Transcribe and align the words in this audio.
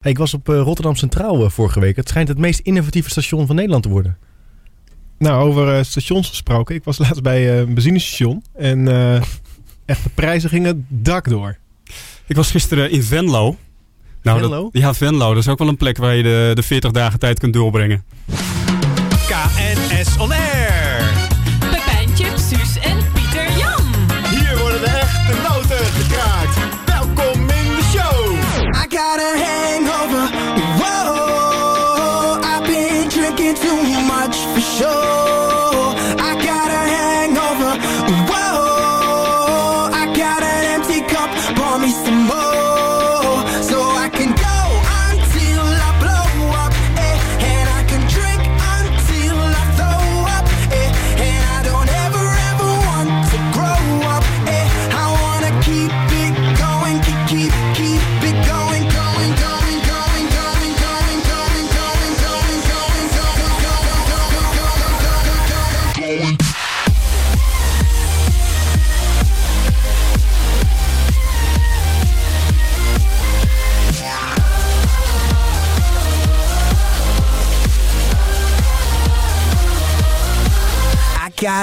Hey, 0.00 0.10
ik 0.10 0.18
was 0.18 0.34
op 0.34 0.48
eh, 0.48 0.60
Rotterdam 0.60 0.96
Centraal 0.96 1.44
eh, 1.44 1.50
vorige 1.50 1.80
week. 1.80 1.96
Het 1.96 2.08
schijnt 2.08 2.28
het 2.28 2.38
meest 2.38 2.58
innovatieve 2.58 3.10
station 3.10 3.46
van 3.46 3.54
Nederland 3.56 3.82
te 3.82 3.88
worden. 3.88 4.18
Nou, 5.18 5.42
over 5.42 5.76
eh, 5.76 5.82
stations 5.82 6.28
gesproken. 6.28 6.74
Ik 6.74 6.84
was 6.84 6.98
laatst 7.08 7.22
bij 7.22 7.42
uh, 7.44 7.58
een 7.58 7.74
benzinestation. 7.74 8.42
En 8.54 8.88
echte 8.88 9.40
echt, 9.84 10.02
de 10.02 10.10
prijzen 10.14 10.50
gingen 10.50 10.86
dak 10.88 11.28
door. 11.28 11.56
Ik 12.26 12.36
was 12.36 12.50
gisteren 12.50 12.90
in 12.90 13.02
Venlo. 13.02 13.56
Nou, 14.22 14.40
Venlo? 14.40 14.68
Ja, 14.72 14.94
Venlo. 14.94 15.28
Dat 15.28 15.42
is 15.42 15.48
ook 15.48 15.58
wel 15.58 15.68
een 15.68 15.76
plek 15.76 15.96
waar 15.96 16.14
je 16.14 16.22
de, 16.22 16.50
de 16.54 16.62
40 16.62 16.90
dagen 16.90 17.18
tijd 17.18 17.38
kunt 17.38 17.52
doorbrengen. 17.52 18.04
KNS 19.26 20.16
On 20.18 20.32
Air. 20.32 21.19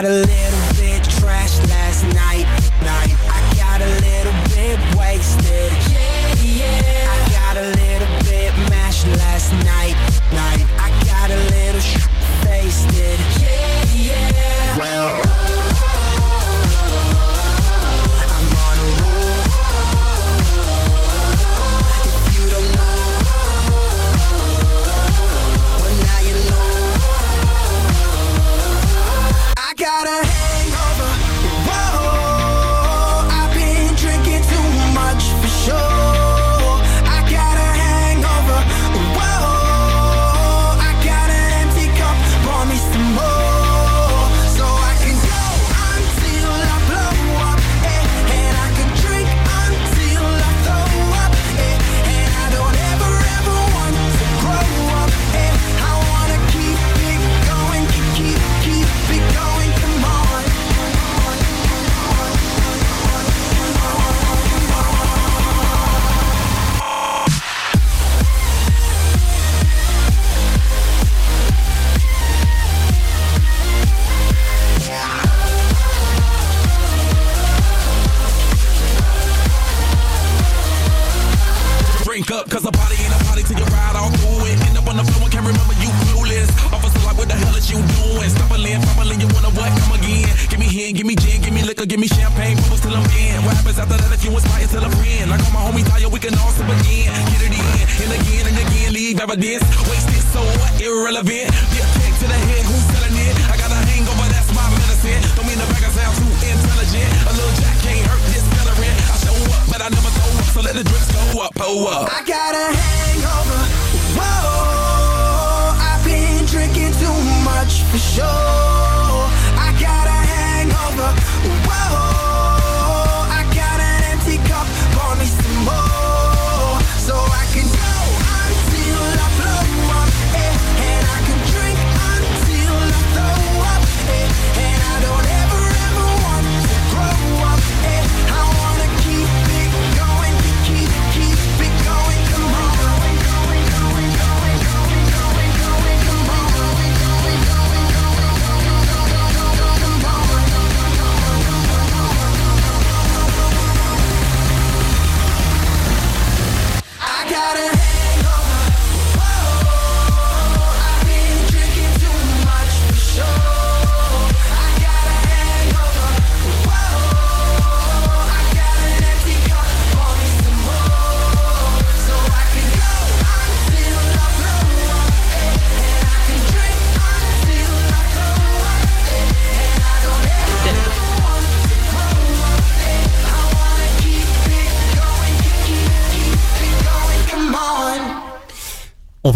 gotta 0.01 0.09
live. 0.09 0.36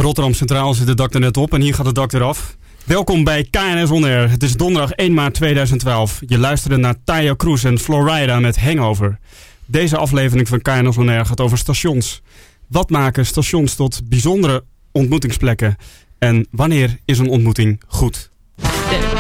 Rotterdam 0.02 0.34
Centraal 0.34 0.74
zit 0.74 0.88
het 0.88 0.98
dak 0.98 1.14
er 1.14 1.20
net 1.20 1.38
op 1.38 1.54
en 1.54 1.62
hier 1.62 1.74
gaat 1.74 1.86
het 1.86 1.96
dak 1.96 2.14
eraf. 2.14 2.58
Welkom 2.84 3.24
bij 3.24 3.48
KNS 3.50 3.90
On 3.90 4.04
Air. 4.04 4.30
Het 4.30 4.44
is 4.44 4.56
donderdag 4.56 4.92
1 4.92 5.14
maart 5.14 5.34
2012. 5.34 6.22
Je 6.28 6.38
luisterde 6.38 6.78
naar 6.78 6.96
Taya 7.04 7.36
Cruz 7.36 7.66
en 7.66 7.80
Florida 7.80 8.40
met 8.40 8.60
Hangover. 8.60 9.20
Deze 9.66 9.98
aflevering 9.98 10.48
van 10.48 10.62
KNS 10.62 10.98
On 10.98 11.10
Air 11.10 11.26
gaat 11.26 11.42
over 11.42 11.58
stations. 11.58 12.22
Wat 12.68 12.90
maken 12.90 13.26
stations 13.26 13.76
tot 13.76 14.02
bijzondere 14.10 14.64
ontmoetingsplekken? 14.92 15.76
En 16.20 16.48
wanneer 16.52 16.98
is 17.06 17.20
een 17.20 17.30
ontmoeting 17.30 17.82
goed? 17.88 18.30
De 18.56 18.70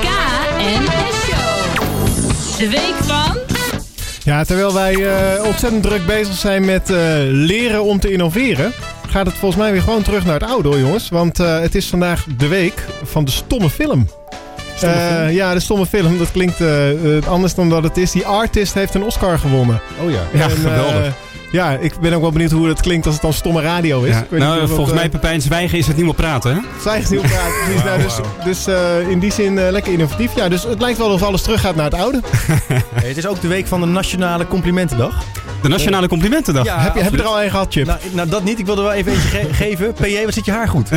KNS 0.01 1.23
Show. 1.23 2.57
De 2.57 2.69
week 2.69 2.95
van... 3.03 3.37
Ja, 4.23 4.43
terwijl 4.43 4.73
wij 4.73 4.93
eh, 4.93 5.43
ontzettend 5.45 5.83
druk 5.83 6.05
bezig 6.05 6.35
zijn 6.35 6.65
met 6.65 6.89
eh, 6.89 6.97
leren 7.25 7.83
om 7.83 7.99
te 7.99 8.11
innoveren 8.11 8.73
gaat 9.11 9.25
het 9.25 9.35
volgens 9.35 9.61
mij 9.61 9.71
weer 9.71 9.81
gewoon 9.81 10.01
terug 10.01 10.25
naar 10.25 10.39
het 10.39 10.49
oude 10.49 10.67
hoor, 10.67 10.79
jongens. 10.79 11.09
Want 11.09 11.39
eh, 11.39 11.59
het 11.59 11.75
is 11.75 11.87
vandaag 11.87 12.25
de 12.37 12.47
week 12.47 12.85
van 13.03 13.25
de 13.25 13.31
stomme 13.31 13.69
film. 13.69 14.07
Eh, 14.81 15.33
ja, 15.33 15.53
de 15.53 15.59
stomme 15.59 15.85
film. 15.85 16.17
Dat 16.17 16.31
klinkt 16.31 16.61
eh, 16.61 16.67
anders 17.27 17.55
dan 17.55 17.69
dat 17.69 17.83
het 17.83 17.97
is. 17.97 18.11
Die 18.11 18.25
artist 18.25 18.73
heeft 18.73 18.93
een 18.93 19.03
Oscar 19.03 19.39
gewonnen. 19.39 19.81
Oh 20.03 20.11
ja. 20.11 20.19
Ja, 20.33 20.43
En, 20.43 20.49
geweldig. 20.51 21.13
ja, 21.51 21.71
ik 21.71 21.99
ben 21.99 22.13
ook 22.13 22.21
wel 22.21 22.31
benieuwd 22.31 22.51
hoe 22.51 22.67
het 22.67 22.81
klinkt 22.81 23.05
als 23.05 23.13
het 23.13 23.23
dan 23.23 23.33
stomme 23.33 23.61
radio 23.61 24.03
is. 24.03 24.15
Ja. 24.15 24.25
Nou, 24.37 24.61
niet 24.61 24.69
volgens 24.69 24.95
mij 24.95 25.09
Pepijn 25.09 25.41
Zwijgen 25.41 25.77
is 25.77 25.87
het 25.87 25.95
niet 25.95 26.05
meer 26.05 26.13
praten. 26.13 26.53
Hè? 26.53 26.59
Zij 26.81 27.03
heel 27.09 27.21
praat, 27.21 27.51
precies. 27.65 27.83
Nou, 27.83 28.01
dus 28.01 28.15
dus 28.43 28.67
eh, 28.67 29.09
in 29.09 29.19
die 29.19 29.31
zin 29.31 29.57
eh, 29.57 29.71
lekker 29.71 29.91
innovatief. 29.93 30.35
Ja, 30.35 30.49
dus 30.49 30.63
het 30.63 30.81
lijkt 30.81 30.97
wel 30.97 31.09
of 31.09 31.23
alles 31.23 31.41
terug 31.41 31.61
gaat 31.61 31.75
naar 31.75 31.85
het 31.85 31.93
oude. 31.93 32.19
Hey, 32.93 33.07
het 33.07 33.17
is 33.17 33.27
ook 33.27 33.41
de 33.41 33.47
week 33.47 33.67
van 33.67 33.81
de 33.81 33.87
Nationale 33.87 34.47
Complimentendag. 34.47 35.23
De 35.61 35.67
Nationale 35.69 36.07
Complimentendag. 36.07 36.65
Ja, 36.65 36.79
heb, 36.79 36.95
je, 36.95 37.01
heb 37.01 37.11
je 37.11 37.17
er 37.17 37.25
al 37.25 37.43
een 37.43 37.49
gehad, 37.49 37.73
Chip? 37.73 37.85
Nou, 37.85 37.99
nou, 38.11 38.29
dat 38.29 38.43
niet. 38.43 38.59
Ik 38.59 38.65
wilde 38.65 38.81
wel 38.81 38.91
even 38.91 39.11
eentje 39.11 39.27
ge- 39.27 39.53
geven. 39.63 39.93
PJ, 39.93 40.23
wat 40.25 40.33
ziet 40.33 40.45
je 40.45 40.51
haar 40.51 40.67
goed? 40.67 40.89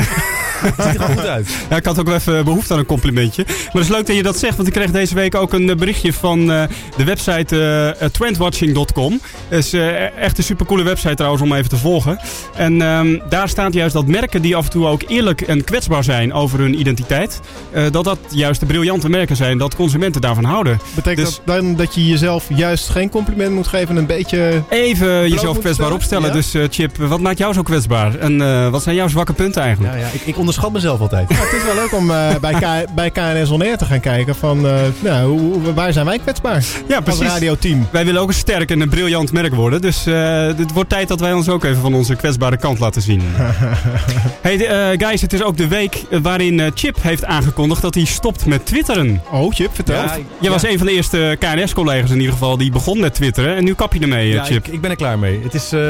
Het 0.61 0.87
ziet 0.87 1.01
er 1.01 1.07
goed 1.09 1.27
uit. 1.27 1.49
Ja, 1.71 1.77
ik 1.77 1.85
had 1.85 1.99
ook 1.99 2.07
wel 2.07 2.15
even 2.15 2.45
behoefte 2.45 2.73
aan 2.73 2.79
een 2.79 2.87
complimentje. 2.87 3.45
Maar 3.47 3.57
het 3.73 3.83
is 3.83 3.89
leuk 3.89 4.07
dat 4.07 4.17
je 4.17 4.23
dat 4.23 4.39
zegt, 4.39 4.57
want 4.57 4.69
ik 4.69 4.75
kreeg 4.75 4.91
deze 4.91 5.15
week 5.15 5.35
ook 5.35 5.53
een 5.53 5.67
berichtje 5.77 6.13
van 6.13 6.53
eh, 6.53 6.63
de 6.97 7.05
website 7.05 7.57
eh, 7.57 7.89
eh, 8.03 8.11
trendwatching.com. 8.11 9.21
Dat 9.49 9.59
is 9.59 9.73
eh, 9.73 10.19
echt 10.19 10.39
een 10.39 10.45
supercoole 10.45 10.83
website 10.83 11.15
trouwens 11.15 11.43
om 11.43 11.53
even 11.53 11.69
te 11.69 11.77
volgen. 11.77 12.19
En 12.57 12.83
ehm, 12.83 13.19
daar 13.29 13.49
staat 13.49 13.73
juist 13.73 13.93
dat 13.95 14.07
merken 14.07 14.43
die 14.43 14.57
af 14.57 14.65
en 14.65 14.71
toe 14.71 14.87
ook 14.87 15.03
eerlijk 15.07 15.41
en 15.41 15.65
kwetsbaar 15.65 16.05
zijn 16.05 16.33
over 16.33 16.59
hun 16.59 16.81
identiteit, 16.81 17.41
eh, 17.73 17.83
dat 17.91 18.05
dat 18.05 18.19
juist 18.29 18.61
de 18.61 18.67
briljante 18.67 19.09
merken 19.09 19.37
zijn, 19.37 19.59
dat 19.59 19.75
consumenten 19.77 20.21
daarvan 20.21 20.45
houden. 20.45 20.79
Betekent 20.95 21.27
dus- 21.27 21.41
dat 21.45 21.57
dan 21.57 21.77
dat 21.77 21.95
je 21.95 22.07
jezelf 22.07 22.47
juist 22.49 22.89
geen 22.89 23.09
compliment 23.09 23.53
moet 23.55 23.67
geven 23.67 23.89
en 23.89 23.97
een 23.97 24.07
beetje... 24.07 24.63
Even 24.69 25.29
jezelf 25.31 25.59
kwetsbaar 25.59 25.73
stellen? 25.73 25.93
opstellen. 25.93 26.27
Ja? 26.29 26.33
Dus 26.35 26.55
eh, 26.55 26.63
Chip, 26.71 26.97
wat 26.97 27.21
maakt 27.21 27.39
jou 27.39 27.53
zo 27.55 27.63
kwetsbaar? 27.63 28.19
En 28.19 28.41
eh, 28.41 28.69
wat 28.69 28.83
zijn 28.83 28.97
jouw 28.97 29.09
zwakke 29.09 29.33
punten 29.33 29.63
eigenlijk? 29.63 29.95
Ja, 29.95 30.01
ja. 30.01 30.07
Ik, 30.13 30.21
ik 30.25 30.37
onderschat 30.45 30.73
mezelf 30.73 31.01
altijd. 31.01 31.29
Ja, 31.29 31.37
het 31.37 31.53
is 31.53 31.65
wel 31.65 31.75
leuk 31.75 31.93
om 31.95 32.11
eh, 32.11 32.35
bij, 32.41 32.53
K- 32.53 32.95
bij 32.95 33.11
KNS 33.11 33.51
On 33.51 33.63
Air 33.63 33.77
te 33.77 33.85
gaan 33.85 34.01
kijken 34.01 34.35
van... 34.35 34.67
eh, 34.67 34.75
nou, 35.01 35.39
hoe, 35.39 35.73
waar 35.75 35.93
zijn 35.93 36.07
wij 36.07 36.19
kwetsbaar 36.19 36.65
Ja, 36.89 36.95
als 36.97 37.05
precies. 37.05 37.27
radioteam? 37.27 37.87
Wij 37.91 38.05
willen 38.05 38.21
ook 38.21 38.29
een 38.29 38.35
sterk 38.35 38.71
en 38.71 38.81
een 38.81 38.89
briljant 38.89 39.33
merk 39.33 39.55
worden. 39.55 39.81
Dus 39.81 40.07
eh 40.07 40.33
het 40.57 40.73
wordt 40.73 40.89
tijd 40.91 41.09
dat 41.09 41.21
wij 41.21 41.33
ons 41.33 41.49
ook 41.49 41.65
even 41.65 41.81
van 41.81 41.95
onze 41.95 42.15
kwetsbare 42.15 42.57
kant 42.57 42.79
laten 42.79 43.03
zien. 43.03 43.23
hey 44.41 44.67
eh, 44.67 45.07
guys, 45.07 45.21
het 45.21 45.33
is 45.33 45.43
ook 45.43 45.57
de 45.57 45.69
week 45.69 46.05
waarin 46.23 46.61
eh, 46.61 46.71
Chip 46.75 46.97
heeft 47.03 47.25
aangekondigd 47.25 47.83
dat 47.83 47.95
hij 47.95 48.05
stopt 48.05 48.47
met 48.47 48.67
twitteren. 48.67 49.23
Oh, 49.31 49.53
Chip, 49.55 49.71
vertel. 49.75 49.95
Ja, 50.03 50.17
Jij 50.41 50.51
was 50.51 50.63
een 50.65 50.79
van 50.79 50.87
de 50.87 50.93
eerste 50.93 51.37
KNS-collega's 51.39 52.11
in 52.11 52.17
ieder 52.19 52.33
geval 52.33 52.57
die 52.57 52.71
begon 52.73 53.01
met 53.01 53.15
twitteren. 53.15 53.57
En 53.57 53.65
nu 53.65 53.75
kap 53.75 53.93
je 53.95 54.01
ermee, 54.01 54.29
Ja, 54.29 54.45
Chip. 54.45 54.67
ik, 54.67 54.73
ik 54.73 54.81
ben 54.81 54.91
er 54.91 54.97
klaar 54.97 55.19
mee. 55.19 55.41
Het 55.43 55.55
is, 55.55 55.73
eh, 55.73 55.81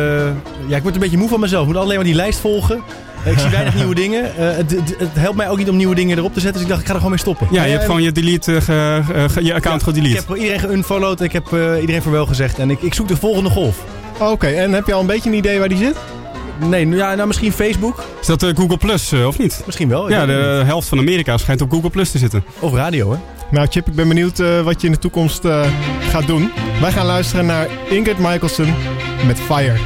ja, 0.67 0.77
ik 0.77 0.83
word 0.83 0.95
een 0.95 1.01
beetje 1.01 1.19
moe 1.19 1.29
van 1.29 1.41
mezelf. 1.41 1.63
Ik 1.67 1.73
moet 1.73 1.83
alleen 1.83 1.97
maar 1.97 2.05
die 2.05 2.15
lijst 2.15 2.39
volgen. 2.41 2.83
Eh, 3.25 3.33
Ik 3.33 3.39
zie 3.39 3.51
weinig 3.51 3.75
nieuwe 3.75 3.95
dingen. 3.95 4.37
Eh, 4.37 4.57
het, 4.57 4.71
het, 4.71 4.95
het 4.99 5.09
helpt 5.13 5.37
mij 5.37 5.49
ook 5.49 5.59
niet 5.59 5.69
om 5.69 5.77
nieuwe 5.77 5.95
dingen 5.95 6.19
erop 6.19 6.35
te 6.35 6.41
zetten. 6.41 6.53
Dus 6.53 6.63
ik 6.63 6.69
dacht, 6.69 6.81
ik 6.81 6.87
ga 6.87 6.93
er 6.93 6.99
gewoon 6.99 7.13
mee 7.15 7.21
stoppen. 7.21 7.47
Ja, 7.51 7.61
je 7.61 7.67
Eh, 7.67 7.73
hebt 7.73 7.85
gewoon 7.85 8.03
je, 8.03 8.13
delete, 8.13 8.55
eh, 8.57 8.63
ge- 8.63 9.03
eh, 9.15 9.25
ge- 9.29 9.45
je 9.45 9.55
account 9.55 9.81
Ik 9.81 9.87
gedelete. 9.89 10.23
heb 10.27 10.37
iedereen 10.37 10.61
geunfollowed. 10.61 11.21
Ik 11.21 11.33
heb 11.33 11.53
eh, 11.53 11.81
iedereen 11.81 12.03
voor 12.03 12.13
wel 12.13 12.27
gezegd. 12.27 12.59
En 12.59 12.71
ik, 12.71 12.83
ik 12.83 12.95
zoek 12.95 13.09
de 13.09 13.17
volgende 13.17 13.51
golf. 13.51 13.77
Oké, 14.19 14.47
en 14.47 14.73
heb 14.73 14.87
je 14.87 14.93
al 14.93 15.01
een 15.01 15.07
beetje 15.07 15.31
een 15.31 15.37
idee 15.37 15.59
waar 15.59 15.69
die 15.69 15.79
zit? 15.79 15.97
Nee, 16.69 16.89
ja, 16.89 17.15
nou 17.15 17.27
misschien 17.27 17.53
Facebook. 17.53 18.05
Is 18.21 18.27
dat 18.27 18.43
eh, 18.43 18.51
Google 18.55 18.77
Plus 18.77 19.13
eh, 19.13 19.27
of 19.27 19.39
niet? 19.39 19.63
Misschien 19.67 19.89
wel. 19.89 20.05
Ik 20.05 20.11
Ja, 20.11 20.27
de 20.27 20.63
helft 20.65 20.89
van 20.89 20.99
Amerika 20.99 21.37
schijnt 21.37 21.61
op 21.61 21.71
Google 21.71 21.91
Plus 21.91 22.11
te 22.11 22.19
zitten. 22.19 22.45
Of 22.59 22.73
radio, 22.75 23.11
hè? 23.13 23.17
Nou, 23.51 23.67
Chip, 23.71 23.87
ik 23.87 23.95
ben 23.95 24.09
benieuwd 24.09 24.39
eh, 24.41 24.61
wat 24.61 24.81
je 24.81 24.87
in 24.87 24.93
de 24.93 24.99
toekomst 24.99 25.45
eh, 25.45 25.61
gaat 26.11 26.27
doen. 26.27 26.51
Wij 26.81 26.93
gaan 26.93 27.07
luisteren 27.07 27.47
naar 27.47 27.67
Ingrid 27.91 28.19
Michaelson 28.19 28.75
met 29.27 29.41
Fire. 29.41 29.77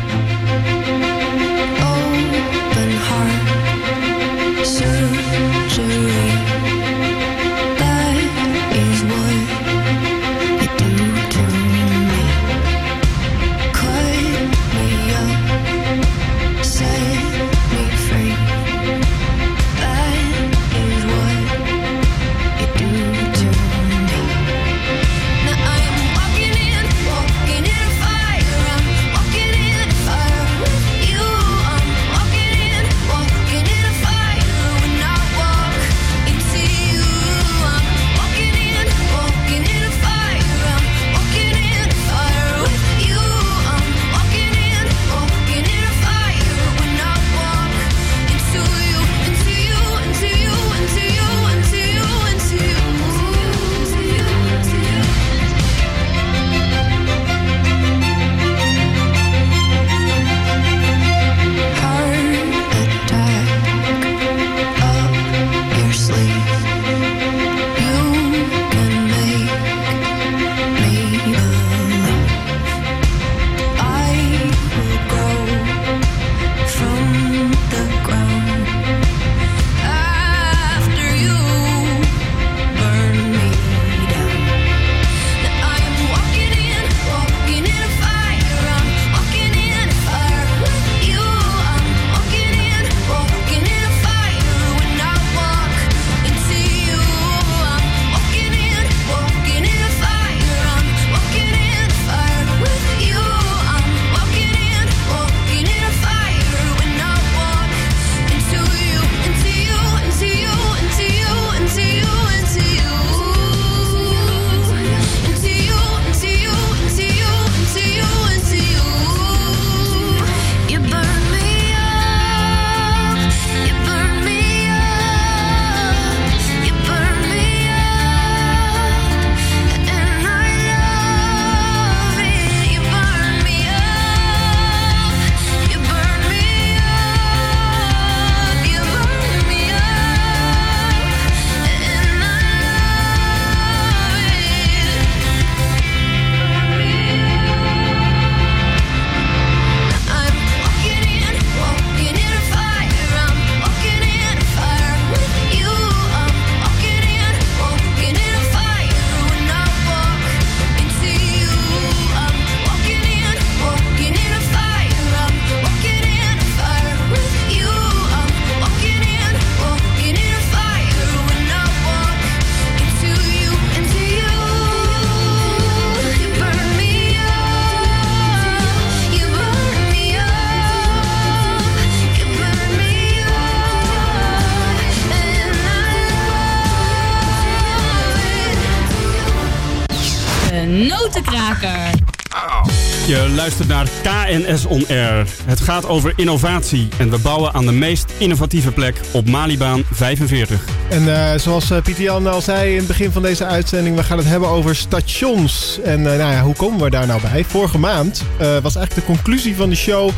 Air. 194.47 195.27
Het 195.45 195.61
gaat 195.61 195.87
over 195.87 196.13
innovatie 196.17 196.89
en 196.99 197.11
we 197.11 197.19
bouwen 197.19 197.55
aan 197.55 197.67
de 197.67 197.73
meest 197.73 198.13
innovatieve 198.19 198.73
plek 198.73 199.01
op 199.13 199.29
Malibaan 199.29 199.83
45. 199.93 200.65
En 200.89 201.33
eh, 201.33 201.39
zoals 201.39 201.71
eh, 201.71 201.83
Pieter 201.83 202.03
Jan 202.03 202.27
al 202.27 202.41
zei 202.41 202.71
in 202.71 202.77
het 202.77 202.87
begin 202.87 203.13
van 203.13 203.23
deze 203.23 203.45
uitzending, 203.45 203.97
we 203.97 204.03
gaan 204.03 204.19
het 204.19 204.27
hebben 204.27 204.49
over 204.49 204.77
stations. 204.77 205.79
En 205.85 206.13
eh, 206.13 206.19
nou 206.19 206.33
ja, 206.33 206.43
hoe 206.43 206.55
komen 206.55 206.81
we 206.81 206.91
daar 206.91 207.07
nou 207.07 207.21
bij? 207.21 207.45
Vorige 207.45 207.79
maand 207.79 208.25
was 208.39 208.77
eigenlijk 208.77 208.95
de 208.95 209.13
conclusie 209.13 209.57
van 209.57 209.69
de 209.69 209.77
show. 209.77 210.11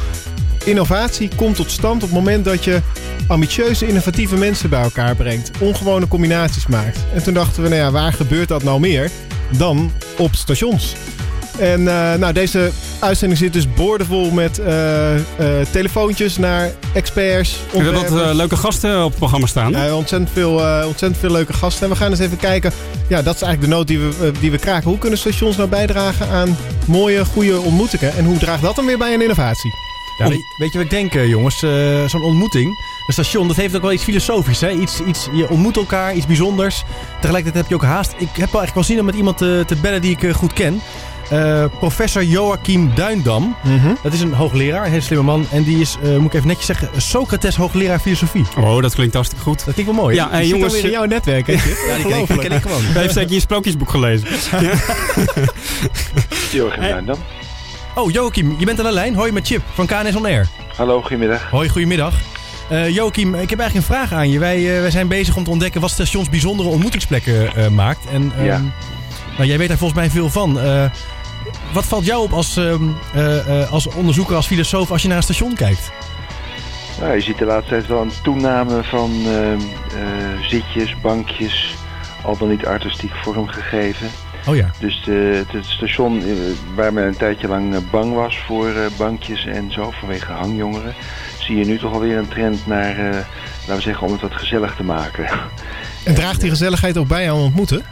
Innovatie 0.64 1.30
komt 1.36 1.56
tot 1.56 1.70
stand 1.70 1.94
op 1.94 2.08
het 2.08 2.18
moment 2.18 2.44
dat 2.44 2.64
je 2.64 2.80
ambitieuze, 3.26 3.86
innovatieve 3.86 4.36
mensen 4.36 4.70
bij 4.70 4.82
elkaar 4.82 5.16
brengt. 5.16 5.50
Ongewone 5.58 6.08
combinaties 6.08 6.66
maakt. 6.66 6.98
En 7.14 7.22
toen 7.22 7.34
dachten 7.34 7.62
we, 7.62 7.68
nou 7.68 7.80
ja, 7.80 7.90
waar 7.90 8.12
gebeurt 8.12 8.48
dat 8.48 8.62
nou 8.62 8.80
meer 8.80 9.10
dan 9.56 9.92
op 10.18 10.34
stations? 10.34 10.94
En 11.58 11.82
nou, 11.82 12.32
deze 12.32 12.70
uitzending 13.00 13.40
zit 13.40 13.52
dus 13.52 13.72
boordevol 13.72 14.30
met 14.30 14.58
eh, 14.58 15.14
eh, 15.14 15.22
telefoontjes 15.70 16.36
naar 16.36 16.70
experts. 16.94 17.56
We 17.72 17.82
hebben 17.82 18.10
wat 18.10 18.34
leuke 18.34 18.56
gasten 18.56 19.04
op 19.04 19.08
het 19.08 19.18
programma 19.18 19.46
staan. 19.46 19.70
Ja, 19.70 19.94
ontzettend, 19.94 20.30
veel, 20.32 20.60
eh, 20.60 20.86
ontzettend 20.86 21.20
veel 21.20 21.30
leuke 21.30 21.52
gasten. 21.52 21.84
En 21.84 21.90
we 21.90 21.96
gaan 21.96 22.10
eens 22.10 22.20
even 22.20 22.36
kijken. 22.36 22.72
Ja, 23.08 23.22
dat 23.22 23.34
is 23.34 23.42
eigenlijk 23.42 23.72
de 23.72 23.76
noot 23.76 23.86
die 23.86 23.98
we, 23.98 24.32
die 24.40 24.50
we 24.50 24.58
kraken. 24.58 24.88
Hoe 24.88 24.98
kunnen 24.98 25.18
stations 25.18 25.56
nou 25.56 25.68
bijdragen 25.68 26.28
aan 26.28 26.56
mooie, 26.86 27.24
goede 27.24 27.60
ontmoetingen? 27.60 28.16
En 28.16 28.24
hoe 28.24 28.38
draagt 28.38 28.62
dat 28.62 28.76
dan 28.76 28.86
weer 28.86 28.98
bij 28.98 29.14
een 29.14 29.22
innovatie? 29.22 29.70
Ja, 30.18 30.28
weet, 30.28 30.54
weet 30.56 30.72
je 30.72 30.78
wat 30.78 30.86
ik 30.86 30.90
denk, 30.90 31.12
jongens? 31.12 31.62
Eh, 31.62 32.04
Zo'n 32.08 32.22
ontmoeting, 32.22 32.66
een 33.06 33.12
station, 33.12 33.48
dat 33.48 33.56
heeft 33.56 33.76
ook 33.76 33.82
wel 33.82 33.92
iets 33.92 34.04
filosofisch. 34.04 34.60
Hè? 34.60 34.70
Iets, 34.70 35.00
iets, 35.00 35.28
je 35.32 35.48
ontmoet 35.48 35.76
elkaar, 35.76 36.14
iets 36.14 36.26
bijzonders. 36.26 36.84
Tegelijkertijd 37.20 37.62
heb 37.62 37.68
je 37.68 37.74
ook 37.74 37.90
haast. 37.90 38.14
Ik 38.18 38.28
heb 38.32 38.52
wel 38.52 38.62
echt 38.62 38.74
wel 38.74 38.84
zin 38.84 38.98
om 38.98 39.04
met 39.04 39.14
iemand 39.14 39.38
te, 39.38 39.62
te 39.66 39.76
bellen 39.76 40.00
die 40.00 40.16
ik 40.18 40.34
goed 40.34 40.52
ken. 40.52 40.80
Eh, 41.30 41.64
professor 41.78 42.24
Joachim 42.24 42.90
Duindam. 42.94 43.56
Dat 44.02 44.12
is 44.12 44.20
een 44.20 44.32
hoogleraar, 44.32 44.84
een 44.84 44.90
hele 44.90 45.00
slimme 45.02 45.24
man. 45.24 45.46
En 45.52 45.62
die 45.62 45.80
is, 45.80 45.96
eh, 46.02 46.10
moet 46.16 46.26
ik 46.26 46.34
even 46.34 46.46
netjes 46.46 46.66
zeggen, 46.66 46.88
Socrates 46.96 47.56
hoogleraar 47.56 47.98
filosofie. 47.98 48.44
Oh, 48.58 48.82
dat 48.82 48.94
klinkt 48.94 49.14
hartstikke 49.14 49.44
goed. 49.44 49.64
Dat 49.64 49.74
klinkt 49.74 49.92
wel 49.92 50.02
mooi. 50.02 50.14
Ja, 50.14 50.30
eh, 50.30 50.38
Je 50.38 50.44
zit 50.46 50.56
jongens, 50.56 50.74
in 50.74 50.90
jouw 50.90 51.04
netwerk, 51.04 51.46
hè? 51.46 51.52
Ja, 51.58 51.60
die 51.62 51.74
ken 51.74 51.74
ik, 51.76 51.96
die 51.96 52.04
Ongelooflijk. 52.04 52.40
ken 52.40 52.52
ik 52.52 52.62
gewoon. 52.62 52.82
hij 52.84 53.02
heeft 53.02 53.14
zeker 53.14 53.32
je 53.32 53.40
sprookjesboek 53.40 53.90
gelezen. 53.90 54.28
Ja. 54.60 54.72
Jurgen 56.52 56.80
Hey. 56.82 56.90
Duindam. 56.90 57.16
Oh, 57.94 58.10
Joachim, 58.10 58.54
je 58.58 58.64
bent 58.64 58.78
aan 58.78 58.84
de 58.84 58.92
lijn. 58.92 59.14
Hoi, 59.14 59.32
met 59.32 59.46
Chip 59.46 59.62
van 59.74 59.86
KNS 59.86 60.14
On 60.16 60.24
Air. 60.24 60.46
Hallo, 60.76 61.00
goedemiddag. 61.00 61.50
Hoi, 61.50 61.68
goedemiddag. 61.68 62.14
Eh 62.68 62.88
Joachim, 62.88 63.34
ik 63.34 63.50
heb 63.50 63.58
eigenlijk 63.58 63.74
een 63.88 63.94
vraag 63.96 64.12
aan 64.12 64.30
je. 64.30 64.38
Wij, 64.38 64.74
eh, 64.74 64.80
wij 64.80 64.90
zijn 64.90 65.08
bezig 65.08 65.36
om 65.36 65.44
te 65.44 65.50
ontdekken 65.50 65.80
wat 65.80 65.90
stations 65.90 66.28
bijzondere 66.28 66.68
ontmoetingsplekken 66.68 67.54
eh, 67.56 67.68
maakt. 67.68 68.06
En 68.12 68.32
ehm, 68.36 68.44
Ja. 68.44 68.60
nou, 69.36 69.48
jij 69.48 69.58
weet 69.58 69.68
daar 69.68 69.78
volgens 69.78 70.00
mij 70.00 70.10
veel 70.10 70.30
van. 70.30 70.58
Wat 71.72 71.84
valt 71.84 72.04
jou 72.04 72.22
op 72.22 72.32
als, 72.32 72.56
ehm, 72.56 72.82
eh, 73.14 73.62
eh, 73.62 73.72
als 73.72 73.86
onderzoeker, 73.86 74.36
als 74.36 74.46
filosoof, 74.46 74.90
als 74.90 75.02
je 75.02 75.08
naar 75.08 75.16
een 75.16 75.22
station 75.22 75.54
kijkt? 75.54 75.90
Nou, 77.00 77.14
je 77.14 77.20
ziet 77.20 77.38
de 77.38 77.44
laatste 77.44 77.70
tijd 77.70 77.86
wel 77.86 78.00
een 78.00 78.12
toename 78.22 78.84
van 78.84 79.10
ehm, 79.26 79.60
eh, 79.94 80.48
zitjes, 80.48 81.00
bankjes, 81.00 81.74
al 82.22 82.36
dan 82.36 82.48
niet 82.48 82.66
artistiek 82.66 83.14
vormgegeven. 83.14 84.08
Oh 84.46 84.56
ja. 84.56 84.70
Dus 84.78 85.02
de, 85.04 85.44
het 85.52 85.66
station 85.66 86.22
waar 86.74 86.92
men 86.92 87.06
een 87.06 87.16
tijdje 87.16 87.48
lang 87.48 87.90
bang 87.90 88.14
was 88.14 88.38
voor 88.38 88.72
bankjes 88.96 89.46
en 89.46 89.72
zo, 89.72 89.90
vanwege 89.90 90.32
hangjongeren, 90.32 90.94
zie 91.38 91.56
je 91.56 91.64
nu 91.64 91.78
toch 91.78 91.92
alweer 91.92 92.18
een 92.18 92.28
trend 92.28 92.66
naar, 92.66 92.96
laten 92.96 93.76
we 93.76 93.80
zeggen, 93.80 94.06
om 94.06 94.12
het 94.12 94.20
wat 94.20 94.34
gezellig 94.34 94.76
te 94.76 94.82
maken. 94.82 95.28
En 96.04 96.14
draagt 96.14 96.40
die 96.40 96.50
gezelligheid 96.50 96.98
ook 96.98 97.08
bij 97.08 97.30
aan 97.30 97.36
ontmoeten? 97.36 97.84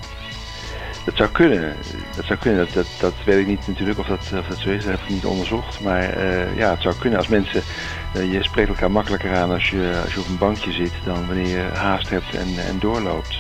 Dat 1.04 1.16
zou 1.16 1.28
kunnen. 1.28 1.76
Dat 2.16 2.24
zou 2.24 2.38
kunnen. 2.38 2.64
Dat, 2.64 2.74
dat, 2.74 2.86
dat 3.00 3.12
weet 3.24 3.38
ik 3.38 3.46
niet 3.46 3.66
natuurlijk 3.66 3.98
of 3.98 4.06
dat, 4.06 4.18
of 4.38 4.46
dat 4.48 4.58
zo 4.58 4.70
is. 4.70 4.84
Dat 4.84 4.92
heb 4.92 5.02
ik 5.02 5.08
niet 5.08 5.24
onderzocht. 5.24 5.80
Maar 5.80 6.02
eh, 6.02 6.56
ja, 6.56 6.70
het 6.70 6.82
zou 6.82 6.94
kunnen. 6.98 7.18
Als 7.18 7.28
mensen... 7.28 7.62
eh, 8.14 8.32
je 8.32 8.42
spreekt 8.42 8.68
elkaar 8.68 8.90
makkelijker 8.90 9.36
aan 9.36 9.50
als 9.50 9.70
je, 9.70 10.00
als 10.04 10.14
je 10.14 10.20
op 10.20 10.28
een 10.28 10.38
bankje 10.38 10.72
zit... 10.72 10.92
dan 11.04 11.26
wanneer 11.26 11.48
je 11.48 11.64
haast 11.74 12.08
hebt 12.08 12.34
en, 12.34 12.48
en 12.68 12.78
doorloopt. 12.78 13.32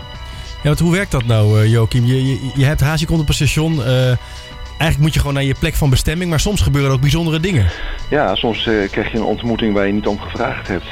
Ja, 0.62 0.62
want 0.62 0.78
hoe 0.78 0.92
werkt 0.92 1.10
dat 1.10 1.24
nou, 1.24 1.60
eh, 1.62 1.70
Joachim? 1.70 2.04
Je, 2.04 2.26
je, 2.26 2.50
je 2.54 2.64
hebt 2.64 2.80
haast, 2.80 3.00
je 3.00 3.06
komt 3.06 3.20
op 3.20 3.28
een 3.28 3.34
station. 3.34 3.84
eigenlijk 3.84 4.98
moet 4.98 5.14
je 5.14 5.18
gewoon 5.20 5.34
naar 5.34 5.44
je 5.44 5.54
plek 5.58 5.74
van 5.74 5.90
bestemming. 5.90 6.30
Maar 6.30 6.40
soms 6.40 6.60
gebeuren 6.60 6.90
er 6.90 6.96
ook 6.96 7.02
bijzondere 7.02 7.40
dingen. 7.40 7.66
Ja, 8.10 8.34
soms 8.34 8.62
krijg 8.62 9.12
je 9.12 9.18
een 9.18 9.22
ontmoeting 9.22 9.74
waar 9.74 9.86
je 9.86 9.92
niet 9.92 10.06
om 10.06 10.20
gevraagd 10.20 10.68
hebt. 10.68 10.86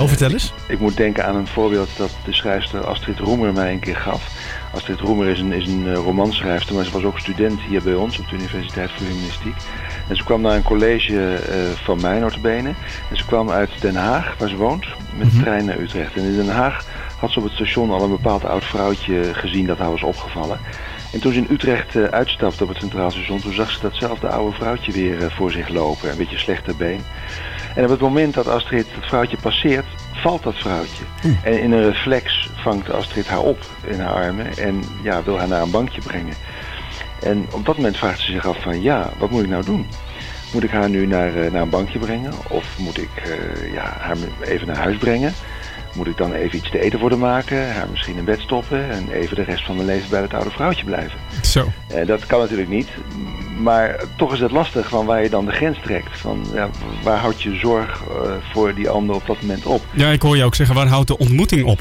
Oh, 0.00 0.08
vertel 0.08 0.30
eens. 0.30 0.52
Ik 0.68 0.78
moet 0.78 0.96
denken 0.96 1.26
aan 1.26 1.36
een 1.36 1.46
voorbeeld 1.46 1.96
dat 1.96 2.10
de 2.24 2.32
schrijfster 2.32 2.86
Astrid 2.86 3.18
Roemer 3.18 3.52
mij 3.52 3.72
een 3.72 3.78
keer 3.78 3.96
gaf. 3.96 4.30
Astrid 4.74 5.00
Roemer 5.00 5.28
is 5.28 5.40
een, 5.40 5.52
is 5.52 5.66
een 5.66 5.86
eh, 5.86 5.94
romanschrijfster, 5.94 6.74
maar 6.74 6.84
ze 6.84 6.90
was 6.90 7.02
ook 7.02 7.18
student 7.18 7.60
hier 7.60 7.82
bij 7.82 7.94
ons 7.94 8.18
op 8.18 8.28
de 8.28 8.34
Universiteit 8.34 8.90
voor 8.90 9.06
Humanistiek. 9.06 9.54
En 10.08 10.16
ze 10.16 10.24
kwam 10.24 10.40
naar 10.40 10.54
een 10.56 10.62
college 10.62 11.34
eh, 11.34 11.56
van 11.70 12.00
mij, 12.00 12.18
notabene. 12.18 12.68
En 13.10 13.16
ze 13.16 13.24
kwam 13.24 13.50
uit 13.50 13.70
Den 13.80 13.96
Haag, 13.96 14.34
waar 14.38 14.48
ze 14.48 14.56
woont, 14.56 14.86
met 15.16 15.30
de 15.30 15.40
trein 15.40 15.64
naar 15.64 15.78
Utrecht. 15.78 16.16
En 16.16 16.22
in 16.22 16.36
Den 16.36 16.48
Haag 16.48 16.84
had 17.18 17.30
ze 17.30 17.38
op 17.38 17.44
het 17.44 17.54
station 17.54 17.90
al 17.90 18.02
een 18.02 18.10
bepaald 18.10 18.44
oud 18.44 18.64
vrouwtje 18.64 19.34
gezien 19.34 19.66
dat 19.66 19.78
haar 19.78 19.90
was 19.90 20.02
opgevallen. 20.02 20.60
En 21.12 21.20
toen 21.20 21.32
ze 21.32 21.38
in 21.38 21.46
Utrecht 21.50 21.96
eh, 21.96 22.04
uitstapte 22.04 22.62
op 22.62 22.68
het 22.68 22.78
Centraal 22.78 23.10
Station, 23.10 23.40
toen 23.40 23.52
zag 23.52 23.70
ze 23.70 23.80
datzelfde 23.80 24.28
oude 24.28 24.56
vrouwtje 24.56 24.92
weer 24.92 25.32
voor 25.32 25.50
zich 25.50 25.68
lopen. 25.68 26.10
Een 26.10 26.16
beetje 26.16 26.38
slechter 26.38 26.76
been. 26.76 27.00
En 27.74 27.84
op 27.84 27.90
het 27.90 28.00
moment 28.00 28.34
dat 28.34 28.46
Astrid 28.46 28.86
het 28.90 29.06
vrouwtje 29.06 29.36
passeert, 29.36 29.86
valt 30.12 30.42
dat 30.42 30.54
vrouwtje. 30.54 31.04
En 31.42 31.60
in 31.60 31.72
een 31.72 31.84
reflex 31.84 32.50
vangt 32.54 32.90
Astrid 32.90 33.26
haar 33.26 33.40
op 33.40 33.58
in 33.86 34.00
haar 34.00 34.14
armen 34.14 34.56
en 34.56 34.82
ja, 35.02 35.22
wil 35.22 35.38
haar 35.38 35.48
naar 35.48 35.62
een 35.62 35.70
bankje 35.70 36.00
brengen. 36.00 36.34
En 37.22 37.46
op 37.50 37.66
dat 37.66 37.76
moment 37.76 37.96
vraagt 37.96 38.20
ze 38.20 38.32
zich 38.32 38.46
af 38.46 38.62
van 38.62 38.82
ja, 38.82 39.10
wat 39.18 39.30
moet 39.30 39.42
ik 39.42 39.48
nou 39.48 39.64
doen? 39.64 39.86
Moet 40.52 40.64
ik 40.64 40.70
haar 40.70 40.88
nu 40.88 41.06
naar, 41.06 41.36
eh, 41.36 41.50
naar 41.50 41.62
een 41.62 41.70
bankje 41.70 41.98
brengen? 41.98 42.32
Of 42.48 42.78
moet 42.78 42.98
ik 42.98 43.10
eh, 43.16 43.72
ja, 43.72 43.96
haar 43.98 44.16
even 44.40 44.66
naar 44.66 44.76
huis 44.76 44.96
brengen? 44.96 45.34
Moet 45.94 46.06
ik 46.06 46.16
dan 46.16 46.32
even 46.32 46.58
iets 46.58 46.70
te 46.70 46.80
eten 46.80 46.98
voor 46.98 47.10
haar 47.10 47.18
maken? 47.18 47.74
Haar 47.74 47.88
misschien 47.90 48.16
in 48.16 48.24
bed 48.24 48.40
stoppen 48.40 48.90
en 48.90 49.10
even 49.12 49.36
de 49.36 49.42
rest 49.42 49.64
van 49.64 49.74
mijn 49.74 49.86
leven 49.86 50.10
bij 50.10 50.20
het 50.20 50.34
oude 50.34 50.50
vrouwtje 50.50 50.84
blijven? 50.84 51.18
Zo. 51.42 51.68
Eh, 51.88 52.06
dat 52.06 52.26
kan 52.26 52.40
natuurlijk 52.40 52.68
niet. 52.68 52.88
Maar 53.58 54.04
toch 54.16 54.32
is 54.32 54.40
het 54.40 54.50
lastig 54.50 54.88
van 54.88 55.06
waar 55.06 55.22
je 55.22 55.30
dan 55.30 55.44
de 55.44 55.52
grens 55.52 55.78
trekt. 55.82 56.18
Van, 56.18 56.46
ja, 56.54 56.68
waar 57.02 57.18
houd 57.18 57.42
je 57.42 57.54
zorg 57.54 58.02
eh, 58.02 58.32
voor 58.52 58.74
die 58.74 58.88
ander 58.88 59.14
op 59.14 59.26
dat 59.26 59.40
moment 59.40 59.66
op? 59.66 59.82
Ja, 59.92 60.08
ik 60.08 60.22
hoor 60.22 60.36
je 60.36 60.44
ook 60.44 60.54
zeggen, 60.54 60.74
waar 60.74 60.86
houdt 60.86 61.08
de 61.08 61.18
ontmoeting 61.18 61.64
op? 61.64 61.80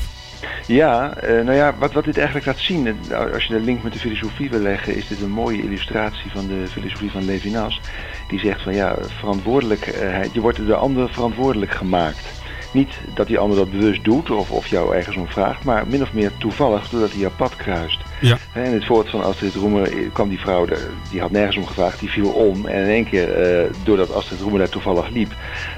Ja, 0.70 1.14
eh, 1.14 1.44
nou 1.44 1.54
ja, 1.54 1.76
wat, 1.78 1.94
wat 1.94 2.04
dit 2.04 2.18
eigenlijk 2.18 2.46
laat 2.46 2.60
zien, 2.60 2.88
eh, 2.88 3.34
als 3.34 3.46
je 3.46 3.54
de 3.54 3.60
link 3.60 3.84
met 3.84 3.94
de 3.94 4.00
filosofie 4.00 4.50
wil 4.50 4.60
leggen, 4.60 4.96
is 4.96 5.08
dit 5.08 5.22
een 5.22 5.32
mooie 5.32 5.64
illustratie 5.64 6.32
van 6.32 6.48
de 6.48 6.68
filosofie 6.68 7.12
van 7.12 7.26
Levinas. 7.26 7.82
Die 8.28 8.40
zegt 8.40 8.62
van 8.62 8.74
ja, 8.74 8.96
verantwoordelijkheid, 9.20 10.34
je 10.34 10.42
wordt 10.42 10.58
door 10.58 10.66
de 10.66 10.76
ander 10.76 11.10
verantwoordelijk 11.10 11.72
gemaakt. 11.72 12.39
Niet 12.72 13.00
dat 13.14 13.28
die 13.28 13.40
ander 13.40 13.58
dat 13.58 13.72
bewust 13.72 14.04
doet 14.04 14.32
of, 14.32 14.52
of 14.52 14.68
jou 14.68 14.96
ergens 14.96 15.16
om 15.16 15.28
vraagt, 15.28 15.64
maar 15.64 15.88
min 15.88 16.02
of 16.02 16.14
meer 16.14 16.38
toevallig 16.38 16.90
doordat 16.90 17.12
hij 17.12 17.20
jouw 17.20 17.36
pad 17.38 17.56
kruist. 17.56 18.00
Ja. 18.22 18.38
In 18.56 18.74
het 18.74 18.86
voorbeeld 18.86 19.10
van 19.10 19.24
Astrid 19.24 19.56
Roemer 19.56 19.90
kwam 20.14 20.30
die 20.30 20.40
vrouw, 20.40 20.66
die 21.12 21.22
had 21.22 21.32
nergens 21.32 21.58
om 21.58 21.66
gevraagd, 21.68 22.00
die 22.00 22.10
viel 22.10 22.30
om. 22.30 22.66
En 22.66 22.84
in 22.84 22.90
één 22.90 23.06
keer, 23.10 23.34
eh, 23.34 23.70
doordat 23.84 24.14
Astrid 24.14 24.40
Roemer 24.40 24.60
daar 24.60 24.70
toevallig 24.70 25.10
liep, 25.10 25.32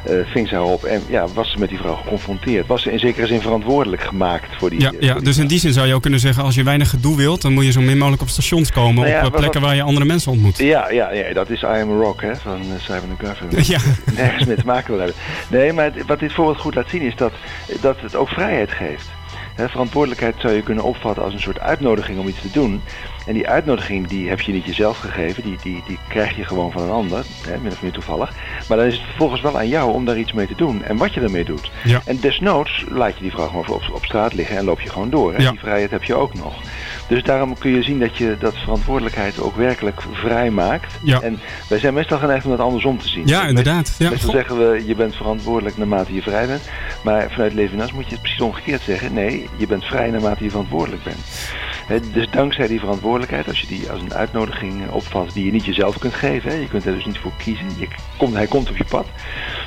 eh, 0.06 0.16
ving 0.26 0.48
ze 0.48 0.56
haar 0.56 0.64
op 0.64 0.84
en 0.84 1.02
ja, 1.10 1.28
was 1.34 1.52
ze 1.52 1.60
met 1.60 1.70
die 1.70 1.78
vrouw 1.78 1.96
geconfronteerd. 1.96 2.68
Was 2.68 2.82
ze 2.82 2.92
in 2.92 3.00
zekere 3.00 3.28
zin 3.28 3.42
verantwoordelijk 3.42 4.02
gemaakt 4.04 4.56
voor 4.58 4.70
die... 4.70 4.80
Ja, 4.82 4.92
eh, 4.92 5.00
ja, 5.00 5.14
die 5.14 5.24
dus 5.24 5.38
in 5.38 5.48
die 5.48 5.60
zin 5.60 5.74
zou 5.74 5.88
je 5.88 5.94
ook 5.94 6.02
kunnen 6.02 6.20
zeggen, 6.20 6.44
als 6.44 6.56
je 6.56 6.64
weinig 6.64 6.90
gedoe 6.90 7.18
wilt, 7.18 7.42
dan 7.42 7.54
moet 7.54 7.66
je 7.66 7.72
zo 7.72 7.82
min 7.82 7.98
mogelijk 7.98 8.22
op 8.22 8.30
stations 8.30 8.72
komen. 8.72 8.96
Nou 8.96 9.08
ja, 9.08 9.26
op 9.26 9.32
plekken 9.32 9.60
wat- 9.60 9.70
waar 9.70 9.76
je 9.76 9.84
andere 9.84 10.06
mensen 10.06 10.32
ontmoet. 10.32 10.58
Ja, 10.58 10.90
ja, 10.92 11.12
ja, 11.14 11.34
dat 11.34 11.50
is 11.50 11.62
I 11.62 11.66
Am 11.66 11.92
a 11.92 12.04
Rock 12.04 12.22
hè, 12.22 12.36
van 12.36 12.62
Simon 12.80 13.18
Garfunkel. 13.22 13.60
Ja. 13.72 13.80
Nergens 14.16 14.46
mee 14.46 14.56
te 14.56 14.66
maken 14.66 14.90
wil 14.90 14.98
hebben. 14.98 15.16
Nee, 15.50 15.74
maar 15.74 15.92
wat 16.08 16.20
dit 16.20 16.34
voorbeeld 16.34 16.58
goed 16.60 16.76
laat 16.76 16.90
zien 16.90 17.02
is 17.02 17.16
dat, 17.16 17.32
dat 17.82 17.96
het 18.02 18.16
ook 18.16 18.30
vrijheid 18.30 18.72
geeft. 18.72 19.10
Verantwoordelijkheid 19.70 20.36
zou 20.40 20.54
je 20.54 20.62
kunnen 20.62 20.84
opvatten 20.84 21.24
als 21.24 21.34
een 21.34 21.40
soort 21.40 21.60
uitnodiging 21.60 22.20
om 22.20 22.28
iets 22.28 22.42
te 22.42 22.52
doen. 22.52 22.82
En 23.26 23.34
die 23.34 23.48
uitnodiging 23.48 24.08
die 24.08 24.30
heb 24.30 24.42
je 24.42 24.52
niet 24.52 24.66
jezelf 24.66 24.98
gegeven, 24.98 25.44
die, 25.44 25.58
die, 25.64 25.84
die 25.88 26.00
krijg 26.10 26.36
je 26.36 26.46
gewoon 26.46 26.72
van 26.72 26.82
een 26.82 26.90
ander, 26.90 27.26
hè, 27.48 27.58
min 27.58 27.72
of 27.72 27.82
meer 27.82 27.92
toevallig. 27.92 28.34
Maar 28.68 28.78
dan 28.78 28.86
is 28.86 28.94
het 28.94 29.06
vervolgens 29.06 29.42
wel 29.42 29.58
aan 29.58 29.68
jou 29.68 29.94
om 29.94 30.06
daar 30.06 30.18
iets 30.18 30.34
mee 30.34 30.48
te 30.48 30.56
doen 30.56 30.84
en 30.84 30.98
wat 30.98 31.14
je 31.14 31.22
ermee 31.22 31.44
doet. 31.44 31.72
Ja. 31.84 32.02
En 32.06 32.20
desnoods 32.20 32.86
laat 32.90 33.16
je 33.16 33.22
die 33.22 33.32
vrouw 33.32 33.48
gewoon 33.48 33.68
op, 33.68 33.82
op 33.94 34.06
straat 34.06 34.34
liggen 34.34 34.58
en 34.58 34.64
loop 34.64 34.82
je 34.82 34.90
gewoon 34.90 35.10
door. 35.10 35.34
Hè? 35.34 35.42
Ja. 35.42 35.52
Die 35.52 35.60
vrijheid 35.60 35.92
heb 35.92 36.04
je 36.04 36.16
ook 36.16 36.34
nog. 36.34 36.54
Dus 37.08 37.24
daarom 37.24 37.58
kun 37.58 37.72
je 37.72 37.84
zien 37.84 38.00
dat 38.00 38.18
je 38.18 38.36
dat 38.40 38.58
verantwoordelijkheid 38.58 39.40
ook 39.40 39.56
werkelijk 39.56 40.02
vrij 40.12 40.50
maakt. 40.50 40.94
Ja. 41.04 41.22
En 41.22 41.40
wij 41.70 41.80
zijn 41.80 41.94
meestal 41.94 42.18
geneigd 42.18 42.46
om 42.46 42.52
dat 42.52 42.60
andersom 42.60 42.98
te 42.98 43.08
zien. 43.08 43.28
Ja, 43.28 43.48
inderdaad. 43.48 43.96
Ja. 43.98 44.10
Meestal 44.10 44.32
zeggen 44.32 44.58
we, 44.58 44.84
je 44.86 44.96
bent 44.96 45.16
verantwoordelijk 45.16 45.78
naarmate 45.78 46.14
je 46.14 46.22
vrij 46.22 46.48
bent. 46.48 46.62
Maar 47.04 47.32
vanuit 47.32 47.54
Levinas 47.54 47.92
moet 47.92 48.06
je 48.06 48.12
het 48.12 48.22
precies 48.22 48.42
omgekeerd 48.42 48.82
zeggen. 48.82 49.14
Nee, 49.14 49.50
je 49.58 49.68
bent 49.68 49.86
vrij 49.86 50.10
naarmate 50.10 50.44
je 50.44 50.50
verantwoordelijk 50.50 51.04
bent. 51.04 51.20
Dus 52.14 52.30
dankzij 52.30 52.68
die 52.68 52.80
verantwoordelijkheid, 52.80 53.11
als 53.20 53.62
je 53.62 53.68
die 53.68 53.90
als 53.90 54.02
een 54.02 54.14
uitnodiging 54.14 54.86
eh, 54.86 54.94
opvat 54.94 55.34
die 55.34 55.46
je 55.46 55.52
niet 55.52 55.66
jezelf 55.66 55.98
kunt 55.98 56.14
geven. 56.14 56.52
Hè, 56.52 56.56
je 56.56 56.68
kunt 56.68 56.86
er 56.86 56.94
dus 56.94 57.06
niet 57.06 57.18
voor 57.18 57.32
kiezen. 57.38 57.66
Je 57.78 57.88
komt, 58.18 58.34
hij 58.34 58.48
komt 58.48 58.70
op 58.70 58.78
je 58.78 58.84
pad. 58.84 59.08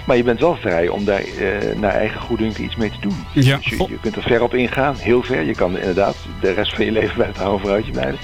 Maar 0.06 0.16
je 0.16 0.22
bent 0.22 0.40
wel 0.40 0.56
vrij 0.56 0.88
om 0.88 1.04
daar 1.04 1.20
eh, 1.20 1.76
naar 1.76 1.92
eigen 1.92 2.20
goeddunken 2.20 2.64
iets 2.64 2.76
mee 2.76 2.90
te 2.90 3.00
doen. 3.00 3.16
Ja. 3.32 3.56
Dus 3.56 3.66
je, 3.66 3.76
je 3.76 3.98
kunt 4.00 4.16
er 4.16 4.22
ver 4.22 4.42
op 4.42 4.54
ingaan, 4.54 4.96
heel 4.96 5.22
ver. 5.22 5.42
Je 5.42 5.54
kan 5.54 5.78
inderdaad 5.78 6.16
de 6.40 6.52
rest 6.52 6.74
van 6.74 6.84
je 6.84 6.92
leven 6.92 7.16
bij 7.16 7.26
het 7.26 7.40
oude 7.40 7.64
vrouwtje 7.64 7.92
blijven. 7.92 8.18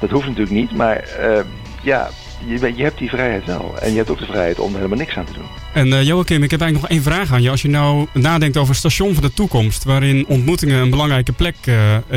Dat 0.00 0.10
hoeft 0.10 0.26
natuurlijk 0.26 0.56
niet, 0.56 0.72
maar 0.76 0.96
eh, 0.96 1.40
ja, 1.82 2.10
je, 2.46 2.72
je 2.74 2.82
hebt 2.82 2.98
die 2.98 3.08
vrijheid 3.08 3.44
wel. 3.44 3.74
En 3.80 3.90
je 3.90 3.96
hebt 3.96 4.10
ook 4.10 4.18
de 4.18 4.26
vrijheid 4.26 4.58
om 4.58 4.70
er 4.70 4.76
helemaal 4.76 4.98
niks 4.98 5.16
aan 5.16 5.24
te 5.24 5.32
doen. 5.32 5.46
En 5.72 5.92
eh 5.92 6.02
Joachim, 6.02 6.42
ik 6.42 6.50
heb 6.50 6.60
eigenlijk 6.60 6.90
nog 6.90 7.00
één 7.00 7.12
vraag 7.12 7.32
aan 7.32 7.42
je. 7.42 7.50
Als 7.50 7.62
je 7.62 7.68
nou 7.68 8.06
nadenkt 8.12 8.56
over 8.56 8.68
het 8.68 8.78
station 8.78 9.14
van 9.14 9.22
de 9.22 9.32
toekomst, 9.32 9.84
waarin 9.84 10.24
ontmoetingen 10.28 10.80
een 10.80 10.90
belangrijke 10.90 11.32
plek 11.32 11.56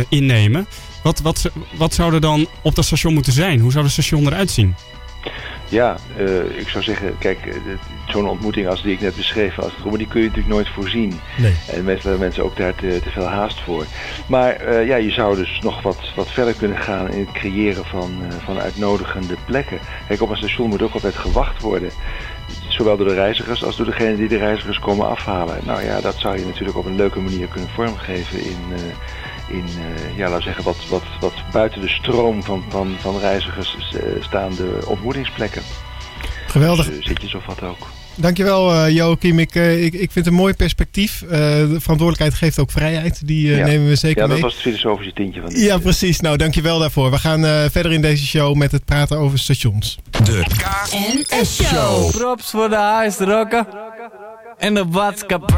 innemen. 0.10 0.68
Wat, 1.04 1.20
wat, 1.20 1.52
wat 1.78 1.94
zou 1.94 2.14
er 2.14 2.22
dan 2.22 2.48
op 2.62 2.76
dat 2.76 2.86
station 2.86 3.14
moeten 3.14 3.34
zijn? 3.34 3.60
Hoe 3.60 3.72
zou 3.72 3.84
het 3.84 3.94
station 3.94 4.26
eruit 4.26 4.52
zien? 4.52 4.76
Ja, 5.70 5.98
eh, 6.18 6.60
ik 6.60 6.68
zou 6.68 6.84
zeggen, 6.84 7.18
kijk, 7.18 7.46
eh, 7.46 7.56
zo'n 8.12 8.30
ontmoeting 8.30 8.68
als 8.68 8.82
die 8.84 8.94
ik 8.94 9.02
net 9.02 9.16
beschreef, 9.16 9.60
als 9.60 9.72
het 9.84 9.98
die 9.98 10.08
kun 10.08 10.22
je 10.22 10.28
natuurlijk 10.28 10.54
nooit 10.54 10.70
voorzien. 10.70 11.20
Nee. 11.38 11.54
En 11.72 11.84
meestal 11.84 12.10
hebben 12.10 12.20
mensen 12.20 12.44
ook 12.44 12.58
daar 12.58 12.76
te, 12.76 13.00
te 13.04 13.10
veel 13.10 13.26
haast 13.26 13.60
voor. 13.60 13.86
Maar 14.28 14.56
eh, 14.56 14.88
ja, 14.88 14.96
je 14.96 15.12
zou 15.12 15.36
dus 15.36 15.60
nog 15.62 15.82
wat, 15.82 16.12
wat 16.16 16.32
verder 16.32 16.54
kunnen 16.54 16.78
gaan 16.78 17.12
in 17.12 17.20
het 17.20 17.32
creëren 17.32 17.86
van, 17.86 18.12
eh, 18.30 18.36
van 18.46 18.60
uitnodigende 18.60 19.36
plekken. 19.46 19.80
Kijk, 20.08 20.22
op 20.22 20.30
een 20.30 20.38
station 20.38 20.70
moet 20.70 20.82
ook 20.82 20.94
altijd 20.94 21.16
gewacht 21.16 21.62
worden. 21.62 21.92
Zowel 22.68 22.98
door 22.98 23.08
de 23.08 23.14
reizigers 23.14 23.64
als 23.64 23.76
door 23.76 23.86
degene 23.86 24.16
die 24.16 24.28
de 24.28 24.38
reizigers 24.38 24.80
komen 24.80 25.08
afhalen. 25.08 25.58
Nou 25.66 25.84
ja, 25.84 26.02
dat 26.02 26.16
zou 26.18 26.40
je 26.40 26.46
natuurlijk 26.46 26.78
op 26.78 26.86
een 26.86 26.96
leuke 26.96 27.20
manier 27.20 27.48
kunnen 27.48 27.70
vormgeven 27.70 28.44
in, 28.44 28.58
eh, 28.74 28.82
in 29.50 29.64
eh, 29.66 30.18
ja, 30.18 30.24
laten 30.24 30.38
we 30.38 30.44
zeggen, 30.44 30.64
wat, 30.64 30.78
wat, 30.90 31.04
wat 31.20 31.34
buiten 31.52 31.82
de 31.82 31.90
stroom 31.90 32.44
van, 32.44 32.64
van, 32.70 32.96
van 33.00 33.20
reizigers 33.20 33.76
eh, 33.94 34.02
staande 34.24 34.66
ontmoetingsplekken. 34.86 35.62
Geweldig. 36.48 36.86
Dus, 36.90 36.98
eh, 37.00 37.06
zit 37.06 37.22
je 37.22 37.30
zo 37.30 37.42
wat 37.48 37.64
ook. 37.64 37.88
Dankjewel 38.16 38.74
eh 38.74 38.90
Joachim. 38.96 39.40
Ik, 39.40 39.56
ik, 39.56 39.94
ik 39.94 40.00
vind 40.12 40.14
het 40.14 40.28
een 40.28 40.34
mooi 40.34 40.54
perspectief. 40.54 41.22
Eh, 41.22 41.30
de 41.30 41.68
verantwoordelijkheid 41.80 42.34
geeft 42.34 42.60
ook 42.60 42.72
vrijheid. 42.72 43.28
Die 43.28 43.48
Ja. 43.56 43.66
nemen 43.66 43.88
we 43.88 43.96
zeker 43.96 44.22
Ja, 44.22 44.28
dat 44.28 44.32
mee. 44.34 44.42
was 44.42 44.54
het 44.54 44.62
filosofische 44.62 45.14
tintje 45.14 45.42
van 45.42 45.50
dit. 45.50 45.62
Ja, 45.62 45.78
precies. 45.78 46.20
Nou, 46.20 46.38
dankjewel 46.38 46.80
daarvoor. 46.80 47.12
We 47.12 47.18
gaan 47.18 47.46
eh, 47.46 47.66
verder 47.72 47.92
in 47.92 48.02
deze 48.02 48.26
show 48.26 48.56
met 48.56 48.72
het 48.72 48.86
praten 48.86 49.18
over 49.18 49.40
stations. 49.40 49.98
De 50.24 50.44
En 51.30 51.46
show. 51.46 52.12
Props 52.12 52.50
voor 52.50 52.70
de 52.70 52.76
huisrokken. 52.76 53.68
En 54.58 54.74
de 54.74 54.86
watskap. 54.90 55.52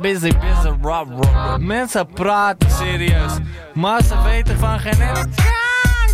Busy, 0.00 0.32
busy, 0.32 0.68
rob, 0.82 1.10
rob. 1.10 1.58
Mensen 1.58 2.06
praten 2.06 2.70
serieus. 2.70 3.32
Maar 3.74 4.02
ze 4.02 4.22
weten 4.22 4.58
van 4.58 4.80
geen 4.80 5.00
ene 5.00 5.28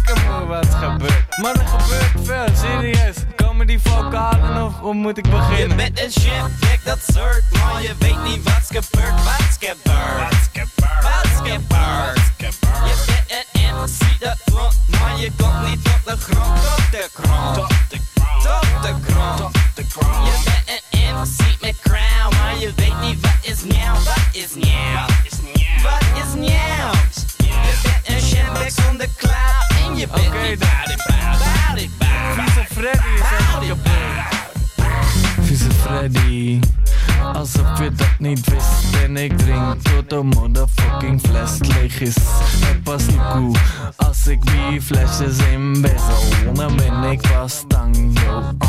kanker 0.04 0.46
wat 0.46 0.66
gebeurt. 0.75 1.38
Maar 1.42 1.54
er 1.54 1.66
gebeurt 1.66 2.26
veel, 2.26 2.56
serieus. 2.56 3.16
Komen 3.37 3.66
die 3.66 3.80
vocalen 3.80 4.64
of 4.64 4.78
hoe 4.78 4.94
moet 4.94 5.18
ik 5.18 5.30
beginnen? 5.30 5.68
Je 5.68 5.75
bent 5.92 6.00
een 6.00 6.50
kijk 6.60 6.80
dat 6.84 6.99
soort, 7.12 7.42
maar 7.52 7.82
je 7.82 7.94
weet 7.99 8.22
niet 8.25 8.42
wat's 8.42 8.66
gebeurd, 8.66 9.25
wat's 9.25 9.56
gebeurd. 9.60 10.22
Wat's 10.22 10.46
gebeurd. 10.52 11.02
Wat's 11.02 12.30
gebeurd. 12.37 12.58
Je 12.87 13.04
bent 13.06 13.46
een 13.52 13.75
MC 13.82 14.20
dat 14.20 14.38
front, 14.44 14.76
maar 15.00 15.18
je 15.18 15.30
komt 15.37 15.68
niet 15.68 15.87
op 15.87 16.00
de 16.04 16.16
grond, 16.16 16.58
op 16.58 16.87
de 16.90 17.08
grond. 17.12 17.58
Op 17.58 17.68
de 17.88 17.99
grond. 18.14 18.46
Op 18.46 18.82
de 18.82 19.12
grond. 19.12 19.40
Op 19.40 19.52
de 19.75 19.84
grond. 19.88 20.26
Je 20.26 20.42
bent 20.44 20.68
een 20.68 20.89
Met 21.60 21.76
crown, 21.80 22.36
maar 22.36 22.58
je 22.58 22.72
weet 22.76 23.00
niet 23.00 23.20
wat 23.20 23.38
is 23.42 23.62
nieuw, 23.62 23.92
wat 23.92 24.28
is 24.32 24.54
nieuw. 24.54 25.06
Wat 25.82 26.02
is 26.14 26.34
nieuw? 26.34 26.90
Je 27.36 27.80
bent 27.82 28.08
een 28.08 28.20
chef 28.20 28.84
zonder 28.84 29.08
cloud 29.16 29.86
en 29.86 29.96
je 29.96 30.06
bent 30.06 30.32
niet. 30.32 30.68
Vieze 32.34 32.64
Freddy 32.74 33.08
is 33.14 33.20
ook 33.54 33.66
kapot. 33.66 34.38
Vieze 35.40 35.70
Freddy. 35.70 36.60
Alsof 37.22 37.78
je 37.78 37.92
dat 37.92 38.18
niet 38.18 38.50
wist 38.50 39.02
En 39.04 39.16
ik 39.16 39.38
drink 39.38 39.82
tot 39.82 40.10
de 40.10 40.22
motherfucking 40.22 41.20
fles 41.20 41.58
leeg 41.58 42.00
is. 42.00 42.16
En 42.71 42.82
pas 42.82 43.06
niet 43.06 43.28
cool 43.32 43.54
Als 43.97 44.26
ik 44.26 44.40
die 44.47 44.82
flesjes 44.82 45.38
in 45.52 45.80
bezel 45.80 46.52
Dan 46.54 46.76
ben 46.76 47.02
ik 47.02 47.21
pas 47.21 47.64
tang, 47.68 48.21
yo 48.21 48.38
uh. 48.38 48.68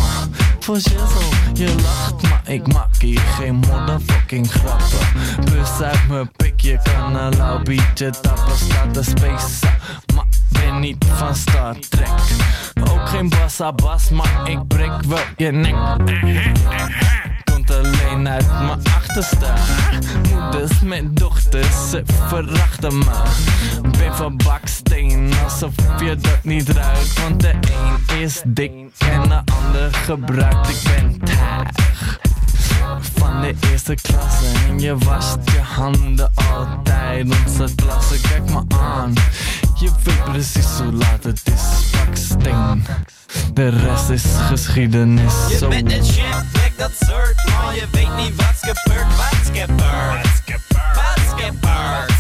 Voor 0.60 0.80
shizzle, 0.80 1.26
je 1.54 1.76
lacht 1.82 2.22
maar 2.22 2.42
ik 2.46 2.74
maak 2.74 2.96
hier 3.00 3.20
geen 3.20 3.56
motherfucking 3.56 4.52
grappen. 4.52 5.08
Plus 5.46 5.82
uit 5.82 6.08
mijn 6.08 6.32
pik, 6.36 6.60
je 6.60 6.80
kan 6.84 7.16
een 7.16 7.36
lauw 7.36 7.62
biertje 7.64 8.10
tappen 8.10 8.56
Staat 8.56 8.94
de 8.94 9.04
space 9.04 9.68
maar 10.16 10.26
ben 10.50 10.80
niet 10.80 11.06
van 11.08 11.36
Star 11.36 11.76
Trek. 11.90 12.10
Ook 12.92 13.10
geen 13.10 13.30
bassa 13.30 13.74
bas, 13.74 14.10
maar 14.10 14.50
ik 14.50 14.68
breek 14.68 15.04
wel 15.08 15.20
je 15.38 15.52
nek 15.52 15.76
alleen 17.84 18.28
uit 18.30 18.48
mijn 18.48 18.80
achterste. 18.96 19.46
Moeders 20.30 20.82
met 20.82 21.16
dochters, 21.18 21.90
ze 21.90 22.04
verachten 22.28 22.98
me. 22.98 23.22
Ben 23.98 24.16
van 24.16 24.38
baksteen, 24.38 25.34
alsof 25.44 25.74
je 26.00 26.16
dat 26.16 26.44
niet 26.44 26.70
ruikt. 26.70 27.22
Want 27.22 27.42
de 27.42 27.50
een 27.50 28.20
is 28.20 28.42
dik 28.46 28.72
en 28.98 29.22
de 29.22 29.42
ander 29.54 29.94
gebruikt. 29.94 30.70
Ik 30.70 30.82
ben 30.84 31.20
taag 31.20 31.70
van 33.16 33.42
de 33.42 33.56
eerste 33.72 33.96
klasse 33.96 34.46
En 34.68 34.80
je 34.80 34.98
wast 34.98 35.38
je 35.46 35.60
handen 35.60 36.32
altijd 36.34 37.26
Onze 37.26 37.76
klasse, 37.76 38.22
kijk 38.22 38.50
me 38.50 38.76
aan 38.78 39.14
Je 39.80 39.90
weet 40.04 40.24
precies 40.24 40.80
hoe 40.80 40.92
laat 40.92 41.24
het 41.24 41.42
is. 41.44 41.90
Baksteen 41.92 42.84
De 43.54 43.68
rest 43.70 44.10
is 44.10 44.24
geschiedenis. 44.48 45.34
Je 45.50 45.68
bent 45.68 45.92
een 45.92 46.04
kijk 46.54 46.71
dat 46.82 46.92
soort, 47.08 47.44
maar 47.46 47.76
je 47.76 47.88
weet 47.92 48.16
niet 48.16 48.36
wat's 48.36 48.60
gebeurd, 48.60 49.16
wat's 49.16 49.60
gebeurd. 49.60 50.28
Wat's 50.96 51.44
gebeurd. 51.44 52.12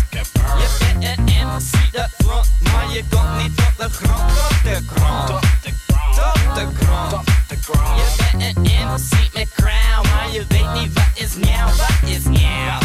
Je 0.59 0.77
bent 0.79 1.03
een 1.03 1.47
MC 1.47 1.91
dat 1.91 2.09
front, 2.17 2.49
maar 2.59 2.89
je 2.91 3.03
komt 3.09 3.37
niet 3.37 3.59
op 3.59 3.73
de 3.77 3.89
grond, 3.89 4.21
op 4.21 4.55
de 4.63 4.83
grond. 4.93 5.29
Op 5.29 5.41
de 5.63 6.67
grond. 6.79 7.13
Op 7.13 7.25
de 7.47 7.57
grond. 7.61 7.97
Je 7.97 8.15
bent 8.17 8.55
een 8.55 8.61
MC 8.61 9.33
met 9.33 9.47
crown, 9.55 10.07
maar 10.09 10.31
je 10.31 10.45
weet 10.47 10.73
niet 10.73 10.93
wat 10.93 11.11
is 11.13 11.35
nieuw, 11.35 11.65
wat 11.65 12.09
is 12.09 12.23
nieuw. 12.23 12.77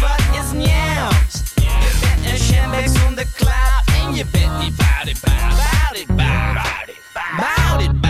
Wat 0.00 0.44
is 0.44 0.52
nieuw? 0.52 1.08
Je 1.54 1.98
bent 2.00 2.32
een 2.32 2.38
shambek 2.38 2.88
zonder 2.98 3.26
cloud 3.34 3.82
en 4.04 4.14
je 4.14 4.26
bent 4.26 4.58
niet 4.58 4.76
boudy, 4.76 5.14
boudy, 5.20 6.06
boudy, 6.06 6.06
boudy, 7.36 7.90
boudy. 7.90 8.05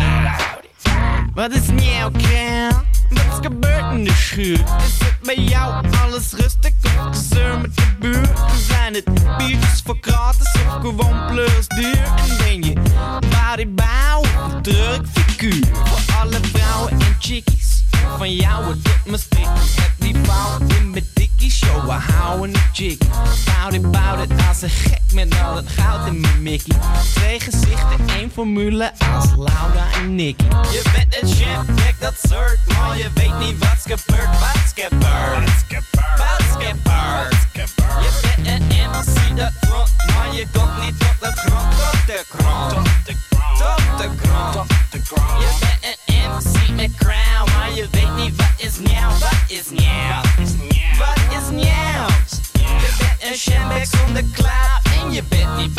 Wat 1.37 1.53
is 1.53 1.68
nieuw, 1.68 2.11
Kel? 2.11 2.70
Wat 3.09 3.25
is 3.31 3.46
gebeurd 3.46 3.92
in 3.92 4.05
de 4.05 4.12
schuur? 4.12 4.59
Is 4.59 4.99
het 4.99 5.18
bij 5.22 5.35
jou 5.35 5.85
alles 6.03 6.33
rustig 6.33 6.72
of 6.85 7.16
gezeur 7.16 7.61
met 7.61 7.77
de 7.77 7.94
buurt? 8.01 8.38
Zijn 8.68 8.94
het 8.94 9.05
biertjes 9.38 9.83
voor 9.85 9.99
gratis 10.01 10.55
of 10.55 10.79
gewoon 10.81 11.27
plus 11.27 11.66
duur? 11.68 12.03
En 12.16 12.37
ben 12.38 12.62
je 12.62 12.72
bodybouw 13.20 14.20
of 14.20 14.53
een 14.53 14.62
druk 14.62 15.07
figuur? 15.12 15.66
Voor 15.72 16.16
alle 16.20 16.38
vrouwen 16.42 16.92
en 16.92 17.16
chickies 17.18 17.76
van 18.19 18.33
jou 18.33 18.64
het 18.64 18.79
Heb 19.81 19.90
die 19.99 20.14
fout 20.23 20.61
in 20.61 20.90
mijn 20.90 21.05
dikkie 21.14 21.51
show, 21.51 21.85
we 21.85 22.12
houden 22.12 22.55
een 22.55 22.61
jiggy 22.73 22.99
Bout 23.45 23.75
it, 23.75 23.90
bout 23.90 24.31
it, 24.31 24.47
als 24.49 24.62
een 24.62 24.71
gek 24.71 25.01
met 25.12 25.40
al 25.42 25.57
het 25.57 25.69
goud 25.69 26.07
in 26.07 26.21
mijn 26.21 26.42
mickey 26.42 26.77
Twee 27.14 27.40
gezichten, 27.40 28.09
één 28.09 28.31
formule 28.31 28.92
als 29.14 29.27
Laura 29.37 29.92
en 29.95 30.14
Nicky. 30.14 30.45
Je 30.45 30.83
bent 30.92 31.23
een 31.23 31.29
chef, 31.29 31.75
kijk 31.77 31.95
dat 32.01 32.14
soort, 32.29 32.59
maar 32.66 32.99
je 32.99 33.09
weet 33.14 33.38
niet 33.38 33.59
wat's 33.59 33.83
gebeurd, 33.83 34.38
wat's 34.40 34.73
gebeurd? 34.75 35.03
Wat's 36.16 36.53
gebeurd? 36.59 37.37
Je 38.03 38.11
bent 38.23 38.47
een 38.47 38.66
MC 38.90 39.37
dat 39.37 39.53
front, 39.61 39.90
maar 40.14 40.35
je 40.35 40.47
komt 40.53 40.85
niet 40.85 40.95
op 40.95 41.16
de 41.21 41.33
grond, 41.35 41.75
op 41.75 42.07
de 42.07 42.25
grond. 42.29 42.73
Op 42.73 42.85
de 43.07 44.09
grond, 44.23 44.57
op 44.57 44.69
de 44.90 45.01
grond? 45.05 45.42
Je 45.42 45.57
bent 45.61 45.99
een 46.06 46.06
shambek 53.37 53.87
zonder 53.87 54.25
cloud. 54.33 55.03
En 55.03 55.12
je 55.12 55.23
bent 55.29 55.57
niet 55.57 55.77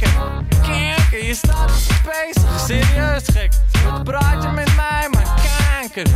jou? 0.00 0.44
Kanker, 0.62 1.24
Je 1.24 1.34
staat 1.34 1.70
op 1.70 2.12
bezig, 2.12 2.60
serieus 2.66 3.22
gek. 3.32 3.52
Wat 3.84 4.04
praat 4.04 4.42
je 4.42 4.48
met 4.48 4.76
mij, 4.76 5.08
man? 5.10 5.22
Kanker 5.22 6.06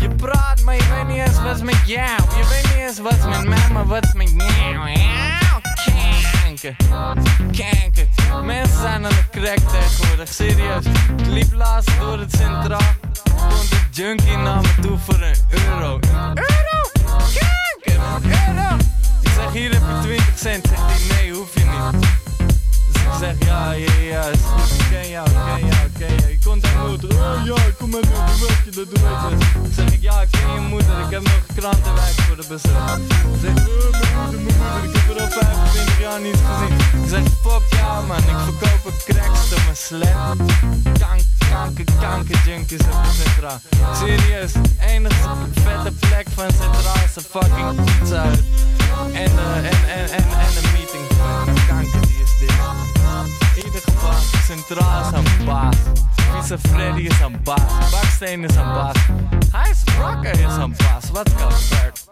Je 0.00 0.08
praat, 0.08 0.62
maar 0.62 0.74
je 0.74 0.84
weet 0.94 1.06
niet 1.06 1.26
eens 1.26 1.42
wat 1.42 1.62
met 1.62 1.80
jou. 1.86 2.22
Je 2.36 2.46
weet 2.48 2.62
niet 2.62 2.88
eens 2.88 2.98
wat 2.98 3.28
met 3.28 3.44
mij, 3.48 3.68
maar 3.72 3.86
wat 3.86 4.14
met 4.14 4.30
jou? 4.30 4.92
Kanker, 6.44 6.76
kanker 7.56 8.06
Mensen 8.44 8.80
zijn 8.80 9.04
aan 9.04 9.10
de 9.10 9.24
crack 9.30 9.58
tegenwoordig, 9.58 10.28
serieus. 10.28 10.84
Ik 11.16 11.26
liep 11.26 11.52
laatst 11.52 11.98
door 12.00 12.18
het 12.18 12.30
centraal. 12.36 12.94
Komt 13.30 13.70
een 13.70 13.86
junkie 13.90 14.36
naar 14.36 14.60
me 14.60 14.74
toe 14.80 14.98
voor 14.98 15.20
een 15.20 15.34
euro. 15.48 15.98
Euro? 16.34 16.90
Kanker, 17.12 18.02
euro. 18.46 18.76
Ik 19.20 19.30
zeg 19.34 19.52
hier 19.52 19.72
heb 19.72 19.82
je 19.82 19.98
20 20.02 20.38
cent. 20.38 20.66
Zegt 20.68 20.80
hij 20.80 21.16
nee 21.16 21.32
hoef 21.32 21.54
je 21.54 21.64
niet 21.64 22.23
ik 23.04 23.14
zeg 23.18 23.34
ja, 23.38 23.72
ja, 23.72 24.22
goed 24.22 24.70
Ik 24.78 24.86
ken 24.90 25.08
jou, 25.08 25.28
ik 25.28 25.34
ken 25.34 25.66
jou, 25.66 25.86
ik 25.86 25.92
ken 25.98 26.16
jou 26.16 26.34
contact 26.44 26.88
moeder. 26.88 27.10
Oh 27.10 27.44
ja, 27.44 27.54
kom 27.78 27.90
maar 27.90 28.00
doen, 28.00 28.12
hoe 28.12 28.46
werk 28.46 28.64
je 28.64 28.70
dat, 28.70 28.88
doe 28.90 29.02
weet 29.04 29.22
je. 29.30 29.72
Zeg 29.74 29.92
ik, 29.92 30.02
ja, 30.02 30.20
ik 30.20 30.28
ken 30.30 30.52
je 30.54 30.60
moeder, 30.60 30.98
ik 31.04 31.10
heb 31.10 31.22
nog 31.22 31.42
krantenwijk 31.56 32.16
voor 32.26 32.36
de 32.36 32.44
bezit. 32.48 32.70
Zeg, 33.42 33.56
oh, 33.68 33.90
mijn 33.90 34.14
moeder, 34.20 34.40
moeder, 34.40 34.84
ik 34.84 34.94
heb 34.96 35.16
er 35.16 35.22
al 35.22 35.28
25 35.28 36.00
jaar 36.00 36.20
niet 36.20 36.40
gezien. 36.46 37.02
Ik 37.02 37.08
zeg, 37.08 37.22
fuck 37.42 37.64
ja 37.78 38.00
man, 38.00 38.16
ik 38.16 38.40
verkoop 38.48 38.82
een 38.84 38.98
cracks 39.04 39.52
op 39.52 39.62
mijn 39.64 39.76
sled. 39.76 40.14
Kank, 40.98 41.22
kanker, 41.50 41.84
kanker 42.00 42.38
junkies 42.44 42.80
op 42.80 43.04
centraal. 43.20 43.60
Serieus, 44.00 44.52
enige 44.80 45.30
vette 45.52 45.92
plek 46.00 46.26
van 46.34 46.50
centraal 46.60 47.04
is 47.04 47.24
fucking 47.30 47.84
pizza. 47.84 48.24
En, 49.12 49.32
eh, 49.38 49.56
en, 49.56 49.78
en, 49.96 50.10
en, 50.10 50.24
en 50.46 50.56
een 50.56 50.72
meeting. 50.72 50.83
Kanker, 51.66 52.06
die 52.06 52.22
is 52.22 52.38
dit. 52.38 52.52
Ieder 53.64 53.80
geval, 53.80 54.12
centraal 54.44 55.00
is 55.00 55.12
een 55.12 55.44
baas. 55.44 55.76
Pizza 56.32 56.58
Freddy 56.58 57.00
is 57.00 57.20
een 57.20 57.42
baas. 57.42 57.90
Baksteen 57.90 58.44
is 58.44 58.54
een 58.54 58.72
baas. 58.72 58.96
Hij 59.50 59.70
is 59.70 59.82
Rocker 59.98 60.40
is 60.40 60.56
een 60.56 60.74
baas. 60.76 61.10
Wat 61.10 61.30
gebeurt? 61.36 62.04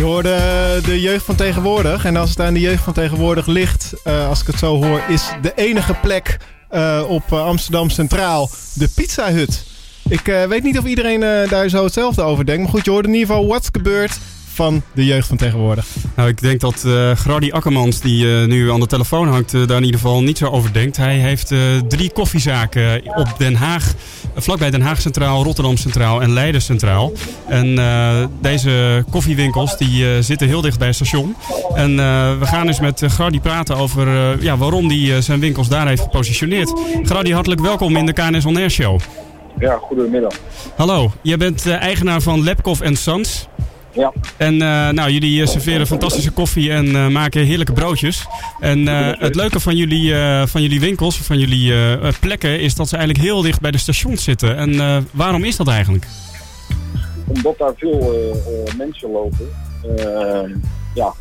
Je 0.00 0.06
hoorde 0.06 0.80
de 0.84 1.00
jeugd 1.00 1.24
van 1.24 1.34
tegenwoordig. 1.34 2.04
En 2.04 2.16
als 2.16 2.30
het 2.30 2.40
aan 2.40 2.54
de 2.54 2.60
jeugd 2.60 2.82
van 2.82 2.92
tegenwoordig 2.92 3.46
ligt, 3.46 3.92
eh, 4.04 4.28
als 4.28 4.40
ik 4.40 4.46
het 4.46 4.58
zo 4.58 4.84
hoor, 4.84 5.02
is 5.08 5.30
de 5.42 5.52
enige 5.54 5.94
plek 6.02 6.36
eh, 6.68 7.04
op 7.08 7.22
eh, 7.32 7.44
Amsterdam 7.44 7.90
Centraal 7.90 8.50
de 8.74 8.88
Pizza 8.94 9.32
Hut. 9.32 9.64
Ik 10.08 10.46
weet 10.48 10.62
niet 10.62 10.78
of 10.78 10.84
iedereen 10.84 11.20
daar 11.48 11.68
zo 11.68 11.84
hetzelfde 11.84 12.22
over 12.22 12.46
denkt. 12.46 12.62
Maar 12.62 12.70
goed, 12.70 12.84
je 12.84 12.90
hoorde 12.90 13.08
in 13.08 13.14
ieder 13.14 13.28
geval 13.28 13.46
What's 13.46 13.68
gebeurd 13.72 14.18
van 14.60 14.82
de 14.94 15.04
jeugd 15.04 15.28
van 15.28 15.36
tegenwoordig. 15.36 15.86
Nou, 16.16 16.28
ik 16.28 16.40
denk 16.40 16.60
dat 16.60 16.84
eh 16.86 17.10
Grady 17.10 17.50
Akkermans, 17.50 18.00
die 18.00 18.40
eh, 18.40 18.46
nu 18.46 18.72
aan 18.72 18.80
de 18.80 18.86
telefoon 18.86 19.28
hangt, 19.28 19.54
eh, 19.54 19.66
daar 19.66 19.76
in 19.76 19.84
ieder 19.84 20.00
geval 20.00 20.22
niet 20.22 20.38
zo 20.38 20.46
over 20.46 20.72
denkt. 20.72 20.96
Hij 20.96 21.16
heeft 21.16 21.50
eh, 21.50 21.58
drie 21.88 22.12
koffiezaken 22.12 23.02
op 23.14 23.28
Den 23.38 23.54
Haag, 23.54 23.94
vlakbij 24.36 24.70
Den 24.70 24.80
Haag 24.82 25.00
Centraal, 25.00 25.44
Rotterdam 25.44 25.76
Centraal 25.76 26.22
en 26.22 26.32
Leiden 26.32 26.62
Centraal. 26.62 27.12
En 27.48 27.78
eh, 27.78 28.26
deze 28.40 29.04
koffiewinkels 29.10 29.76
die, 29.78 30.14
eh, 30.14 30.22
zitten 30.22 30.48
heel 30.48 30.60
dicht 30.60 30.78
bij 30.78 30.86
het 30.86 30.96
station. 30.96 31.36
En 31.74 31.90
eh, 31.90 32.38
we 32.38 32.46
gaan 32.46 32.66
eens 32.66 32.80
met 32.80 33.02
uh, 33.02 33.10
Grady 33.10 33.40
praten 33.40 33.76
over 33.76 34.06
eh, 34.08 34.42
ja, 34.42 34.56
waarom 34.56 34.88
hij 34.88 35.20
zijn 35.20 35.40
winkels 35.40 35.68
daar 35.68 35.86
heeft 35.88 36.02
gepositioneerd. 36.02 36.72
Grady, 37.02 37.32
hartelijk 37.32 37.60
welkom 37.60 37.96
in 37.96 38.06
de 38.06 38.12
KNS 38.12 38.44
On 38.44 38.56
Air 38.56 38.70
Show. 38.70 39.00
Ja, 39.60 39.78
goedemiddag. 39.82 40.32
Hallo, 40.76 41.10
jij 41.22 41.36
bent 41.36 41.66
eh, 41.66 41.80
eigenaar 41.80 42.20
van 42.20 42.44
Labkoff 42.44 42.80
Sons. 42.92 43.48
Ja. 43.92 44.12
En 44.36 44.62
eh, 44.62 44.88
nou, 44.88 45.10
jullie 45.10 45.42
eh, 45.42 45.48
serveren 45.48 45.86
fantastische 45.86 46.30
koffie 46.30 46.72
en 46.72 46.96
eh, 46.96 47.08
maken 47.08 47.44
heerlijke 47.44 47.72
broodjes. 47.72 48.26
En 48.60 48.86
het 49.18 49.34
leuke 49.34 49.60
van 49.60 49.76
jullie, 49.76 50.14
van 50.46 50.62
jullie 50.62 50.80
winkels, 50.80 51.16
van 51.16 51.38
jullie 51.38 51.72
plekken, 52.20 52.60
is 52.60 52.74
dat 52.74 52.88
ze 52.88 52.96
eigenlijk 52.96 53.26
heel 53.26 53.42
dicht 53.42 53.60
bij 53.60 53.70
de 53.70 53.78
stations 53.78 54.24
zitten. 54.24 54.56
En 54.56 55.06
waarom 55.12 55.44
is 55.44 55.56
dat 55.56 55.68
eigenlijk? 55.68 56.06
Omdat 57.26 57.58
daar 57.58 57.72
veel 57.76 58.14
mensen 58.76 59.10
lopen, 59.10 59.48
ja, 60.94 61.12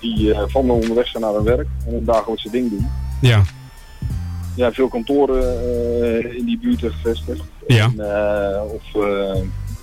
die 0.00 0.34
van 0.46 0.70
onderweg 0.70 1.08
zijn 1.08 1.22
naar 1.22 1.32
hun 1.32 1.44
werk 1.44 1.66
en 1.86 1.94
een 1.94 2.04
dagelijkse 2.04 2.50
ding 2.50 2.70
doen. 2.70 2.88
Ja. 3.20 3.42
Ja, 4.56 4.72
veel 4.72 4.88
kantoren 4.88 6.36
in 6.36 6.44
die 6.44 6.58
buurten 6.58 6.92
gevestigd. 6.92 7.42
Ja. 7.66 7.84
En, 7.84 8.00
of 8.70 8.82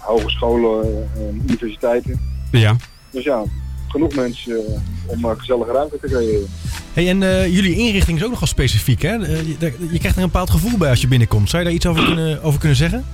hogescholen 0.09 1.07
en 1.15 1.41
universiteiten. 1.47 2.19
Ja. 2.51 2.75
Dus 3.11 3.23
ja, 3.23 3.43
genoeg 3.87 4.15
mensen 4.15 4.57
eh, 4.65 4.71
om 5.05 5.23
een 5.25 5.39
gezellige 5.39 5.71
ruimte 5.71 5.97
te 6.01 6.07
creëren. 6.07 6.47
Hey, 6.93 7.09
en 7.09 7.23
eh, 7.23 7.53
jullie 7.55 7.75
inrichting 7.77 8.17
is 8.17 8.23
ook 8.23 8.31
nogal 8.31 8.47
specifiek, 8.47 9.01
hè? 9.01 9.23
Eh, 9.25 9.47
je, 9.47 9.55
daar- 9.59 9.71
je 9.91 9.97
krijgt 9.99 10.17
er 10.17 10.23
een 10.23 10.29
bepaald 10.31 10.49
gevoel 10.49 10.77
bij 10.77 10.89
als 10.89 11.01
je 11.01 11.07
binnenkomt. 11.07 11.49
Zou 11.49 11.61
je 11.61 11.67
daar 11.67 11.77
iets 11.77 11.85
over 11.85 12.03
kunnen, 12.05 12.43
over 12.43 12.59
kunnen 12.59 12.77
zeggen? 12.77 13.05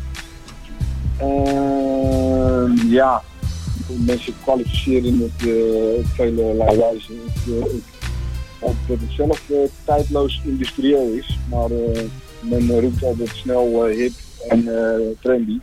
Ehm, 1.17 2.87
ja, 2.89 3.21
mensen 4.05 4.33
kwalificeren 4.43 5.31
eh, 5.37 5.47
op 5.97 6.05
vele 6.15 6.55
wijzen. 6.57 7.15
Ik, 7.25 7.53
eh, 7.63 7.73
ik 7.75 7.83
hoop 8.59 8.75
dat 8.87 8.97
het 8.99 9.09
zelf 9.15 9.41
eh, 9.49 9.57
tijdloos 9.85 10.41
industrieel 10.45 11.11
is, 11.17 11.37
maar 11.49 11.69
eh, 11.71 12.01
men 12.39 12.79
roept 12.79 13.03
altijd 13.03 13.29
snel 13.35 13.85
eh, 13.87 13.95
hip 13.97 14.11
en 14.49 14.67
eh, 14.67 14.99
trendy. 15.21 15.59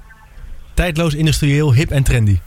Tijdloos, 0.74 1.14
industrieel, 1.14 1.74
hip 1.74 1.90
en 1.90 2.02
trendy. 2.02 2.38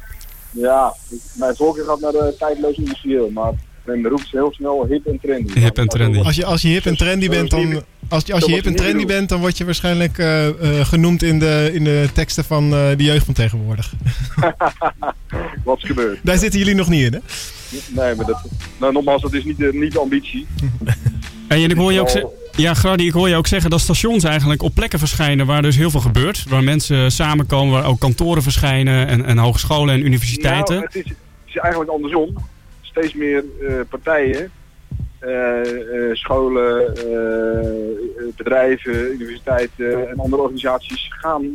Ja, 0.51 0.93
ik- 1.09 1.19
mijn 1.33 1.55
voorkeur 1.55 1.85
gaat 1.85 1.99
naar 1.99 2.11
de 2.11 2.35
tijdloos 2.39 2.77
industrieel, 2.77 3.29
maar 3.29 3.51
men 3.85 4.07
roept 4.07 4.27
heel 4.31 4.53
snel 4.53 4.85
hip 4.89 5.05
en 5.05 5.19
trendy. 5.21 5.59
Hip 5.59 5.77
en 5.77 5.87
trendy. 5.87 6.19
Als 6.19 6.35
je, 6.35 6.45
als 6.45 6.61
je 6.61 6.67
hip 6.67 6.85
en 6.85 6.97
trendy 6.97 7.29
bent, 7.29 7.49
dan, 7.49 7.83
als, 8.09 8.25
je- 8.25 8.33
als 8.33 8.45
je 8.45 8.51
hip 8.53 8.65
en 8.65 8.75
trendy 8.75 9.05
bent, 9.05 9.29
dan 9.29 9.39
word 9.39 9.57
je 9.57 9.65
waarschijnlijk 9.65 10.17
eh, 10.17 10.47
eh, 10.47 10.85
genoemd 10.85 11.23
in 11.23 11.39
de, 11.39 11.69
in 11.73 11.83
de 11.83 12.09
teksten 12.13 12.43
van 12.43 12.63
eh, 12.73 12.87
de 12.97 13.03
jeugd 13.03 13.25
van 13.25 13.33
tegenwoordig. 13.33 13.93
Wat 15.63 15.77
is 15.77 15.83
gebeurd? 15.83 16.19
Daar 16.23 16.37
zitten 16.37 16.59
jullie 16.59 16.75
nog 16.75 16.89
niet 16.89 17.03
in, 17.05 17.13
hè? 17.13 17.19
Nee, 18.01 18.15
maar 18.15 18.25
dat, 18.25 18.41
nou, 18.79 18.93
nogmaals, 18.93 19.21
dat 19.21 19.33
is 19.33 19.43
niet 19.43 19.57
de, 19.57 19.69
niet 19.73 19.91
de 19.91 19.99
ambitie. 19.99 20.47
En 21.47 21.69
ik 21.69 21.75
hoor 21.77 21.93
je 21.93 21.99
ook 22.01 22.09
zeggen. 22.09 22.29
Ja, 22.57 22.73
Grady, 22.73 23.03
ik 23.03 23.11
hoor 23.11 23.29
je 23.29 23.35
ook 23.35 23.47
zeggen 23.47 23.69
dat 23.69 23.79
stations 23.79 24.23
eigenlijk 24.23 24.61
op 24.61 24.73
plekken 24.73 24.99
verschijnen 24.99 25.45
waar 25.45 25.61
dus 25.61 25.75
heel 25.75 25.89
veel 25.89 25.99
gebeurt. 25.99 26.43
Waar 26.49 26.63
mensen 26.63 27.11
samenkomen, 27.11 27.73
waar 27.73 27.85
ook 27.85 27.99
kantoren 27.99 28.43
verschijnen 28.43 29.07
en, 29.07 29.25
en 29.25 29.37
hogescholen 29.37 29.93
en 29.93 30.05
universiteiten. 30.05 30.75
Nou, 30.75 30.85
het, 30.85 30.95
is, 30.95 31.03
het 31.03 31.17
is 31.45 31.55
eigenlijk 31.55 31.91
andersom. 31.91 32.35
Steeds 32.81 33.13
meer 33.13 33.43
eh, 33.67 33.79
partijen, 33.89 34.51
eh, 35.19 35.59
eh, 35.59 36.15
scholen, 36.15 36.93
bedrijven, 38.35 39.11
universiteiten 39.11 40.09
en 40.09 40.19
andere 40.19 40.41
organisaties 40.41 41.07
gaan 41.09 41.53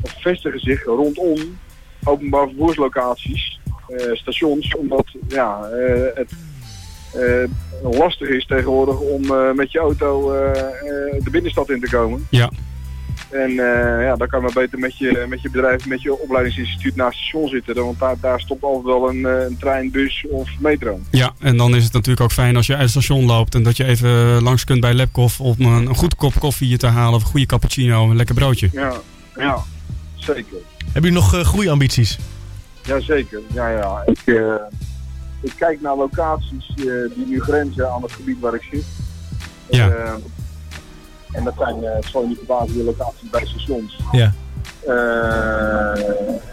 of 0.00 0.14
vestigen 0.20 0.60
zich 0.60 0.84
rondom 0.84 1.58
openbaar 2.04 2.48
vervoerslocaties, 2.48 3.60
stations, 4.12 4.76
omdat 4.76 5.06
ja, 5.28 5.68
het 6.14 6.32
lastig 7.82 8.28
is 8.28 8.46
tegenwoordig 8.46 8.98
om 8.98 9.24
eh, 9.24 9.52
met 9.52 9.72
je 9.72 9.78
auto 9.78 10.32
eh, 10.32 10.50
eh, 10.50 11.24
de 11.24 11.30
binnenstad 11.30 11.70
in 11.70 11.80
te 11.80 11.90
komen. 11.90 12.26
Ja. 12.30 12.50
En 13.30 13.50
eh, 13.50 14.04
ja, 14.04 14.16
dan 14.16 14.28
kan 14.28 14.38
je 14.40 14.44
maar 14.44 14.62
beter 14.62 14.78
met 14.78 14.98
je, 14.98 15.26
met 15.28 15.42
je 15.42 15.50
bedrijf, 15.50 15.86
met 15.86 16.02
je 16.02 16.18
opleidingsinstituut 16.18 16.96
naast 16.96 17.18
het 17.18 17.26
station 17.26 17.48
zitten. 17.48 17.74
dan, 17.74 17.84
Want 17.84 17.98
daar, 17.98 18.16
daar 18.20 18.40
stopt 18.40 18.62
altijd 18.62 18.84
wel 18.84 19.08
een, 19.08 19.26
eh, 19.26 19.44
een 19.44 19.56
trein, 19.58 19.90
bus 19.90 20.26
of 20.30 20.50
metro. 20.58 21.00
Ja, 21.10 21.32
en 21.38 21.56
dan 21.56 21.74
is 21.74 21.84
het 21.84 21.92
natuurlijk 21.92 22.20
ook 22.20 22.32
fijn 22.32 22.56
als 22.56 22.66
je 22.66 22.72
uit 22.72 22.82
het 22.82 22.90
station 22.90 23.24
loopt 23.24 23.54
en 23.54 23.62
dat 23.62 23.76
je 23.76 23.84
even 23.84 24.42
langs 24.42 24.64
kunt 24.64 24.80
bij 24.80 24.94
Labkoff 24.94 25.40
om 25.40 25.54
een, 25.58 25.86
een 25.86 25.94
goed 25.94 26.14
kop 26.14 26.32
koffie 26.38 26.76
te 26.76 26.86
halen 26.86 27.14
of 27.14 27.22
een 27.22 27.30
goede 27.30 27.46
cappuccino 27.46 28.02
of 28.02 28.10
een 28.10 28.16
lekker 28.16 28.34
broodje. 28.34 28.68
Ja, 28.72 28.92
ja 29.36 29.58
zeker. 30.14 30.56
Hebben 30.92 31.10
jullie 31.10 31.12
nog 31.12 31.34
eh, 31.34 31.40
groeiambities? 31.40 32.18
Jazeker, 32.82 33.40
ja, 33.52 33.68
ja. 33.68 34.02
Ik, 34.06 34.20
eh, 34.24 34.54
ik 35.40 35.52
kijk 35.56 35.80
naar 35.80 35.96
locaties 35.96 36.68
eh, 36.68 36.84
die 37.14 37.26
nu 37.26 37.40
grenzen 37.40 37.90
aan 37.90 38.02
het 38.02 38.12
gebied 38.12 38.40
waar 38.40 38.54
ik 38.54 38.62
zit. 38.70 38.84
Ja. 39.68 39.88
Eh, 39.88 40.14
en 41.32 41.44
dat 41.44 41.54
zijn, 41.58 41.82
uh, 41.82 41.94
het 41.94 42.04
zal 42.04 42.22
je 42.22 42.28
niet 42.28 42.36
verbazen, 42.36 42.74
die 42.74 42.84
locaties 42.84 43.30
bij 43.30 43.46
stations. 43.46 43.98
Ja. 44.12 44.32
Eh, 44.86 46.04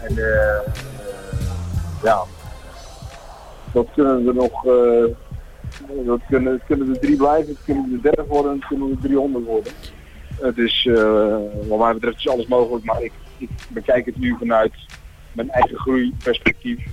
en 0.04 0.14
ja, 2.02 2.22
dat 3.72 3.86
kunnen 3.94 4.24
we 4.24 4.32
nog, 4.32 4.62
dat 6.06 6.20
kunnen, 6.28 6.60
kunnen 6.66 6.88
er 6.88 7.00
drie 7.00 7.16
blijven, 7.16 7.48
het 7.48 7.64
kunnen 7.64 7.92
er 7.92 8.02
30 8.02 8.26
worden, 8.26 8.52
het 8.52 8.66
kunnen 8.66 8.90
er 8.90 8.98
300 9.00 9.44
worden. 9.44 9.72
Het 10.40 10.58
is, 10.58 10.86
eh, 10.90 11.36
wat 11.68 11.78
mij 11.78 11.92
betreft 11.92 12.18
is 12.18 12.28
alles 12.28 12.46
mogelijk, 12.46 12.84
maar 12.84 13.02
ik, 13.02 13.12
ik 13.36 13.50
bekijk 13.68 14.06
het 14.06 14.18
nu 14.18 14.36
vanuit 14.38 14.72
mijn 15.32 15.50
eigen 15.50 15.78
groeiperspectief. 15.78 16.86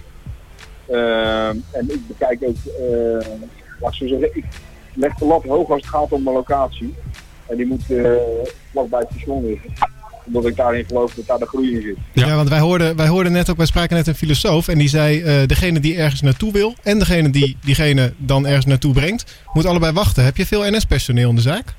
Eh, 0.87 1.49
en 1.49 1.85
ik 1.87 2.07
bekijk 2.07 2.43
ook, 2.43 2.55
eh, 2.65 3.27
laat 3.79 3.91
ik 3.91 3.97
zo 3.97 4.07
zeggen, 4.07 4.35
ik 4.35 4.45
leg 4.93 5.13
de 5.13 5.25
lat 5.25 5.43
hoog 5.43 5.69
als 5.69 5.81
het 5.81 5.89
gaat 5.89 6.11
om 6.11 6.23
mijn 6.23 6.35
locatie. 6.35 6.93
En 7.47 7.57
die 7.57 7.65
moet 7.65 7.89
uh, 7.89 8.11
vlak 8.71 8.89
bij 8.89 8.99
het 8.99 9.09
station 9.11 9.45
liggen. 9.45 9.73
Omdat 10.25 10.45
ik 10.45 10.55
daarin 10.55 10.85
geloof 10.85 11.13
dat 11.13 11.25
daar 11.25 11.39
de 11.39 11.45
groei 11.45 11.75
in 11.75 11.81
zit. 11.81 11.97
Ja, 12.13 12.35
want 12.35 12.49
wij 12.49 12.59
hoorden, 12.59 12.95
wij 12.95 13.07
hoorden 13.07 13.31
net 13.31 13.49
ook, 13.49 13.57
wij 13.57 13.65
spraken 13.65 13.95
net 13.95 14.07
een 14.07 14.15
filosoof. 14.15 14.67
En 14.67 14.77
die 14.77 14.87
zei, 14.87 15.21
eh, 15.21 15.47
degene 15.47 15.79
die 15.79 15.97
ergens 15.97 16.21
naartoe 16.21 16.51
wil 16.51 16.73
en 16.83 16.99
degene 16.99 17.29
die 17.29 17.57
diegene 17.61 18.13
dan 18.17 18.45
ergens 18.45 18.65
naartoe 18.65 18.93
brengt, 18.93 19.43
moet 19.53 19.65
allebei 19.65 19.93
wachten. 19.93 20.23
Heb 20.23 20.37
je 20.37 20.45
veel 20.45 20.71
NS-personeel 20.71 21.29
in 21.29 21.35
de 21.35 21.41
zaak? 21.41 21.73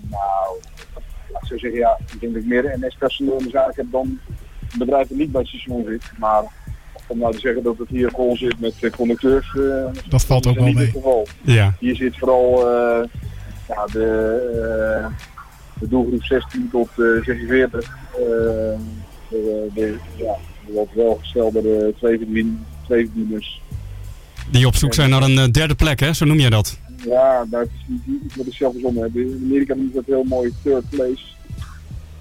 Nou, 0.00 0.56
laat 1.32 1.42
ik 1.42 1.48
zo 1.48 1.58
zeggen, 1.58 1.80
ja, 1.80 1.98
ik 2.12 2.20
denk 2.20 2.34
dat 2.34 2.42
ik 2.42 2.48
meer 2.48 2.78
NS-personeel 2.80 3.38
in 3.38 3.44
de 3.44 3.50
zaak 3.50 3.76
heb 3.76 3.86
dan 3.90 4.18
dat 4.78 5.10
niet 5.10 5.32
bij 5.32 5.40
het 5.40 5.50
station 5.50 5.84
zit. 5.88 6.02
Maar 6.18 6.42
om 7.06 7.18
nou 7.18 7.32
te 7.32 7.38
zeggen 7.40 7.62
dat 7.62 7.78
het 7.78 7.88
hier 7.88 8.10
vol 8.10 8.36
zit 8.36 8.60
met 8.60 8.74
uh, 8.80 8.90
conducteurs, 8.90 9.54
uh, 9.58 9.84
dat 10.08 10.24
valt 10.24 10.46
ook 10.46 10.58
wel 10.58 10.72
mee. 10.72 10.86
geval. 10.86 11.26
Ja. 11.42 11.74
Hier 11.80 11.96
zit 11.96 12.18
vooral 12.18 12.58
uh, 12.60 13.04
ja, 13.68 13.86
de, 13.92 14.06
eh, 15.02 15.06
de 15.80 15.88
doelgroep 15.88 16.22
16 16.22 16.68
tot 16.70 16.88
eh 16.88 17.24
46. 17.24 17.96
eh, 18.12 18.18
de, 19.28 19.68
de, 19.74 19.96
ja, 20.16 20.36
de 20.66 20.72
wat 20.72 20.88
welgestelde. 20.94 21.92
Die 24.50 24.66
op 24.66 24.74
zoek 24.74 24.94
zijn 24.94 25.10
naar 25.10 25.22
een 25.22 25.38
eh, 25.38 25.50
derde 25.50 25.74
plek, 25.74 26.00
hè? 26.00 26.12
Zo 26.12 26.24
noem 26.24 26.38
je 26.38 26.50
dat. 26.50 26.78
Ja, 27.04 27.44
dat 27.50 27.66
is 27.66 27.84
niet 27.86 28.22
iets 28.24 28.36
wat 28.36 28.46
ik 28.46 28.54
zelf 28.54 28.72
verzonnen 28.72 29.02
heb. 29.02 29.16
In 29.16 29.40
Amerika 29.44 29.74
noemt 29.74 29.94
dat 29.94 30.06
heel 30.06 30.24
mooi 30.24 30.52
third 30.62 30.88
place. 30.90 31.22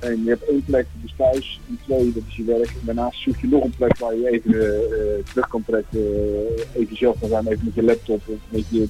En 0.04 0.24
je 0.24 0.30
hebt 0.30 0.50
één 0.50 0.64
plek, 0.66 0.86
dat 0.94 1.10
is 1.10 1.14
thuis. 1.18 1.60
En 1.68 1.80
twee, 1.86 2.12
dat 2.14 2.24
is 2.30 2.36
je 2.36 2.44
werk. 2.44 2.68
En 2.68 2.82
daarnaast 2.86 3.22
zoek 3.22 3.36
je 3.42 3.48
nog 3.48 3.64
een 3.64 3.74
plek 3.78 3.98
waar 3.98 4.16
je 4.16 4.30
even 4.32 4.54
eh, 4.62 5.24
terug 5.32 5.48
kan 5.48 5.64
trekken. 5.68 6.00
eh, 6.00 6.82
even 6.82 6.98
zelf 6.98 7.20
kan 7.20 7.30
zijn, 7.30 7.48
even 7.48 7.62
met 7.66 7.74
je 7.76 7.84
laptop. 7.84 8.22
Of 8.26 8.36
met 8.50 8.64
je, 8.70 8.88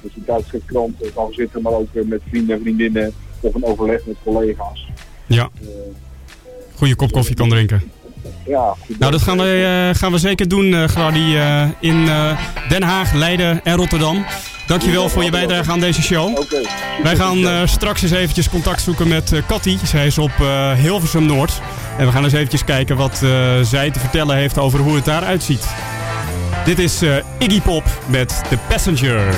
met 0.00 0.12
je 0.14 0.24
tijdschriftkrant 0.24 1.02
eh, 1.02 1.08
kan 1.14 1.32
zitten. 1.32 1.62
Maar 1.62 1.72
ook 1.72 1.94
eh, 1.94 2.04
met 2.04 2.20
vrienden 2.28 2.56
en 2.56 2.62
vriendinnen. 2.62 3.12
Of 3.40 3.54
een 3.54 3.64
overleg 3.64 4.06
met 4.06 4.16
collega's. 4.24 4.86
Ja. 5.26 5.48
Goede 6.74 6.94
kop 6.94 7.12
koffie 7.12 7.34
kan 7.36 7.48
drinken. 7.48 7.82
Ja, 8.46 8.74
goed. 8.86 8.98
Nou, 8.98 9.12
dat 9.12 9.22
gaan 9.22 9.36
we, 9.38 9.90
gaan 9.94 10.12
we 10.12 10.18
zeker 10.18 10.48
doen, 10.48 10.88
Grady, 10.88 11.36
in 11.80 12.04
Den 12.68 12.82
Haag, 12.82 13.12
Leiden 13.14 13.64
en 13.64 13.76
Rotterdam. 13.76 14.24
Dankjewel 14.66 15.08
voor 15.08 15.24
je 15.24 15.30
bijdrage 15.30 15.70
aan 15.70 15.80
deze 15.80 16.02
show. 16.02 16.42
Wij 17.02 17.16
gaan 17.16 17.48
eh, 17.48 17.60
straks 17.64 18.02
eens 18.02 18.12
eventjes 18.12 18.48
contact 18.48 18.80
zoeken 18.80 19.08
met 19.08 19.32
eh 19.32 19.42
Cathy. 19.46 19.78
Zij 19.84 20.06
is 20.06 20.18
op 20.18 20.32
eh, 20.40 20.72
Hilversum 20.72 21.26
Noord. 21.26 21.60
En 21.98 22.06
we 22.06 22.12
gaan 22.12 22.24
eens 22.24 22.32
eventjes 22.32 22.64
kijken 22.64 22.96
wat 22.96 23.22
eh, 23.22 23.60
zij 23.62 23.90
te 23.90 24.00
vertellen 24.00 24.36
heeft 24.36 24.58
over 24.58 24.78
hoe 24.78 24.94
het 24.94 25.04
daaruit 25.04 25.42
ziet. 25.42 25.66
Dit 26.64 26.78
is 26.78 27.02
eh, 27.02 27.16
Iggy 27.38 27.60
Pop 27.60 27.84
met 28.06 28.42
The 28.48 28.58
Passenger. 28.68 29.34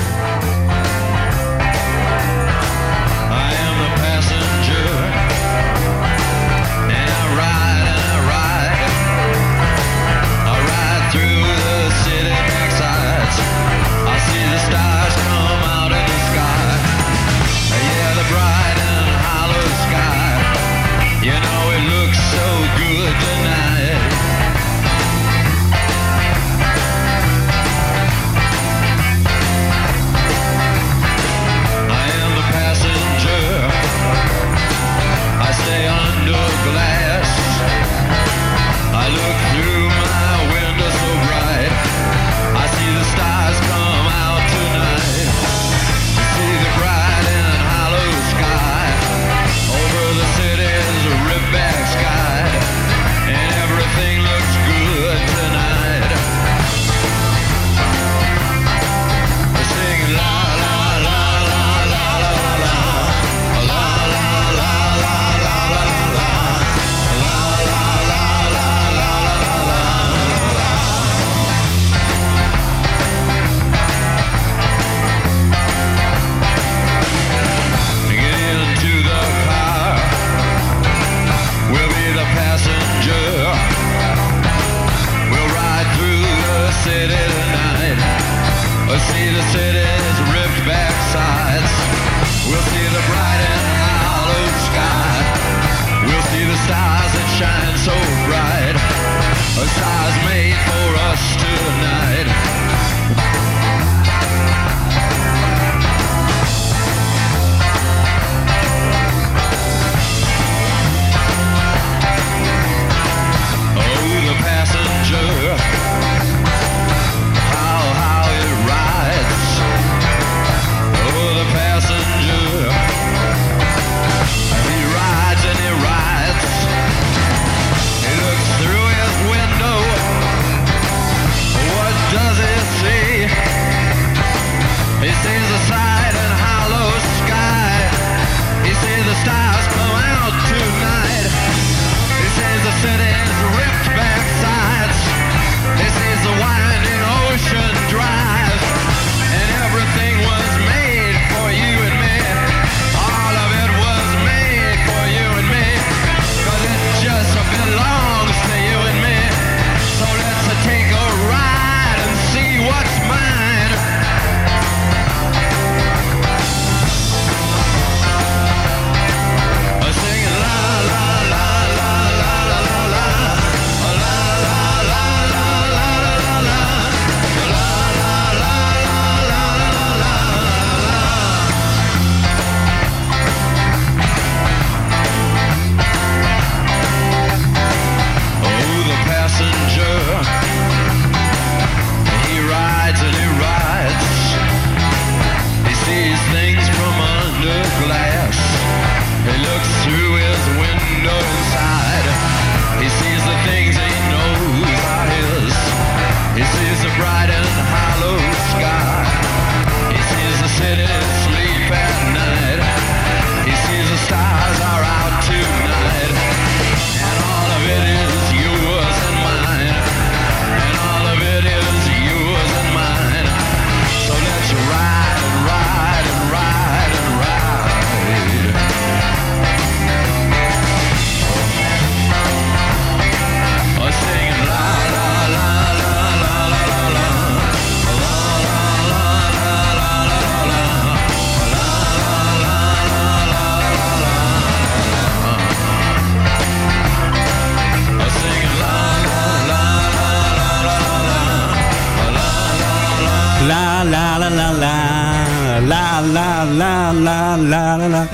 La 256.49 256.93
la 256.93 257.37
la 257.37 257.77
la 257.77 257.87
la. 257.87 258.07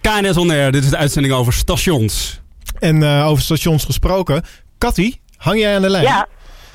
KNS 0.00 0.36
On 0.36 0.50
Air, 0.50 0.72
dit 0.72 0.84
is 0.84 0.90
de 0.90 0.96
uitzending 0.96 1.34
over 1.34 1.52
stations. 1.52 2.40
En 2.78 3.02
eh, 3.02 3.26
over 3.26 3.42
stations 3.42 3.84
gesproken. 3.84 4.42
Katty, 4.78 5.14
hang 5.36 5.58
jij 5.58 5.74
aan 5.76 5.82
de 5.82 5.90
lijn? 5.90 6.04
Ja. 6.04 6.26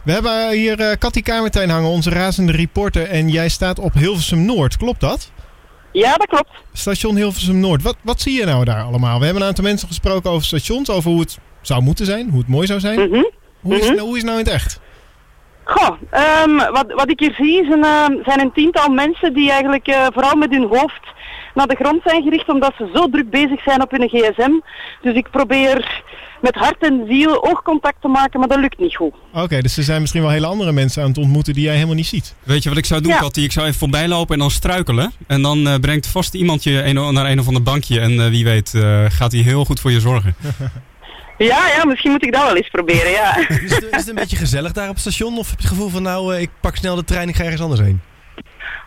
We 0.04 0.12
hebben 0.12 0.50
hier 0.50 0.80
eh 0.80 0.98
Katty 1.00 1.22
Kamertijn 1.22 1.70
hangen, 1.70 1.89
onze 1.89 2.10
razende 2.10 2.52
reporter. 2.52 3.08
En 3.10 3.30
jij 3.30 3.50
staat 3.50 3.80
op 3.80 3.94
Hilversum 3.94 4.46
Noord, 4.46 4.78
klopt 4.78 5.00
dat? 5.00 5.32
Ja, 5.91 6.15
dat 6.18 6.28
klopt. 6.28 6.50
Station 6.74 7.15
Hilversum 7.15 7.60
Noord. 7.60 7.82
Wat, 7.82 7.96
wat 8.02 8.22
zie 8.22 8.39
je 8.39 8.46
nou 8.46 8.65
daar 8.65 8.84
allemaal? 8.84 9.18
We 9.20 9.24
hebben 9.26 9.41
een 9.44 9.50
aantal 9.50 9.63
mensen 9.63 9.88
gesproken 9.88 10.30
over 10.32 10.46
stations, 10.46 10.89
over 10.89 11.12
hoe 11.12 11.20
het 11.20 11.38
zou 11.62 11.82
moeten 11.82 12.06
zijn, 12.06 12.30
hoe 12.30 12.39
het 12.39 12.48
mooi 12.48 12.68
zou 12.68 12.80
zijn. 12.80 13.10
Mhm. 13.10 13.24
Hoe, 13.62 13.80
is, 13.80 13.86
nou- 13.88 14.00
hoe 14.00 14.10
is 14.10 14.22
het 14.22 14.26
nou 14.26 14.39
in 14.39 14.46
het 14.46 14.54
echt? 14.54 14.80
Goh, 15.65 15.97
ehm, 16.10 16.56
wat, 16.56 16.86
wat 16.88 17.10
ik 17.10 17.19
hier 17.19 17.34
zie 17.38 17.62
is 17.62 17.73
een, 17.73 17.84
ehm, 17.84 18.13
zijn 18.23 18.39
een 18.39 18.51
tiental 18.51 18.89
mensen 18.89 19.34
die 19.34 19.49
eigenlijk 19.51 19.88
eh, 19.88 20.06
vooral 20.13 20.36
met 20.36 20.51
hun 20.51 20.67
hoofd 20.67 21.04
naar 21.54 21.67
de 21.67 21.75
grond 21.75 22.01
zijn 22.06 22.23
gericht 22.23 22.49
omdat 22.49 22.73
ze 22.78 22.89
zo 22.93 23.10
druk 23.10 23.30
bezig 23.30 23.62
zijn 23.63 23.82
op 23.82 23.91
hun 23.91 24.10
gsm. 24.10 24.51
Dus 25.01 25.13
ik 25.13 25.30
probeer 25.32 26.04
met 26.41 26.56
hart 26.56 26.78
en 26.84 27.06
ziel 27.08 27.43
oogcontact 27.43 28.01
te 28.01 28.08
maken, 28.08 28.39
maar 28.39 28.49
dat 28.49 28.60
lukt 28.60 28.80
niet 28.80 28.95
goed. 28.95 29.13
Oké, 29.34 29.62
dus 29.62 29.78
er 29.78 29.84
zijn 29.84 30.01
misschien 30.01 30.21
wel 30.21 30.32
hele 30.32 30.45
andere 30.45 30.71
mensen 30.71 31.01
aan 31.01 31.08
het 31.08 31.17
ontmoeten 31.17 31.54
die 31.54 31.63
jij 31.63 31.73
helemaal 31.73 31.95
niet 31.95 32.06
ziet. 32.06 32.36
Weet 32.43 32.63
je 32.63 32.69
wat 32.69 32.78
ik 32.78 32.86
zou 32.86 33.01
doen, 33.01 33.12
Ja. 33.12 33.19
Katty? 33.19 33.41
Ik 33.41 33.51
zou 33.51 33.65
even 33.65 33.80
voorbij 33.80 34.08
lopen 34.08 34.34
en 34.34 34.39
dan 34.39 34.51
struikelen. 34.51 35.12
En 35.28 35.41
dan 35.41 35.67
eh, 35.67 35.75
brengt 35.75 36.08
vast 36.08 36.34
iemand 36.34 36.63
je 36.63 36.84
een, 36.84 37.13
naar 37.13 37.30
een 37.30 37.39
of 37.39 37.47
ander 37.47 37.63
bankje. 37.63 37.99
En 37.99 38.19
eh, 38.19 38.30
wie 38.30 38.43
weet 38.43 38.73
eh, 38.73 39.06
gaat 39.08 39.32
hij 39.32 39.41
heel 39.41 39.65
goed 39.65 39.80
voor 39.80 39.91
je 39.91 39.99
zorgen. 39.99 40.36
Ja, 41.38 41.67
ja, 41.67 41.86
misschien 41.86 42.12
moet 42.12 42.26
ik 42.26 42.34
dat 42.34 42.43
wel 42.43 42.56
eens 42.56 42.69
proberen, 42.69 43.12
ja. 43.12 43.38
Is 43.38 43.76
het, 43.76 43.84
is 43.84 43.89
het 43.91 44.08
een 44.08 44.15
beetje 44.15 44.38
gezellig 44.38 44.71
daar 44.71 44.89
op 44.89 44.93
het 44.93 45.00
station? 45.00 45.38
Of 45.38 45.50
heb 45.50 45.60
je 45.60 45.63
het 45.63 45.74
gevoel 45.74 45.89
van 45.89 46.04
nou, 46.04 46.36
eh, 46.36 46.41
ik 46.41 46.50
pak 46.62 46.76
snel 46.76 46.95
de 46.95 47.04
trein, 47.04 47.30
ik 47.30 47.36
ga 47.36 47.43
ergens 47.43 47.62
anders 47.62 47.82
heen? 47.82 48.02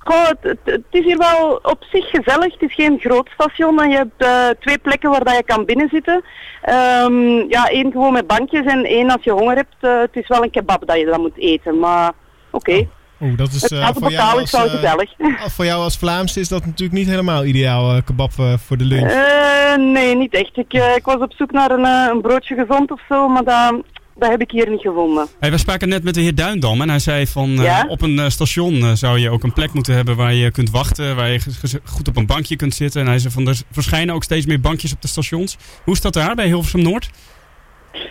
Goh, 0.09 0.29
het, 0.41 0.83
is 0.91 1.05
hier 1.05 1.19
wel 1.19 1.61
op 1.63 1.85
zich 1.91 2.11
gezellig. 2.11 2.53
Het 2.53 2.71
is 2.71 2.75
geen 2.75 2.99
groot 3.01 3.29
station 3.35 3.83
en 3.83 3.91
je 3.91 3.97
hebt 3.97 4.23
eh, 4.23 4.49
twee 4.61 4.79
plekken 4.79 5.11
waar 5.11 5.25
dat 5.25 5.37
je 5.37 5.43
kan 5.43 5.65
binnenzitten. 5.65 6.25
Ehm 6.63 7.49
ja, 7.49 7.69
één 7.69 7.93
gewoon 7.93 8.13
met 8.13 8.27
bankjes 8.27 8.67
en 8.67 8.85
één 8.85 9.11
als 9.11 9.25
je 9.25 9.31
honger 9.31 9.57
hebt. 9.57 9.75
Eh, 9.81 10.01
het 10.01 10.17
is 10.17 10.29
wel 10.29 10.43
een 10.43 10.51
kebab 10.51 10.87
dat 10.87 10.99
je 10.99 11.05
dan 11.05 11.21
moet 11.21 11.39
eten, 11.39 11.79
maar 11.79 12.13
oké. 12.51 12.89
Oeh, 13.21 13.37
dat 13.37 13.53
is 13.53 13.63
Het 13.63 13.73
eh, 13.73 13.81
houten 13.81 14.03
voor, 14.03 14.11
jou 14.13 14.39
portaal 14.39 14.41
als, 14.41 14.45
is 14.45 14.51
wel 14.51 14.65
eh, 14.67 15.07
gezellig. 15.07 15.53
voor 15.53 15.65
jou 15.65 15.83
als 15.83 15.97
Vlaams 15.97 16.37
is 16.37 16.49
dat 16.49 16.67
natuurlijk 16.67 16.99
niet 16.99 17.09
helemaal 17.09 17.45
ideaal, 17.45 17.95
eh, 17.95 18.03
kebab 18.05 18.33
voor 18.67 18.77
de 18.77 18.85
lunch. 18.85 19.11
Eh, 19.11 19.77
nee, 19.77 20.17
niet 20.17 20.35
echt. 20.35 20.57
Ik, 20.57 20.73
ik 20.97 21.05
was 21.05 21.17
op 21.21 21.33
zoek 21.37 21.53
naar 21.53 21.71
een, 21.71 21.85
eh, 21.85 22.09
een 22.13 22.21
broodje 22.21 22.55
gezond 22.55 22.91
of 22.91 23.01
zo, 23.09 23.29
maar 23.29 23.45
dat, 23.45 23.75
dat 24.17 24.31
heb 24.31 24.41
ik 24.41 24.51
hier 24.51 24.71
niet 24.71 24.81
gevonden. 24.81 25.27
Hey, 25.41 25.51
we 25.51 25.59
spraken 25.59 25.89
net 25.89 26.03
met 26.05 26.15
de 26.15 26.21
heer 26.21 26.35
Duindam 26.35 26.81
en 26.81 26.89
hij 26.89 26.99
zei 26.99 27.27
van 27.27 27.51
eh, 27.59 27.65
Ja? 27.65 27.85
op 27.89 28.03
een 28.03 28.31
station 28.31 28.97
zou 28.97 29.19
je 29.19 29.31
ook 29.31 29.43
een 29.43 29.53
plek 29.53 29.73
moeten 29.73 29.95
hebben 29.95 30.17
waar 30.17 30.35
je 30.35 30.51
kunt 30.51 30.71
wachten, 30.71 31.17
waar 31.17 31.29
je 31.31 31.41
goed 31.85 32.09
op 32.09 32.17
een 32.17 32.27
bankje 32.27 32.57
kunt 32.57 32.75
zitten. 32.75 33.01
En 33.01 33.07
hij 33.07 33.19
zei 33.19 33.33
van 33.33 33.49
er 33.49 33.61
verschijnen 33.71 34.15
ook 34.15 34.25
steeds 34.25 34.47
meer 34.47 34.61
bankjes 34.61 34.93
op 34.93 35.03
de 35.03 35.09
stations. 35.09 35.57
Hoe 35.85 35.95
is 35.95 36.01
dat 36.01 36.13
daar 36.13 36.35
bij 36.35 36.47
Hilversum 36.47 36.83
Noord? 36.83 37.11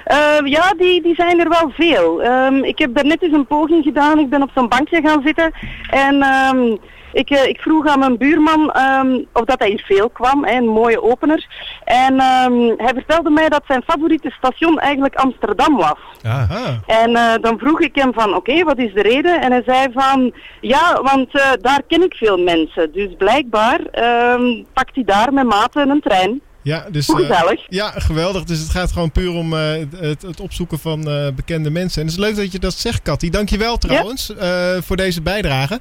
Eh, 0.04 0.38
ja, 0.44 0.74
die, 0.78 1.02
die 1.02 1.16
zijn 1.16 1.40
er 1.40 1.50
wel 1.50 1.72
veel. 1.76 2.24
Ehm, 2.24 2.64
ik 2.64 2.80
heb 2.80 2.96
daarnet 2.96 3.22
eens 3.22 3.34
een 3.34 3.48
poging 3.48 3.84
gedaan. 3.84 4.20
Ik 4.20 4.30
ben 4.30 4.42
op 4.42 4.52
zo'n 4.56 4.70
bankje 4.70 5.02
gaan 5.02 5.22
zitten. 5.26 5.52
En 5.90 6.22
ehm, 6.22 6.76
ik, 7.18 7.30
eh, 7.30 7.48
ik 7.48 7.60
vroeg 7.60 7.88
aan 7.88 8.00
mijn 8.00 8.18
buurman 8.18 8.72
ehm, 8.72 9.24
of 9.34 9.44
dat 9.44 9.60
hij 9.60 9.70
hier 9.70 9.84
veel 9.88 10.10
kwam. 10.10 10.46
Hè, 10.46 10.56
een 10.56 10.68
mooie 10.68 11.02
opener. 11.02 11.48
En 11.84 12.20
ehm, 12.20 12.74
hij 12.78 12.94
vertelde 12.94 13.30
mij 13.30 13.50
dat 13.50 13.64
zijn 13.68 13.84
favoriete 13.88 14.32
station 14.38 14.80
eigenlijk 14.80 15.16
Amsterdam 15.16 15.76
was. 15.76 16.00
Aha. 16.24 16.80
En 16.86 17.16
eh, 17.16 17.34
dan 17.42 17.58
vroeg 17.58 17.82
ik 17.82 17.96
hem 17.96 18.14
van, 18.14 18.36
oké, 18.36 18.64
wat 18.64 18.78
is 18.78 18.94
de 18.94 19.02
reden? 19.02 19.42
En 19.42 19.52
hij 19.52 19.64
zei 19.66 19.88
van, 19.94 20.34
ja, 20.62 21.02
want 21.02 21.36
eh, 21.36 21.52
daar 21.62 21.82
ken 21.88 22.04
ik 22.04 22.14
veel 22.14 22.38
mensen. 22.38 22.92
Dus 22.92 23.16
blijkbaar 23.18 23.80
ehm, 23.92 24.64
pakt 24.74 24.96
hij 24.96 25.04
daar 25.04 25.34
met 25.34 25.46
maten 25.46 25.90
een 25.90 26.02
trein. 26.02 26.42
Ja, 26.68 26.86
dus, 26.92 27.10
eh, 27.10 27.52
ja, 27.68 27.90
geweldig. 27.90 28.44
Dus 28.44 28.60
het 28.60 28.70
gaat 28.70 28.92
gewoon 28.92 29.12
puur 29.12 29.34
om 29.34 29.54
eh, 29.54 29.86
het, 29.98 30.22
het 30.22 30.40
opzoeken 30.40 30.80
van 30.80 31.10
eh, 31.10 31.28
bekende 31.36 31.70
mensen. 31.70 32.02
En 32.02 32.08
het 32.08 32.18
is 32.18 32.24
leuk 32.24 32.36
dat 32.36 32.52
je 32.52 32.60
dat 32.60 32.74
zegt, 32.74 33.02
Katty. 33.02 33.30
Dankjewel 33.30 33.78
trouwens 33.78 34.32
voor 34.80 34.96
deze 34.96 35.22
bijdrage. 35.22 35.80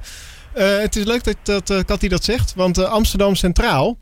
Het 0.53 0.95
is 0.95 1.03
leuk 1.03 1.23
dat, 1.23 1.67
dat 1.67 1.85
Katty 1.85 2.07
dat 2.07 2.23
zegt, 2.23 2.53
want 2.55 2.85
Amsterdam 2.85 3.35
Centraal 3.35 3.97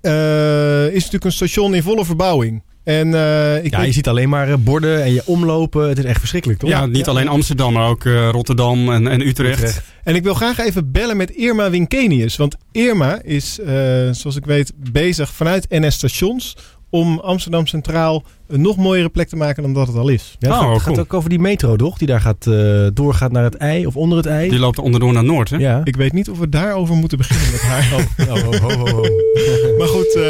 is 0.00 0.92
natuurlijk 0.92 1.24
een 1.24 1.32
station 1.32 1.74
in 1.74 1.82
volle 1.82 2.04
verbouwing. 2.04 2.62
En 2.90 3.14
eh, 3.14 3.64
ik 3.64 3.70
Ja, 3.70 3.78
weet- 3.78 3.86
je 3.86 3.92
ziet 3.92 4.08
alleen 4.08 4.28
maar 4.28 4.48
eh, 4.48 4.54
borden 4.58 5.02
en 5.02 5.12
je 5.12 5.22
omlopen. 5.24 5.88
Het 5.88 5.98
is 5.98 6.04
echt 6.04 6.18
verschrikkelijk, 6.18 6.60
toch? 6.60 6.70
Ja, 6.70 6.86
niet 6.86 7.08
alleen 7.08 7.28
Amsterdam, 7.28 7.72
maar 7.72 7.88
ook 7.88 8.04
eh, 8.04 8.28
Rotterdam 8.30 8.92
en, 8.92 9.06
en 9.08 9.20
Utrecht. 9.26 9.82
En 10.04 10.14
ik 10.14 10.22
wil 10.22 10.34
graag 10.34 10.58
even 10.58 10.90
bellen 10.92 11.16
met 11.16 11.30
Irma 11.30 11.70
Winkenius. 11.70 12.36
Want 12.36 12.56
Irma 12.72 13.22
is, 13.22 13.58
eh, 13.60 13.74
zoals 14.10 14.36
ik 14.36 14.44
weet, 14.44 14.72
bezig 14.92 15.32
vanuit 15.32 15.66
NS 15.68 15.94
Stations 15.94 16.56
om 16.90 17.18
Amsterdam 17.18 17.66
Centraal 17.66 18.22
een 18.48 18.60
nog 18.60 18.76
mooiere 18.76 19.08
plek 19.08 19.28
te 19.28 19.36
maken 19.36 19.62
dan 19.62 19.72
dat 19.74 19.86
het 19.86 19.96
al 19.96 20.08
is. 20.08 20.36
Ja, 20.38 20.48
het 20.48 20.60
Oh, 20.60 20.70
gaat, 20.72 20.80
gaat 20.82 20.98
ook 20.98 21.14
over 21.14 21.30
die 21.30 21.38
metro, 21.38 21.76
toch? 21.76 21.98
Die 21.98 22.06
daar 22.06 22.20
gaat, 22.20 22.46
eh, 22.46 22.86
doorgaat 22.94 23.32
naar 23.32 23.44
het 23.44 23.54
ei 23.56 23.86
of 23.86 23.96
onder 23.96 24.16
het 24.18 24.26
ei. 24.26 24.48
Die 24.48 24.58
loopt 24.58 24.78
onderdoor 24.78 25.12
naar 25.12 25.24
Noord, 25.24 25.50
hè? 25.50 25.56
Ja. 25.56 25.80
Ik 25.84 25.96
weet 25.96 26.12
niet 26.12 26.30
of 26.30 26.38
we 26.38 26.48
daarover 26.48 26.94
moeten 26.94 27.18
beginnen 27.18 27.50
met 27.50 27.60
haar. 27.60 27.84
Oh, 28.28 28.60
ho, 28.60 28.86
ho. 28.86 29.00
maar 29.78 29.88
goed, 29.88 30.14
eh, 30.14 30.22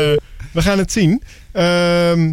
we 0.52 0.62
gaan 0.62 0.78
het 0.78 0.92
zien. 0.92 1.22
Ehm, 1.52 2.32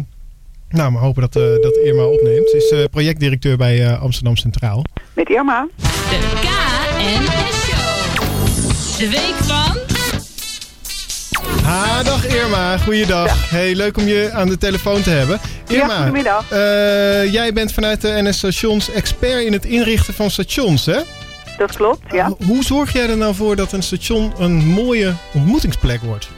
nou, 0.68 0.92
we 0.92 0.98
hopen 0.98 1.20
dat, 1.22 1.36
eh, 1.36 1.42
dat 1.62 1.76
Irma 1.76 2.02
opneemt. 2.04 2.48
Ze 2.50 2.56
is 2.56 2.70
eh, 2.70 2.84
projectdirecteur 2.90 3.56
bij 3.56 3.86
eh, 3.86 4.02
Amsterdam 4.02 4.36
Centraal. 4.36 4.84
Met 5.14 5.28
Irma. 5.28 5.68
De 5.76 6.18
KNS 6.40 7.64
Show. 7.64 8.98
De 8.98 9.08
week 9.08 9.34
van... 9.36 9.76
Ha, 11.62 12.02
dag 12.02 12.26
Irma. 12.26 12.78
Goeiedag. 12.78 13.50
Hey, 13.50 13.74
leuk 13.74 13.96
om 13.96 14.06
je 14.06 14.30
aan 14.32 14.48
de 14.48 14.58
telefoon 14.58 15.02
te 15.02 15.10
hebben. 15.10 15.40
Irma, 15.68 15.86
Ja, 15.92 15.96
goedemiddag. 15.96 16.50
eh, 16.50 17.32
jij 17.32 17.52
bent 17.52 17.72
vanuit 17.72 18.00
de 18.00 18.18
NS 18.22 18.36
Stations 18.38 18.90
expert 18.90 19.44
in 19.44 19.52
het 19.52 19.64
inrichten 19.64 20.14
van 20.14 20.30
stations, 20.30 20.86
hè? 20.86 20.98
Dat 21.58 21.76
klopt, 21.76 22.12
ja. 22.12 22.32
Hoe 22.46 22.64
zorg 22.64 22.92
jij 22.92 23.08
er 23.08 23.16
nou 23.16 23.34
voor 23.34 23.56
dat 23.56 23.72
een 23.72 23.82
station 23.82 24.32
een 24.38 24.56
mooie 24.66 25.12
ontmoetingsplek 25.34 26.00
wordt? 26.02 26.28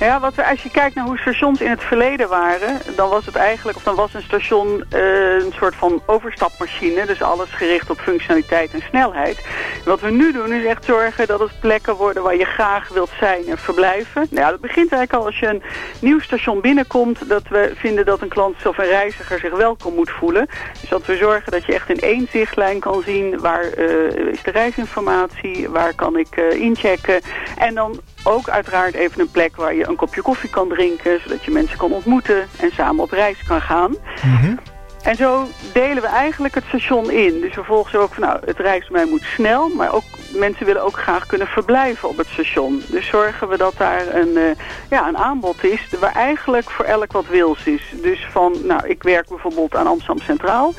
Ja, 0.00 0.20
wat 0.20 0.34
we, 0.34 0.46
als 0.46 0.62
je 0.62 0.70
kijkt 0.70 0.94
naar 0.94 1.04
hoe 1.04 1.18
stations 1.18 1.60
in 1.60 1.70
het 1.70 1.82
verleden 1.82 2.28
waren, 2.28 2.80
dan 2.96 3.08
was 3.08 3.26
het 3.26 3.36
eigenlijk, 3.36 3.76
of 3.76 3.82
dan 3.82 3.94
was 3.94 4.14
een 4.14 4.22
station 4.22 4.84
eh, 4.90 5.34
een 5.34 5.52
soort 5.52 5.74
van 5.74 6.02
overstapmachine. 6.06 7.06
Dus 7.06 7.22
alles 7.22 7.50
gericht 7.50 7.90
op 7.90 7.98
functionaliteit 7.98 8.72
en 8.72 8.82
snelheid. 8.88 9.46
Wat 9.84 10.00
we 10.00 10.10
nu 10.10 10.32
doen 10.32 10.52
is 10.52 10.64
echt 10.64 10.84
zorgen 10.84 11.26
dat 11.26 11.40
het 11.40 11.60
plekken 11.60 11.94
worden 11.94 12.22
waar 12.22 12.36
je 12.36 12.44
graag 12.44 12.88
wilt 12.88 13.10
zijn 13.18 13.46
en 13.46 13.58
verblijven. 13.58 14.26
Nou 14.30 14.44
ja, 14.44 14.50
dat 14.50 14.60
begint 14.60 14.92
eigenlijk 14.92 15.12
al 15.12 15.26
als 15.26 15.38
je 15.38 15.46
een 15.46 15.62
nieuw 16.00 16.20
station 16.20 16.60
binnenkomt, 16.60 17.28
dat 17.28 17.48
we 17.48 17.72
vinden 17.74 18.04
dat 18.04 18.20
een 18.20 18.28
klant 18.28 18.66
of 18.66 18.78
een 18.78 18.84
reiziger 18.84 19.38
zich 19.38 19.56
welkom 19.56 19.94
moet 19.94 20.10
voelen. 20.10 20.46
Dus 20.80 20.90
dat 20.90 21.06
we 21.06 21.16
zorgen 21.16 21.52
dat 21.52 21.64
je 21.64 21.74
echt 21.74 21.88
in 21.88 22.00
één 22.00 22.28
zichtlijn 22.30 22.80
kan 22.80 23.02
zien 23.02 23.40
waar 23.40 23.64
eh, 23.64 24.26
is 24.32 24.42
de 24.42 24.50
reisinformatie, 24.50 25.68
waar 25.68 25.94
kan 25.94 26.16
ik 26.16 26.36
eh, 26.36 26.60
inchecken. 26.60 27.20
En 27.58 27.74
dan 27.74 28.00
ook 28.24 28.48
uiteraard 28.48 28.94
even 28.94 29.20
een 29.20 29.30
plek 29.30 29.55
waar 29.56 29.74
je 29.74 29.88
een 29.88 29.96
kopje 29.96 30.22
koffie 30.22 30.50
kan 30.50 30.68
drinken, 30.68 31.20
zodat 31.20 31.44
je 31.44 31.50
mensen 31.50 31.78
kan 31.78 31.92
ontmoeten 31.92 32.46
en 32.56 32.70
samen 32.70 33.02
op 33.02 33.10
reis 33.10 33.42
kan 33.42 33.60
gaan. 33.60 33.94
En 35.06 35.16
zo 35.16 35.46
delen 35.72 36.02
we 36.02 36.08
eigenlijk 36.08 36.54
het 36.54 36.64
station 36.68 37.10
in. 37.10 37.40
Dus 37.40 37.52
vervolgens 37.52 37.94
ook 37.94 38.14
van 38.14 38.22
nou, 38.22 38.40
het 38.44 38.58
reismij 38.58 39.04
moet 39.04 39.22
snel, 39.22 39.68
maar 39.68 39.92
ook 39.92 40.04
mensen 40.34 40.66
willen 40.66 40.84
ook 40.84 40.98
graag 40.98 41.26
kunnen 41.26 41.46
verblijven 41.46 42.08
op 42.08 42.16
het 42.16 42.26
station. 42.26 42.82
Dus 42.86 43.08
zorgen 43.08 43.48
we 43.48 43.56
dat 43.56 43.74
daar 43.76 44.14
een, 44.14 44.36
eh, 44.36 44.64
ja, 44.90 45.08
een 45.08 45.16
aanbod 45.16 45.64
is 45.64 45.80
waar 46.00 46.14
eigenlijk 46.14 46.70
voor 46.70 46.84
elk 46.84 47.12
wat 47.12 47.26
wils 47.26 47.64
is. 47.64 47.82
Dus 48.02 48.26
van, 48.30 48.54
nou, 48.62 48.88
ik 48.88 49.02
werk 49.02 49.28
bijvoorbeeld 49.28 49.76
aan 49.76 49.86
Amsterdam 49.86 50.24
Centraal 50.24 50.74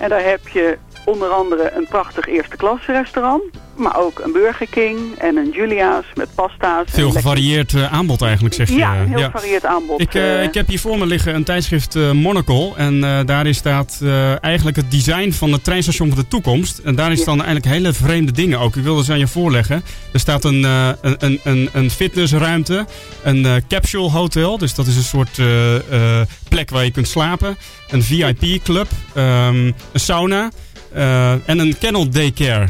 en 0.00 0.08
daar 0.08 0.24
heb 0.24 0.48
je 0.48 0.78
onder 1.04 1.28
andere 1.28 1.72
een 1.76 1.86
prachtig 1.88 2.28
eerste 2.28 2.56
klasse 2.56 2.92
restaurant, 2.92 3.42
maar 3.76 3.98
ook 4.00 4.18
een 4.24 4.32
Burger 4.32 4.66
King 4.70 4.98
en 5.18 5.36
een 5.36 5.50
Julia's 5.50 6.04
met 6.14 6.28
pasta's. 6.34 6.84
Veel 6.90 7.10
gevarieerd 7.10 7.74
eh, 7.74 7.92
aanbod 7.92 8.22
eigenlijk, 8.22 8.54
zeg 8.54 8.68
je. 8.68 8.74
Ja, 8.76 8.96
een 8.96 9.08
heel 9.08 9.18
Ja. 9.18 9.24
gevarieerd 9.30 9.64
aanbod. 9.66 10.00
Ik, 10.00 10.14
eh, 10.14 10.38
eh. 10.38 10.42
ik 10.42 10.54
heb 10.54 10.68
hier 10.68 10.78
voor 10.78 10.98
me 10.98 11.06
liggen 11.06 11.34
een 11.34 11.44
tijdschrift 11.44 11.94
eh, 11.96 12.10
Monocle. 12.10 12.72
En 12.76 13.04
eh, 13.04 13.18
daarin 13.26 13.54
staat 13.54 13.98
eh, 14.02 14.44
eigenlijk 14.44 14.76
het 14.76 14.90
design 14.90 15.30
van 15.30 15.52
het 15.52 15.64
treinstation 15.64 16.08
van 16.08 16.18
de 16.18 16.28
toekomst. 16.28 16.78
En 16.78 16.94
daarin 16.94 17.16
staan 17.16 17.36
eigenlijk 17.36 17.66
hele 17.74 17.92
vreemde 17.92 18.32
dingen 18.32 18.58
ook. 18.58 18.76
Ik 18.76 18.82
wilde 18.82 19.04
ze 19.04 19.12
aan 19.12 19.18
je 19.18 19.26
voorleggen. 19.28 19.82
Er 20.12 20.20
staat 20.20 20.44
een, 20.44 20.64
eh, 20.64 20.88
een, 21.00 21.40
een, 21.44 21.68
een, 21.72 21.90
fitnessruimte. 21.90 22.86
Een 23.22 23.46
eh, 23.46 23.54
capsule 23.68 24.10
hotel. 24.10 24.58
Dus 24.58 24.74
dat 24.74 24.86
is 24.86 24.96
een 24.96 25.02
soort 25.02 25.38
eh, 25.38 25.76
eh, 26.20 26.26
plek 26.48 26.70
waar 26.70 26.84
je 26.84 26.90
kunt 26.90 27.08
slapen. 27.08 27.56
Een 27.90 28.02
VIP-club. 28.02 28.86
ehm, 29.14 29.56
een 29.66 29.74
sauna. 30.00 30.50
Eh, 30.94 31.48
en 31.48 31.58
een 31.58 31.78
kennel 31.78 32.08
daycare. 32.08 32.66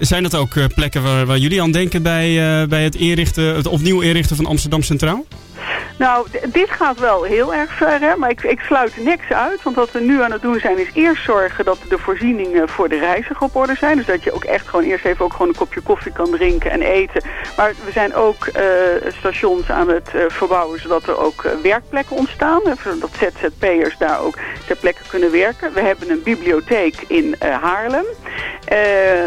Zijn 0.00 0.22
dat 0.22 0.34
ook 0.34 0.56
eh, 0.56 0.64
plekken 0.74 1.26
waar, 1.26 1.36
jullie 1.36 1.62
aan 1.62 1.72
denken 1.72 2.02
bij, 2.02 2.28
eh, 2.28 2.68
bij 2.68 2.82
het, 2.84 3.36
het 3.36 3.66
opnieuw 3.66 4.00
inrichten 4.00 4.36
van 4.36 4.46
Amsterdam 4.46 4.82
Centraal? 4.82 5.24
Nou, 5.98 6.26
dit 6.52 6.70
gaat 6.70 6.98
wel 6.98 7.22
heel 7.22 7.54
erg 7.54 7.72
ver, 7.72 8.18
maar 8.18 8.30
ik, 8.30 8.42
ik 8.42 8.60
sluit 8.60 8.96
niks 9.04 9.32
uit. 9.32 9.62
Want 9.62 9.76
wat 9.76 9.90
we 9.92 10.00
nu 10.00 10.22
aan 10.22 10.32
het 10.32 10.42
doen 10.42 10.58
zijn, 10.60 10.78
is 10.78 10.90
eerst 10.94 11.24
zorgen 11.24 11.64
dat 11.64 11.78
de 11.88 11.98
voorzieningen 11.98 12.68
voor 12.68 12.88
de 12.88 12.98
reiziger 12.98 13.42
op 13.42 13.56
orde 13.56 13.74
zijn. 13.74 13.96
Dus 13.96 14.06
dat 14.06 14.22
je 14.22 14.32
ook 14.32 14.44
echt 14.44 14.68
gewoon 14.68 14.84
eerst 14.84 15.04
even 15.04 15.24
ook 15.24 15.32
gewoon 15.32 15.48
een 15.48 15.54
kopje 15.54 15.80
koffie 15.80 16.12
kan 16.12 16.30
drinken 16.30 16.70
en 16.70 16.82
eten. 16.82 17.22
Maar 17.56 17.74
we 17.84 17.92
zijn 17.92 18.14
ook 18.14 18.46
eh, 18.46 18.64
stations 19.18 19.70
aan 19.70 19.88
het 19.88 20.10
verbouwen, 20.28 20.80
zodat 20.80 21.08
er 21.08 21.18
ook 21.18 21.44
werkplekken 21.62 22.16
ontstaan. 22.16 22.60
Zodat 22.84 23.10
ZZP'ers 23.18 23.98
daar 23.98 24.20
ook 24.20 24.38
ter 24.66 24.76
plekke 24.76 25.02
kunnen 25.08 25.30
werken. 25.30 25.72
We 25.72 25.80
hebben 25.80 26.10
een 26.10 26.22
bibliotheek 26.22 26.94
in 27.06 27.36
Haarlem. 27.38 28.04
Eh, 28.64 28.76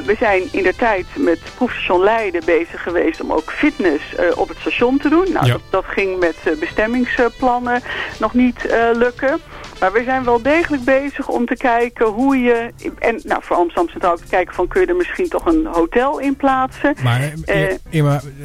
we 0.06 0.16
zijn 0.20 0.44
in 0.52 0.64
de 0.64 0.76
tijd 0.76 1.06
met 1.16 1.40
proefstation 1.56 2.04
Leiden 2.04 2.42
bezig 2.46 2.84
geweest 2.84 3.22
om 3.22 3.32
ook 3.32 3.52
fitness 3.52 4.16
eh, 4.16 4.26
op 4.38 4.48
het 4.48 4.58
station 4.58 4.98
te 4.98 5.10
doen. 5.10 5.28
Nou, 5.34 5.46
Ja. 5.46 5.52
dat, 5.52 5.62
dat 5.70 5.86
ging 5.86 6.20
met 6.20 6.36
eh, 6.44 6.54
bestemmingsplannen 6.60 7.82
nog 8.20 8.34
niet 8.34 8.76
lukken. 8.94 9.40
Maar 9.80 9.92
we 9.92 10.04
zijn 10.04 10.24
wel 10.24 10.42
degelijk 10.42 10.84
bezig 10.84 11.28
om 11.28 11.46
te 11.46 11.56
kijken 11.56 12.06
hoe 12.06 12.38
je... 12.38 12.70
En 13.00 13.20
nou, 13.24 13.44
voor 13.44 13.56
Amsterdam 13.56 13.90
Centraal 13.90 14.16
te 14.16 14.24
kijken 14.30 14.54
van 14.56 14.68
kun 14.68 14.82
je 14.82 14.88
er 14.88 14.96
misschien 14.96 15.30
toch 15.30 15.46
een 15.46 15.66
hotel 15.66 16.20
in 16.20 16.36
plaatsen. 16.36 16.96
Maar 17.04 17.34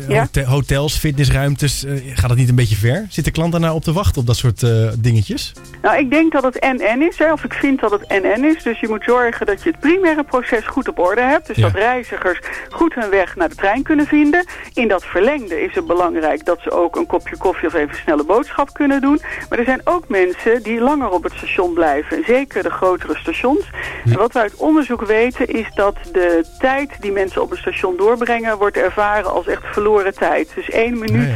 ja? 0.07 0.27
hotels, 0.45 0.97
fitnessruimtes, 0.97 1.85
gaat 2.15 2.31
het 2.31 2.39
niet 2.39 2.49
een 2.49 2.55
beetje 2.55 2.77
ver? 2.77 3.07
Zit 3.09 3.25
de 3.25 3.31
klant 3.31 3.53
daarna 3.53 3.75
op 3.75 3.83
te 3.83 3.93
wachten 3.93 4.21
op 4.21 4.27
dat 4.27 4.37
soort 4.37 4.67
dingetjes? 4.99 5.53
Nou, 5.83 5.99
ik 5.99 6.11
denk 6.11 6.33
dat 6.33 6.43
het 6.43 6.61
NN 6.61 7.03
is, 7.03 7.19
hè, 7.19 7.33
of 7.33 7.45
ik 7.45 7.53
vind 7.53 7.81
dat 7.81 7.91
het 7.91 8.09
NN 8.09 8.45
is. 8.45 8.63
Dus 8.63 8.81
je 8.81 8.89
moet 8.89 9.05
zorgen 9.05 9.47
dat 9.47 9.63
je 9.63 9.71
het 9.71 9.81
primaire 9.81 10.25
proces 10.25 10.67
goed 10.71 10.89
op 10.89 10.99
orde 10.99 11.21
hebt. 11.21 11.47
Dus 11.47 11.57
Ja. 11.57 11.63
dat 11.63 11.75
reizigers 11.75 12.41
goed 12.71 12.95
hun 12.95 13.11
weg 13.11 13.37
naar 13.37 13.49
de 13.49 13.55
trein 13.55 13.83
kunnen 13.83 14.07
vinden. 14.07 14.45
In 14.75 14.89
dat 14.89 15.05
verlengde 15.05 15.63
is 15.63 15.75
het 15.75 15.87
belangrijk 15.87 16.45
dat 16.45 16.61
ze 16.61 16.71
ook 16.71 16.97
een 16.97 17.07
kopje 17.07 17.37
koffie 17.37 17.69
of 17.69 17.75
even 17.75 17.89
een 17.89 17.95
snelle 17.95 18.25
boodschap 18.25 18.73
kunnen 18.73 19.01
doen. 19.01 19.21
Maar 19.49 19.59
er 19.59 19.65
zijn 19.65 19.81
ook 19.85 20.09
mensen 20.09 20.63
die 20.63 20.81
langer 20.81 21.11
op 21.11 21.23
het 21.23 21.33
station 21.33 21.73
blijven. 21.73 22.25
Zeker 22.27 22.63
de 22.63 22.71
grotere 22.71 23.17
stations. 23.17 23.71
En 24.05 24.17
wat 24.19 24.33
we 24.33 24.39
uit 24.39 24.55
onderzoek 24.57 25.03
weten 25.07 25.47
is 25.47 25.71
dat 25.75 25.97
de 26.13 26.45
tijd 26.59 26.91
die 27.01 27.13
mensen 27.13 27.43
op 27.43 27.51
het 27.51 27.59
station 27.59 27.97
doorbrengen... 27.97 28.59
wordt 28.59 28.77
ervaren 28.77 29.31
als 29.33 29.47
echt 29.47 29.63
verloren 29.73 30.15
tijd. 30.15 30.53
Dus 30.55 30.71
één 30.71 30.99
minuut 30.99 31.31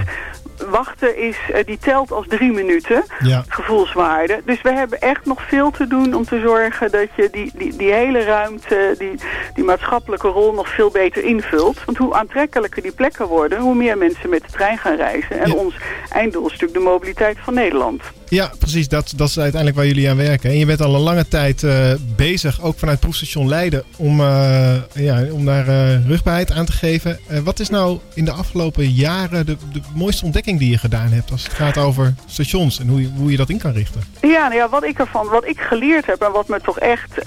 wachten 0.70 1.16
is, 1.18 1.36
eh, 1.52 1.64
die 1.64 1.78
telt 1.78 2.12
als 2.12 2.26
drie 2.28 2.52
minuten 2.52 3.04
Ja. 3.18 3.44
gevoelswaarde. 3.48 4.40
Dus 4.44 4.62
we 4.62 4.72
hebben 4.72 5.00
echt 5.00 5.24
nog 5.26 5.42
veel 5.48 5.70
te 5.70 5.86
doen 5.86 6.14
om 6.14 6.24
te 6.24 6.40
zorgen 6.40 6.90
dat 6.90 7.06
je 7.16 7.28
die, 7.32 7.52
die, 7.54 7.76
die 7.76 7.92
hele 7.92 8.22
ruimte, 8.24 8.94
die, 8.98 9.14
die 9.54 9.64
maatschappelijke 9.64 10.28
rol 10.28 10.52
nog 10.52 10.68
veel 10.68 10.90
beter 10.90 11.24
invult. 11.24 11.84
Want 11.84 11.98
hoe 11.98 12.14
aantrekkelijker 12.14 12.82
die 12.82 12.92
plekken 12.92 13.26
worden, 13.26 13.60
hoe 13.60 13.74
meer 13.74 13.98
mensen 13.98 14.28
met 14.30 14.42
de 14.46 14.52
trein 14.52 14.78
gaan 14.78 14.96
reizen. 14.96 15.40
En 15.40 15.50
Ja. 15.50 15.54
ons 15.54 15.74
einddoel 16.10 16.44
is 16.46 16.50
natuurlijk 16.52 16.78
de 16.78 16.84
mobiliteit 16.90 17.36
van 17.42 17.54
Nederland. 17.54 18.02
Ja, 18.33 18.51
precies. 18.59 18.89
Dat, 18.89 19.12
dat 19.16 19.28
is 19.28 19.39
uiteindelijk 19.39 19.76
waar 19.76 19.87
jullie 19.87 20.11
aan 20.11 20.16
werken. 20.16 20.51
En 20.51 20.59
je 20.59 20.66
bent 20.66 20.80
al 20.80 20.95
een 20.95 21.01
lange 21.01 21.28
tijd 21.28 21.62
eh, 21.62 21.93
bezig, 22.16 22.62
ook 22.62 22.78
vanuit 22.78 23.01
proefstation 23.01 23.49
Leiden, 23.49 23.85
om, 23.97 24.20
eh, 24.20 24.74
ja, 24.93 25.24
om 25.33 25.45
daar 25.45 25.68
eh, 25.68 26.07
rugbaarheid 26.07 26.53
aan 26.53 26.64
te 26.64 26.72
geven. 26.72 27.18
Wat 27.45 27.61
is 27.61 27.68
nou 27.68 27.99
in 28.14 28.24
de 28.24 28.33
afgelopen 28.33 28.91
jaren 28.91 29.47
de, 29.47 29.57
de 29.72 29.80
mooiste 29.95 30.24
ontdekking 30.24 30.59
die 30.59 30.70
je 30.70 30.78
gedaan 30.78 31.09
hebt 31.09 31.30
als 31.30 31.43
het 31.43 31.53
gaat 31.53 31.78
over 31.78 32.14
stations 32.26 32.80
en 32.80 32.89
hoe 32.89 33.01
je, 33.01 33.09
hoe 33.16 33.30
je 33.30 33.37
dat 33.37 33.49
in 33.49 33.59
kan 33.59 33.72
richten? 33.72 34.01
Ja, 34.20 34.43
nou 34.43 34.55
ja, 34.55 34.68
wat 34.68 34.85
ik 34.85 34.99
ervan, 34.99 35.28
wat 35.28 35.47
ik 35.47 35.61
geleerd 35.61 36.07
heb 36.07 36.22
en 36.22 36.33
wat 36.33 36.49
me 36.49 36.61
toch 36.61 36.78
echt 36.78 37.22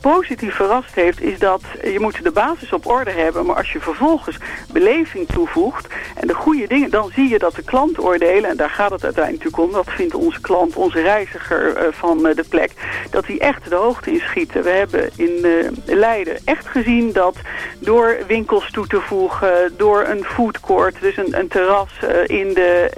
positief 0.00 0.54
verrast 0.54 0.94
heeft, 0.94 1.20
is 1.20 1.38
dat 1.38 1.62
je 1.82 1.98
moet 2.00 2.22
de 2.22 2.30
basis 2.30 2.72
op 2.72 2.86
orde 2.86 3.10
hebben, 3.10 3.46
maar 3.46 3.56
als 3.56 3.72
je 3.72 3.80
vervolgens 3.80 4.36
beleving 4.72 5.28
toevoegt 5.28 5.86
en 6.14 6.26
de 6.26 6.34
goede 6.34 6.66
dingen, 6.66 6.90
dan 6.90 7.10
zie 7.14 7.28
je 7.28 7.38
dat 7.38 7.54
de 7.54 7.62
klantoordelen, 7.62 8.50
en 8.50 8.56
daar 8.56 8.70
gaat 8.70 8.90
het 8.90 9.04
uiteindelijk 9.04 9.58
om, 9.58 9.72
dat 9.72 9.90
vindt 9.90 10.14
onze 10.14 10.40
klant, 10.42 10.76
onze 10.76 11.00
reiziger 11.00 11.76
eh, 11.76 11.86
van 11.90 12.26
eh, 12.26 12.34
de 12.36 12.44
plek, 12.48 12.70
dat 13.10 13.26
die 13.26 13.40
echt 13.40 13.68
de 13.68 13.74
hoogte 13.74 14.10
inschieten. 14.10 14.62
We 14.62 14.70
hebben 14.70 15.10
in 15.16 15.44
eh, 15.44 15.94
Leiden 15.96 16.38
echt 16.44 16.66
gezien 16.66 17.12
dat 17.12 17.36
door 17.78 18.16
winkels 18.26 18.70
toe 18.70 18.86
te 18.86 19.00
voegen, 19.00 19.74
door 19.76 20.04
een 20.08 20.24
food 20.24 20.60
court, 20.60 21.00
dus 21.00 21.16
een, 21.16 21.38
een 21.38 21.48
terras 21.48 21.90
in, 22.26 22.54
de, 22.54 22.90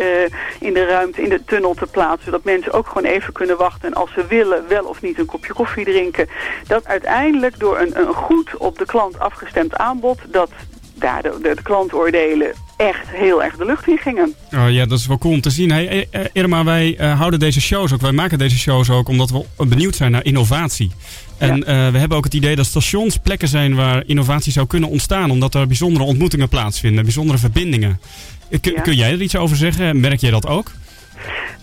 in 0.61 0.75
de 0.75 0.85
ruimte, 0.85 1.23
in 1.23 1.29
de 1.29 1.45
tunnel 1.45 1.75
te 1.75 1.87
plaatsen, 1.87 2.25
zodat 2.25 2.45
mensen 2.45 2.73
ook 2.73 2.87
gewoon 2.87 3.11
even 3.11 3.33
kunnen 3.33 3.57
wachten 3.57 3.89
en 3.89 3.95
als 3.95 4.13
ze 4.13 4.27
willen 4.27 4.69
wel 4.69 4.85
of 4.85 5.03
niet 5.03 5.19
een 5.19 5.27
kopje 5.27 5.53
koffie 5.53 5.85
drinken, 5.85 6.29
dat 6.67 6.87
uiteindelijk 6.87 7.59
door 7.59 7.79
een, 7.79 7.99
een 7.99 8.15
goed 8.15 8.57
op 8.57 8.79
de 8.79 8.87
klant 8.87 9.19
afgestemd 9.19 9.77
aanbod, 9.77 10.19
dat 10.27 10.51
daar 10.95 11.23
de, 11.23 11.39
de, 11.43 11.55
de 11.55 11.63
klantoordelen 11.63 12.53
echt 12.77 13.09
heel 13.09 13.43
erg 13.43 13.57
de 13.57 13.65
lucht 13.65 13.89
in 13.89 13.99
gingen. 13.99 14.35
Oh 14.55 14.71
ja, 14.71 14.87
dat 14.87 14.99
is 14.99 15.07
wel 15.07 15.19
cool 15.19 15.35
om 15.35 15.41
te 15.41 15.51
zien. 15.51 15.71
Hey, 15.71 16.07
eh, 16.11 16.21
Irma, 16.33 16.65
wij 16.65 16.97
eh, 16.97 17.19
houden 17.19 17.39
deze 17.41 17.61
shows 17.61 17.93
ook, 17.93 18.01
wij 18.01 18.13
maken 18.13 18.39
deze 18.39 18.59
shows 18.59 18.91
ook 18.91 19.09
omdat 19.09 19.31
we 19.31 19.67
benieuwd 19.67 19.97
zijn 19.97 20.11
naar 20.13 20.25
innovatie. 20.25 20.91
En 21.39 21.65
eh, 21.67 21.91
we 21.91 21.99
hebben 21.99 22.17
ook 22.19 22.25
het 22.25 22.35
idee 22.35 22.57
dat 22.57 22.67
stations 22.67 23.17
plekken 23.17 23.49
zijn 23.49 23.75
waar 23.75 24.03
innovatie 24.07 24.53
zou 24.53 24.67
kunnen 24.67 24.89
ontstaan, 24.89 25.31
omdat 25.31 25.55
er 25.55 25.67
bijzondere 25.67 26.05
ontmoetingen 26.05 26.49
plaatsvinden, 26.49 27.05
bijzondere 27.05 27.39
verbindingen. 27.39 28.01
Eh, 28.49 28.61
Kun, 28.61 28.73
Ja. 28.73 28.81
kun 28.81 28.97
jij 28.97 29.13
er 29.13 29.23
iets 29.23 29.37
over 29.37 29.57
zeggen? 29.57 30.01
Merk 30.01 30.21
je 30.21 30.31
dat 30.31 30.47
ook? 30.47 30.71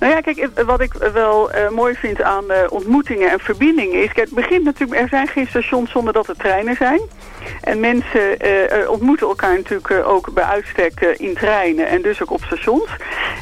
Nou 0.01 0.13
ja, 0.13 0.21
kijk, 0.21 0.49
wat 0.65 0.81
ik 0.81 0.93
wel 0.93 1.51
eh, 1.51 1.69
mooi 1.69 1.95
vind 1.95 2.21
aan 2.21 2.51
eh, 2.51 2.63
ontmoetingen 2.69 3.31
en 3.31 3.39
verbindingen 3.39 4.03
is... 4.03 4.13
Kijk, 4.13 4.25
het 4.25 4.35
begint 4.35 4.63
natuurlijk, 4.63 5.01
er 5.01 5.07
zijn 5.07 5.27
geen 5.27 5.47
stations 5.47 5.91
zonder 5.91 6.13
dat 6.13 6.27
er 6.27 6.35
treinen 6.35 6.75
zijn. 6.75 7.01
En 7.61 7.79
mensen 7.79 8.39
eh, 8.39 8.89
ontmoeten 8.89 9.27
elkaar 9.27 9.55
natuurlijk 9.55 10.07
ook 10.07 10.33
bij 10.33 10.43
uitstek 10.43 10.99
in 11.17 11.33
treinen 11.33 11.87
en 11.87 12.01
dus 12.01 12.21
ook 12.21 12.31
op 12.31 12.43
stations. 12.43 12.89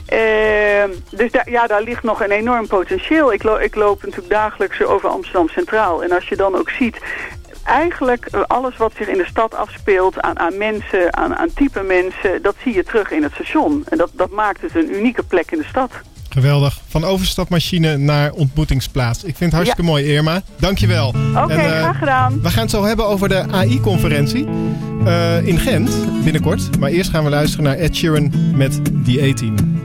Eh, 0.06 0.84
dus 1.10 1.32
ja, 1.46 1.68
daar 1.68 1.82
ligt 1.82 2.04
nog 2.04 2.24
een 2.24 2.32
enorm 2.32 2.68
potentieel. 2.68 3.34
Ik, 3.34 3.44
ik 3.44 3.76
loop 3.76 4.04
natuurlijk 4.04 4.30
dagelijks 4.30 4.84
over 4.84 5.10
Amsterdam 5.10 5.50
Centraal. 5.50 6.04
En 6.04 6.12
als 6.12 6.28
je 6.28 6.36
dan 6.36 6.56
ook 6.56 6.70
ziet 6.70 6.98
eigenlijk 7.64 8.28
alles 8.48 8.78
wat 8.78 8.92
zich 8.98 9.08
in 9.08 9.18
de 9.18 9.26
stad 9.26 9.56
afspeelt 9.56 10.22
aan, 10.22 10.40
aan 10.40 10.58
mensen, 10.58 11.18
aan, 11.18 11.36
aan 11.36 11.54
type 11.54 11.82
mensen, 11.82 12.42
dat 12.42 12.56
zie 12.64 12.74
je 12.74 12.84
terug 12.84 13.12
in 13.12 13.24
het 13.24 13.34
station. 13.34 13.86
En 13.90 13.98
dat, 13.98 14.10
dat 14.14 14.30
maakt 14.30 14.62
het 14.62 14.76
een 14.76 14.96
unieke 14.96 15.24
plek 15.24 15.52
in 15.52 15.58
de 15.58 15.66
stad. 15.66 15.92
Geweldig. 16.30 16.80
Van 16.88 17.04
overstapmachine 17.04 17.98
naar 17.98 18.32
ontmoetingsplaats. 18.32 19.18
Ik 19.24 19.24
vind 19.36 19.40
het 19.40 19.54
hartstikke 19.54 19.84
mooi, 19.84 20.06
Irma. 20.06 20.42
Dankjewel. 20.60 21.08
Oké, 21.08 21.54
En, 21.54 21.60
eh, 21.60 21.66
graag 21.66 21.98
gedaan. 21.98 22.42
We 22.42 22.50
gaan 22.50 22.62
het 22.62 22.72
zo 22.72 22.84
hebben 22.84 23.06
over 23.08 23.30
de 23.30 23.46
AI-conferentie 23.52 24.48
eh, 25.06 25.48
in 25.48 25.60
Gent 25.60 25.92
binnenkort. 26.24 26.80
Maar 26.80 26.90
eerst 26.90 27.10
gaan 27.10 27.24
we 27.24 27.30
luisteren 27.30 27.66
naar 27.66 27.78
Ed 27.78 27.96
Sheeran 27.96 28.32
met 28.56 28.80
The 29.06 29.28
18. 29.30 29.78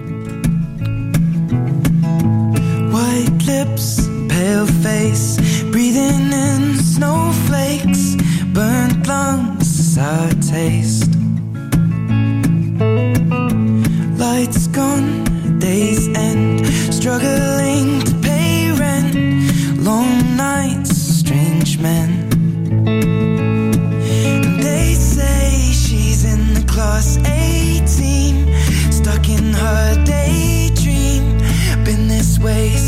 White 2.91 3.45
lips, 3.45 3.95
pale 4.27 4.67
face, 4.83 5.43
breathing 5.71 6.33
in 6.33 6.77
snowflakes, 6.95 8.15
burnt 8.53 9.07
lungs, 9.07 9.93
sour 9.95 10.29
taste. 10.39 11.07
Lights 14.17 14.67
gone, 14.73 15.23
days 15.65 16.09
end, 16.09 16.61
struggling 16.93 17.99
to 18.01 18.15
pay 18.17 18.71
rent, 18.73 19.15
long 19.81 20.37
nights, 20.37 20.91
strange 21.21 21.79
men. 21.79 22.11
They 24.61 24.93
say 24.93 25.73
she's 25.73 26.23
in 26.33 26.53
the 26.53 26.65
class 26.69 27.17
18, 27.17 28.93
stuck 28.93 29.27
in 29.31 29.55
her 29.55 30.05
daydream. 30.05 31.25
Been 31.83 32.09
this 32.09 32.39
way 32.39 32.84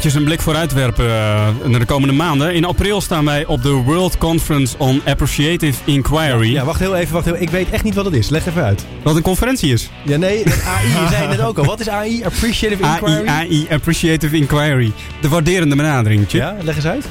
eventjes 0.00 0.22
een 0.22 0.28
blik 0.28 0.44
vooruit 0.44 0.72
werpen 0.72 1.04
eh, 1.04 1.48
naar 1.64 1.80
de 1.80 1.86
komende 1.86 2.14
maanden. 2.14 2.54
In 2.54 2.64
april 2.64 3.00
staan 3.00 3.24
wij 3.24 3.46
op 3.46 3.62
de 3.62 3.70
World 3.70 4.18
Conference 4.18 4.78
on 4.78 5.02
Appreciative 5.04 5.80
Inquiry. 5.84 6.52
Ja, 6.52 6.64
wacht 6.64 6.80
heel 6.80 6.96
even, 6.96 7.12
wacht 7.12 7.24
heel 7.24 7.36
Ik 7.36 7.50
weet 7.50 7.70
echt 7.70 7.84
niet 7.84 7.94
wat 7.94 8.04
het 8.04 8.14
is. 8.14 8.28
Leg 8.28 8.46
even 8.46 8.64
uit. 8.64 8.86
Wat 9.02 9.16
een 9.16 9.22
conferentie 9.22 9.72
is. 9.72 9.90
Ja, 10.04 10.16
nee, 10.16 10.44
AI, 10.46 11.08
zei 11.10 11.20
het 11.20 11.28
net 11.28 11.40
ook 11.40 11.58
al. 11.58 11.64
Wat 11.64 11.80
is 11.80 11.88
AI? 11.88 12.24
Appreciative 12.24 12.82
Inquiry? 12.82 13.26
AI, 13.26 13.26
AI, 13.26 13.66
Appreciative 13.70 14.36
Inquiry. 14.36 14.92
De 15.20 15.28
waarderende 15.28 15.76
benadering. 15.76 16.30
Ja, 16.30 16.56
leg 16.62 16.76
eens 16.76 16.86
uit. 16.86 17.04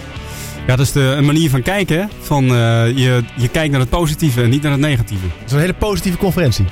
Ja, 0.67 0.75
dat 0.75 0.85
is 0.85 0.91
de, 0.91 0.99
een 0.99 1.25
manier 1.25 1.49
van 1.49 1.61
kijken. 1.61 2.09
Van, 2.19 2.43
eh, 2.43 2.51
je, 2.97 3.23
je 3.35 3.47
kijkt 3.51 3.71
naar 3.71 3.79
het 3.79 3.89
positieve 3.89 4.41
en 4.41 4.49
niet 4.49 4.61
naar 4.61 4.71
het 4.71 4.81
negatieve. 4.81 5.25
Het 5.25 5.45
is 5.47 5.51
een 5.51 5.59
hele 5.59 5.73
positieve 5.73 6.17
conferentie. 6.17 6.65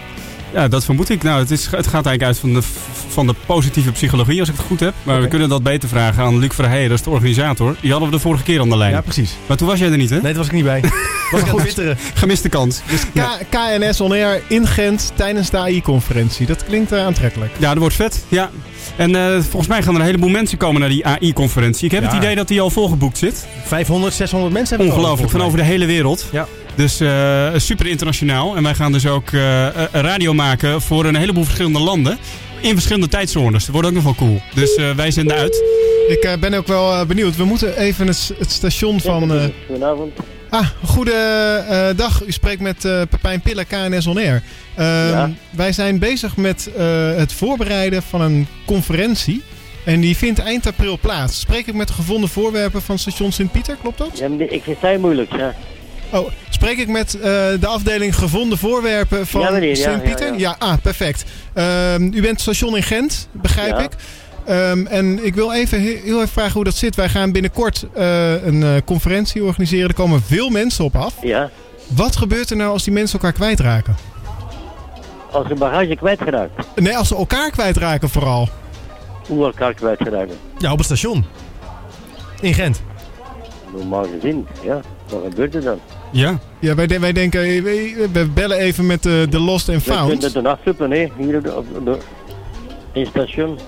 Ja, 0.54 0.68
dat 0.68 0.86
vermoed 0.86 1.10
ik. 1.10 1.24
Nou, 1.24 1.40
het, 1.40 1.52
is, 1.52 1.66
het 1.66 1.88
gaat 1.88 2.06
eigenlijk 2.06 2.24
uit 2.24 2.38
van 2.40 2.54
de, 2.54 2.62
van 3.08 3.28
de 3.28 3.34
positieve 3.46 3.92
psychologie, 3.92 4.40
als 4.40 4.50
ik 4.50 4.56
het 4.58 4.66
goed 4.66 4.80
heb. 4.80 4.94
Maar 5.04 5.22
we 5.22 5.28
kunnen 5.28 5.50
dat 5.50 5.64
beter 5.64 5.90
vragen 5.90 6.24
aan 6.24 6.40
Luc 6.40 6.54
Verheijen, 6.54 6.90
dat 6.90 6.98
is 6.98 7.04
de 7.04 7.10
organisator. 7.10 7.76
Die 7.82 7.92
hadden 7.92 8.10
we 8.10 8.16
de 8.16 8.22
vorige 8.22 8.44
keer 8.44 8.62
aan 8.62 8.70
de 8.70 8.78
lijn. 8.78 8.92
Ja, 8.92 9.02
precies. 9.02 9.36
Maar 9.46 9.58
toen 9.58 9.68
was 9.68 9.80
jij 9.80 9.92
er 9.92 9.98
niet, 9.98 10.10
hè? 10.10 10.16
Nee, 10.16 10.24
daar 10.24 10.34
was 10.36 10.46
ik 10.46 10.52
niet 10.52 10.64
bij. 10.64 10.82
was 11.32 11.42
een 11.42 11.48
goed. 11.48 11.82
Gemiste 12.14 12.50
kans. 12.50 12.82
Dus 12.90 13.02
K- 13.14 13.46
KNS 13.50 14.02
On 14.02 14.12
Air 14.12 14.42
in 14.48 14.68
Gent 14.68 15.12
tijdens 15.16 15.50
de 15.50 15.58
AI-conferentie. 15.58 16.46
Dat 16.46 16.64
klinkt 16.66 16.92
eh, 16.92 17.06
aantrekkelijk. 17.06 17.52
Ja, 17.58 17.70
dat 17.70 17.78
wordt 17.78 17.96
vet. 17.96 18.26
Ja. 18.28 18.50
En 18.96 19.16
eh, 19.16 19.40
volgens 19.42 19.68
mij 19.68 19.84
gaan 19.84 19.94
er 19.94 20.00
een 20.00 20.06
heleboel 20.06 20.30
mensen 20.30 20.58
komen 20.58 20.80
naar 20.80 20.90
die 20.90 21.06
AI-conferentie. 21.06 21.86
Ik 21.86 21.92
heb 21.92 22.04
het 22.04 22.12
Ja. 22.12 22.18
idee 22.18 22.36
dat 22.36 22.48
die 22.48 22.62
al 22.62 22.70
volgeboekt 22.70 23.18
zit. 23.18 23.48
500, 23.66 24.14
600 24.14 24.54
mensen 24.54 24.78
hebben 24.78 24.96
Ongelooflijk, 24.96 25.32
van 25.32 25.42
over 25.42 25.58
de 25.58 25.64
hele 25.64 25.86
wereld. 25.86 26.26
Ja. 26.32 26.48
Dus 26.78 27.00
eh, 27.00 27.48
super 27.56 27.88
internationaal. 27.88 28.56
En 28.56 28.64
wij 28.64 28.74
gaan 28.76 28.92
dus 28.92 29.08
ook 29.08 29.32
eh, 29.32 29.68
eh, 29.68 29.74
radio 29.92 30.34
maken 30.34 30.82
voor 30.82 31.06
een 31.06 31.16
heleboel 31.16 31.44
verschillende 31.44 31.80
landen. 31.80 32.18
In 32.62 32.74
verschillende 32.74 33.08
tijdzones. 33.08 33.64
Dat 33.66 33.74
wordt 33.74 33.88
ook 33.88 33.94
nog 33.94 34.04
wel 34.04 34.16
cool. 34.16 34.42
Dus 34.54 34.76
eh, 34.76 34.92
wij 34.92 35.12
zenden 35.12 35.38
uit. 35.38 35.64
Ik 36.08 36.24
eh, 36.24 36.38
ben 36.40 36.54
ook 36.54 36.68
wel 36.68 37.06
benieuwd. 37.06 37.36
We 37.36 37.44
moeten 37.46 37.78
even 37.78 38.08
het, 38.08 38.32
het 38.40 38.52
station 38.52 39.02
van... 39.02 39.32
eh, 39.34 39.44
Goedenavond. 39.68 40.12
Ah, 40.50 40.68
goedendag. 40.84 42.26
U 42.26 42.32
spreekt 42.32 42.62
met 42.62 42.86
eh, 42.86 43.02
Pepijn 43.10 43.42
Pille, 43.42 43.66
KNS 43.66 44.08
On 44.08 44.18
Air. 44.18 44.44
Ehm, 44.76 44.88
Ja. 45.10 45.32
Wij 45.50 45.72
zijn 45.72 46.00
bezig 46.00 46.38
met 46.38 46.70
eh, 46.78 46.86
het 47.16 47.34
voorbereiden 47.34 48.04
van 48.04 48.22
een 48.22 48.48
conferentie. 48.66 49.42
En 49.86 50.00
die 50.02 50.18
vindt 50.18 50.40
eind 50.40 50.68
april 50.68 50.98
plaats. 51.02 51.40
Spreek 51.40 51.68
ik 51.68 51.74
met 51.74 51.88
de 51.88 51.94
gevonden 51.94 52.30
voorwerpen 52.30 52.82
van 52.82 53.00
station 53.00 53.32
Sint-Pieter, 53.32 53.78
klopt 53.82 53.98
dat? 53.98 54.10
Ja, 54.18 54.28
ik 54.50 54.64
versta 54.64 54.90
je 54.90 54.98
moeilijk, 54.98 55.32
ja. 55.38 55.56
Oh, 56.12 56.30
spreek 56.50 56.78
ik 56.78 56.88
met 56.88 57.14
eh, 57.16 57.22
de 57.60 57.68
afdeling 57.68 58.16
gevonden 58.16 58.58
voorwerpen 58.58 59.28
van 59.28 59.42
Ja, 59.42 59.50
meneer, 59.52 59.78
ja, 59.78 59.90
Sint-Pieter? 59.92 60.28
ja, 60.32 60.38
ja. 60.38 60.56
ah, 60.60 60.78
perfect. 60.82 61.26
Ehm, 61.54 62.04
u 62.14 62.22
bent 62.22 62.42
station 62.42 62.76
in 62.76 62.84
Gent, 62.84 63.28
begrijp 63.32 63.70
Ja. 63.78 63.80
ik. 63.84 63.92
Ehm, 64.46 64.86
en 64.86 65.26
ik 65.26 65.36
wil 65.36 65.54
even 65.54 65.82
he- 65.82 66.00
heel 66.04 66.16
even 66.18 66.28
vragen 66.28 66.54
hoe 66.54 66.64
dat 66.64 66.76
zit. 66.76 66.96
Wij 66.96 67.10
gaan 67.10 67.32
binnenkort 67.32 67.86
eh, 67.94 68.46
een 68.46 68.64
eh, 68.64 68.70
conferentie 68.86 69.44
organiseren. 69.44 69.88
Er 69.88 69.94
komen 69.96 70.22
veel 70.22 70.50
mensen 70.50 70.84
op 70.86 70.96
af. 70.96 71.14
Ja. 71.22 71.50
Wat 71.88 72.16
gebeurt 72.16 72.50
er 72.50 72.58
nou 72.58 72.72
als 72.72 72.84
die 72.84 72.94
mensen 72.94 73.20
elkaar 73.20 73.34
kwijtraken? 73.34 73.96
Als 75.32 75.50
een 75.50 75.58
bagage 75.58 75.96
kwijtgeraakt. 75.96 76.52
Nee, 76.76 76.98
als 76.98 77.08
ze 77.08 77.16
elkaar 77.16 77.50
kwijtraken 77.52 78.10
vooral. 78.10 78.50
Hoe 79.28 79.46
elkaar 79.46 79.74
kwijtgeraakt. 79.74 80.32
Ja, 80.58 80.72
op 80.72 80.78
het 80.78 80.86
station. 80.86 81.26
In 82.42 82.54
Gent. 82.54 82.82
Normaal 83.76 84.06
gezien, 84.20 84.48
ja. 84.64 84.80
Wat 85.10 85.22
gebeurt 85.30 85.56
er 85.56 85.62
dan? 85.64 85.80
Ja. 86.12 86.40
Ja, 86.60 86.76
wij, 86.76 86.88
de- 86.88 87.00
wij 87.00 87.12
denken, 87.14 87.42
eh, 87.42 87.64
we, 88.12 88.28
bellen 88.34 88.58
even 88.58 88.86
met 88.86 89.04
de, 89.04 89.28
de 89.30 89.40
Lost 89.40 89.70
and 89.70 89.78
We 89.78 89.84
kunnen 89.84 90.06
Found. 90.08 90.24
het 90.24 90.34
dan 90.34 90.46
afzoeken, 90.46 90.92
hè. 90.92 91.08
Hier 91.18 91.38
op 91.38 91.44
de, 91.44 91.56
op 91.56 91.86
de, 91.86 91.98
in 92.94 93.02
het 93.02 93.10
station. 93.10 93.60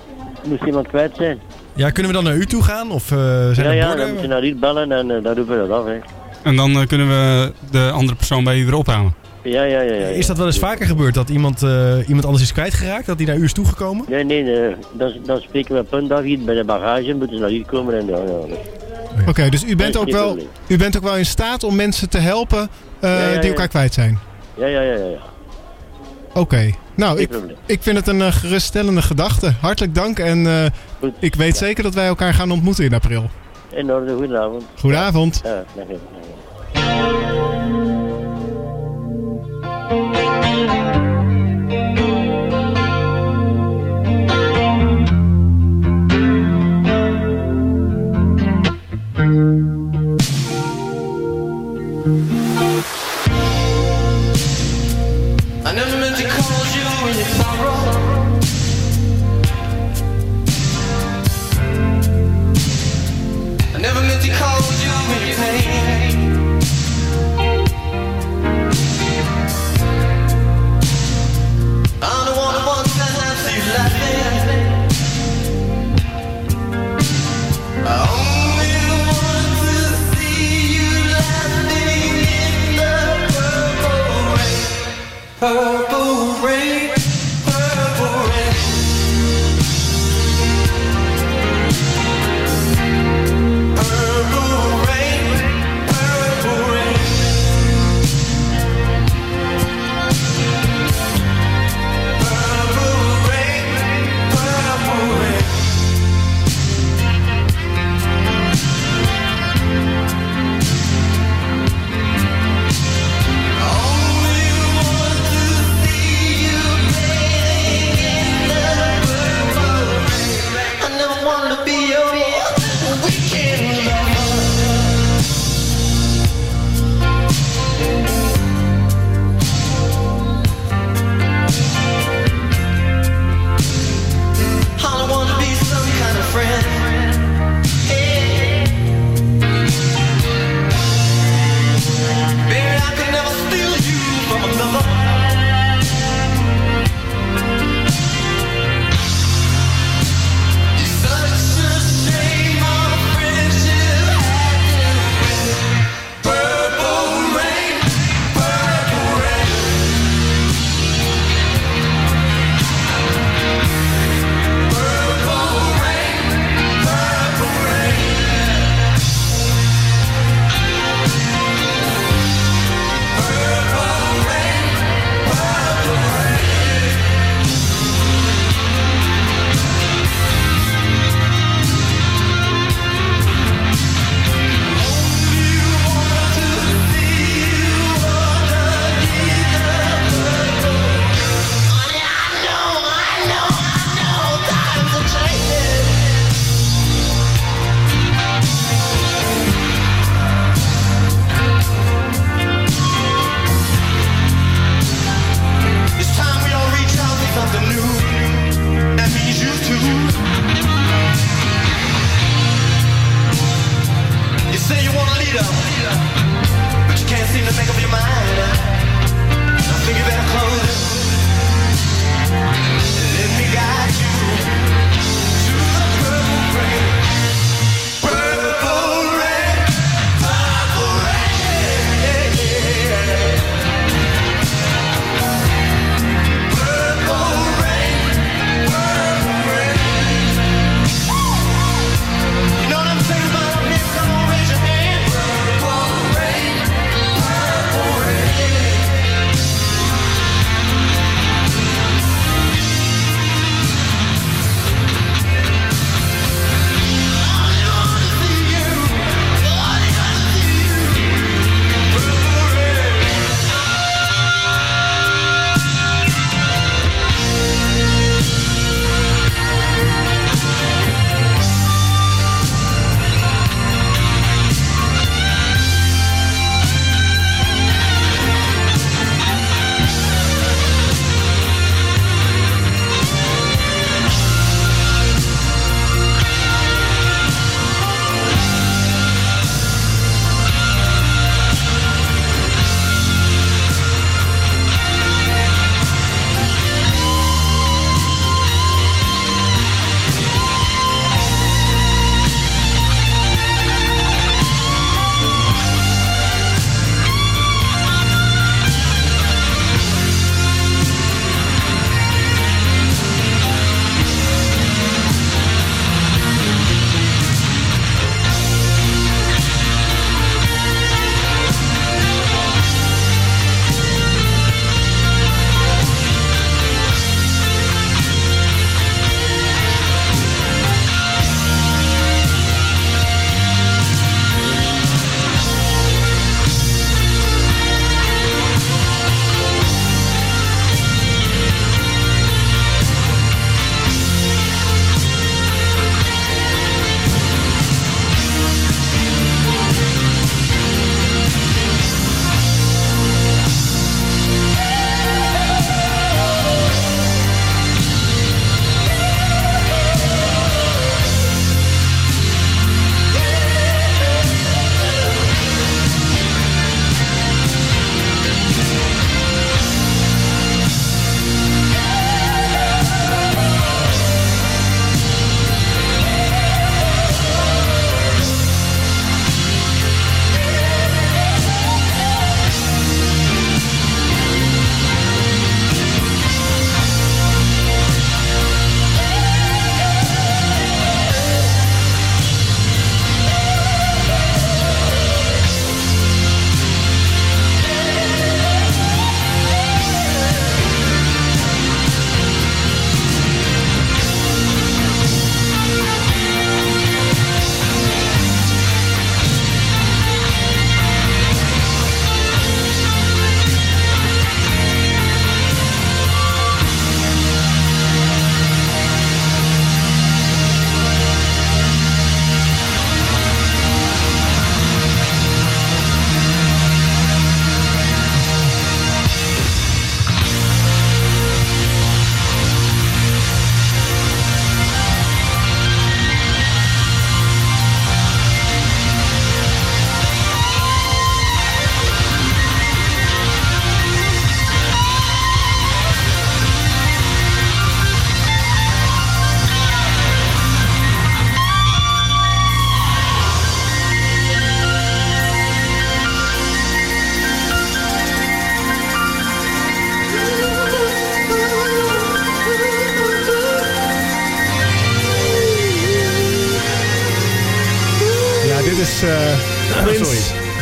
Moest 0.44 0.62
iemand 0.62 0.88
kwijt 0.88 1.16
zijn. 1.16 1.38
Ja, 1.74 1.90
kunnen 1.90 2.12
we 2.12 2.18
dan 2.22 2.26
naar 2.26 2.36
u 2.40 2.46
toe 2.46 2.62
gaan? 2.62 2.90
Of 2.90 3.10
eh, 3.12 3.18
zijn 3.50 3.66
ja, 3.66 3.72
ja, 3.72 3.86
borden? 3.86 4.04
dan 4.04 4.12
moet 4.14 4.22
je 4.22 4.28
naar 4.28 4.42
hier 4.42 4.56
bellen 4.58 4.92
en 4.92 5.10
eh, 5.10 5.22
dan 5.22 5.34
roepen 5.34 5.60
we 5.62 5.68
dat 5.68 5.78
af, 5.78 5.86
hè. 5.86 5.98
En 6.42 6.56
dan 6.56 6.70
eh, 6.80 6.86
kunnen 6.86 7.08
we 7.08 7.52
de 7.70 7.90
andere 7.90 8.16
persoon 8.16 8.44
bij 8.44 8.58
u 8.58 8.64
weer 8.64 8.74
ophalen. 8.74 9.14
Ja, 9.42 9.62
ja, 9.62 9.80
ja. 9.80 9.92
ja. 9.94 10.06
Is 10.06 10.26
dat 10.26 10.36
wel 10.36 10.46
eens 10.46 10.58
vaker 10.58 10.86
gebeurd 10.86 11.14
dat 11.14 11.28
iemand, 11.28 11.62
eh, 11.62 11.96
iemand 12.06 12.24
anders 12.24 12.42
is 12.44 12.52
kwijtgeraakt? 12.52 13.06
Dat 13.06 13.18
die 13.18 13.26
naar 13.26 13.36
u 13.36 13.44
is 13.44 13.52
toegekomen? 13.52 14.04
Nee, 14.08 14.24
nee, 14.24 14.42
nee. 14.42 14.74
Dan, 14.92 15.12
dan 15.24 15.40
spreken 15.40 15.74
we 15.74 15.82
punt 15.82 16.12
af 16.12 16.22
hier 16.22 16.38
bij 16.38 16.54
de 16.54 16.64
bagage. 16.64 17.14
Moeten 17.14 17.36
ze 17.36 17.42
naar 17.42 17.50
hier 17.50 17.66
komen 17.66 17.98
en 17.98 18.06
dan... 18.06 18.20
Ja, 18.26 18.56
Oké, 19.26 19.48
dus 19.48 19.64
u 19.64 19.76
bent, 19.76 19.96
ook 19.96 20.10
wel, 20.10 20.38
u 20.66 20.76
bent 20.76 20.96
ook 20.96 21.02
wel 21.02 21.16
in 21.16 21.26
staat 21.26 21.64
om 21.64 21.76
mensen 21.76 22.08
te 22.08 22.18
helpen 22.18 22.68
eh, 23.00 23.40
die 23.40 23.50
elkaar 23.50 23.68
kwijt 23.68 23.94
zijn? 23.94 24.18
ja, 24.54 24.66
ja, 24.66 24.80
ja. 24.80 24.94
ja, 24.94 25.04
ja. 25.04 25.18
Oké, 26.32 26.70
nou, 26.94 27.18
ik, 27.18 27.30
ik 27.66 27.82
vind 27.82 27.96
het 27.96 28.06
een 28.06 28.22
eh, 28.22 28.32
geruststellende 28.32 29.02
gedachte. 29.02 29.52
Hartelijk 29.60 29.94
dank 29.94 30.18
en 30.18 30.46
eh, 30.46 31.10
ik 31.18 31.34
weet 31.34 31.56
zeker 31.56 31.82
dat 31.82 31.94
wij 31.94 32.06
elkaar 32.06 32.34
gaan 32.34 32.50
ontmoeten 32.50 32.84
in 32.84 32.94
april. 32.94 33.30
In 33.70 33.92
orde, 33.92 34.14
goedenavond. 34.14 34.64
Goedenavond. 34.78 35.40
Ja, 35.44 35.64
dag, 35.74 35.86
Purple 85.40 85.99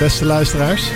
beste 0.09 0.25
luisteraars. 0.25 0.91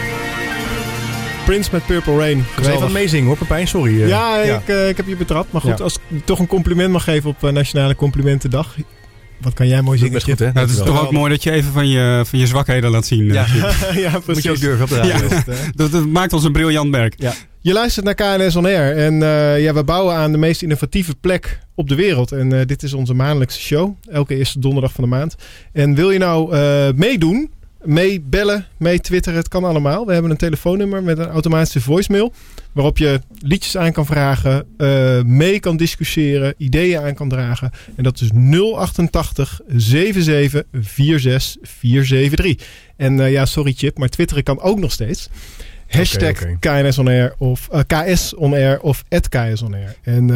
Prince 1.45 1.69
met 1.73 1.87
Purple 1.87 2.17
Rain. 2.17 2.39
Ik 2.39 2.45
was 2.45 2.49
even 2.49 2.55
Geweldig. 2.63 2.79
aan 2.81 2.85
het 2.91 2.93
meezingen 2.99 3.27
hoor, 3.27 3.37
Pepijn. 3.37 3.69
Sorry. 3.69 4.03
eh. 4.03 4.09
Ja, 4.09 4.37
Ik, 4.41 4.69
eh, 4.69 4.89
ik 4.89 4.97
heb 4.97 5.07
je 5.07 5.17
betrapt. 5.17 5.53
Maar 5.53 5.61
goed, 5.61 5.79
Ja. 5.79 5.85
als 5.85 5.99
ik 6.09 6.25
toch 6.25 6.39
een 6.39 6.47
compliment 6.47 6.93
mag 6.93 7.05
geven 7.05 7.31
op 7.31 7.45
eh, 7.45 7.51
Nationale 7.53 7.95
Complimentendag. 7.95 8.75
Wat 9.41 9.55
kan 9.55 9.69
jij 9.69 9.83
mooi 9.83 9.99
zingen, 9.99 10.13
goed, 10.21 10.23
Chip? 10.23 10.39
hè? 10.39 10.45
Nou, 10.53 10.59
het 10.67 10.71
is 10.71 10.83
toch 10.85 11.03
ook 11.03 11.11
mooi 11.13 11.31
dat 11.31 11.43
je 11.43 11.51
even 11.51 11.73
van 11.73 11.89
je, 11.89 12.23
van 12.27 12.39
je 12.39 12.47
zwakheden 12.47 12.91
laat 12.91 13.07
zien. 13.07 13.25
Ja. 13.25 13.47
Ja, 13.95 14.19
precies. 14.19 14.27
Moet 14.27 14.43
je 14.43 14.51
ook 14.51 14.61
durven 14.61 14.83
op 14.83 14.89
de 14.89 14.95
Ja, 15.09 15.19
radio. 15.21 15.29
dat, 15.75 15.93
dat 15.93 16.07
maakt 16.07 16.33
ons 16.33 16.45
een 16.45 16.53
briljant 16.53 16.91
merk. 16.91 17.15
Ja. 17.17 17.33
Je 17.61 17.73
luistert 17.73 18.05
naar 18.05 18.15
KNS 18.15 18.57
On 18.57 18.65
Air. 18.65 18.97
En 18.97 19.23
eh, 19.23 19.63
ja, 19.63 19.75
we 19.75 19.85
bouwen 19.85 20.15
aan 20.15 20.33
de 20.33 20.39
meest 20.39 20.63
innovatieve 20.63 21.15
plek 21.21 21.59
op 21.75 21.89
de 21.89 21.95
wereld. 21.95 22.33
En 22.33 22.53
eh, 22.61 22.67
dit 22.67 22.83
is 22.83 22.93
onze 22.93 23.15
maandelijkse 23.15 23.61
show. 23.61 23.97
Elke 24.11 24.37
eerste 24.37 24.59
donderdag 24.59 24.93
van 24.93 25.05
de 25.05 25.11
maand. 25.11 25.35
En 25.73 25.95
wil 25.95 26.11
je 26.11 26.19
nou 26.19 26.55
eh, 26.57 26.89
meedoen? 26.95 27.51
Meebellen, 27.85 28.67
mee 28.77 29.01
twitteren, 29.01 29.39
het 29.39 29.49
kan 29.49 29.65
allemaal. 29.65 30.07
We 30.07 30.13
hebben 30.13 30.31
een 30.31 30.37
telefoonnummer 30.37 31.03
met 31.03 31.19
een 31.19 31.29
automatische 31.29 31.81
voicemail. 31.81 32.33
Waarop 32.73 32.99
je 32.99 33.21
liedjes 33.39 33.77
aan 33.77 33.93
kan 33.93 34.07
vragen, 34.07 34.67
eh, 34.77 35.23
mee 35.23 35.61
kan 35.61 35.77
discussiëren, 35.77 36.55
ideeën 36.57 37.01
aan 37.01 37.15
kan 37.15 37.29
dragen. 37.29 37.71
En 37.97 38.03
dat 38.03 38.21
is 38.21 38.31
088 38.33 39.61
77 39.67 40.63
46 40.71 41.57
473. 41.63 42.67
En 42.97 43.21
eh, 43.21 43.33
ja, 43.33 43.47
sorry 43.47 43.73
Chip, 43.77 43.99
maar 43.99 44.09
twitteren 44.09 44.43
kan 44.43 44.61
ook 44.61 44.79
nog 44.79 44.93
steeds. 44.93 45.29
Hashtag. 45.89 46.59
KNS 46.61 46.99
on 46.99 47.09
Air 47.09 47.35
of 47.39 47.69
eh, 47.69 47.81
KS 47.87 48.35
on 48.35 48.53
Air 48.53 48.81
of 48.81 49.05
@KS 49.29 49.63
on 49.63 49.75
Air. 49.75 49.97
En 50.03 50.27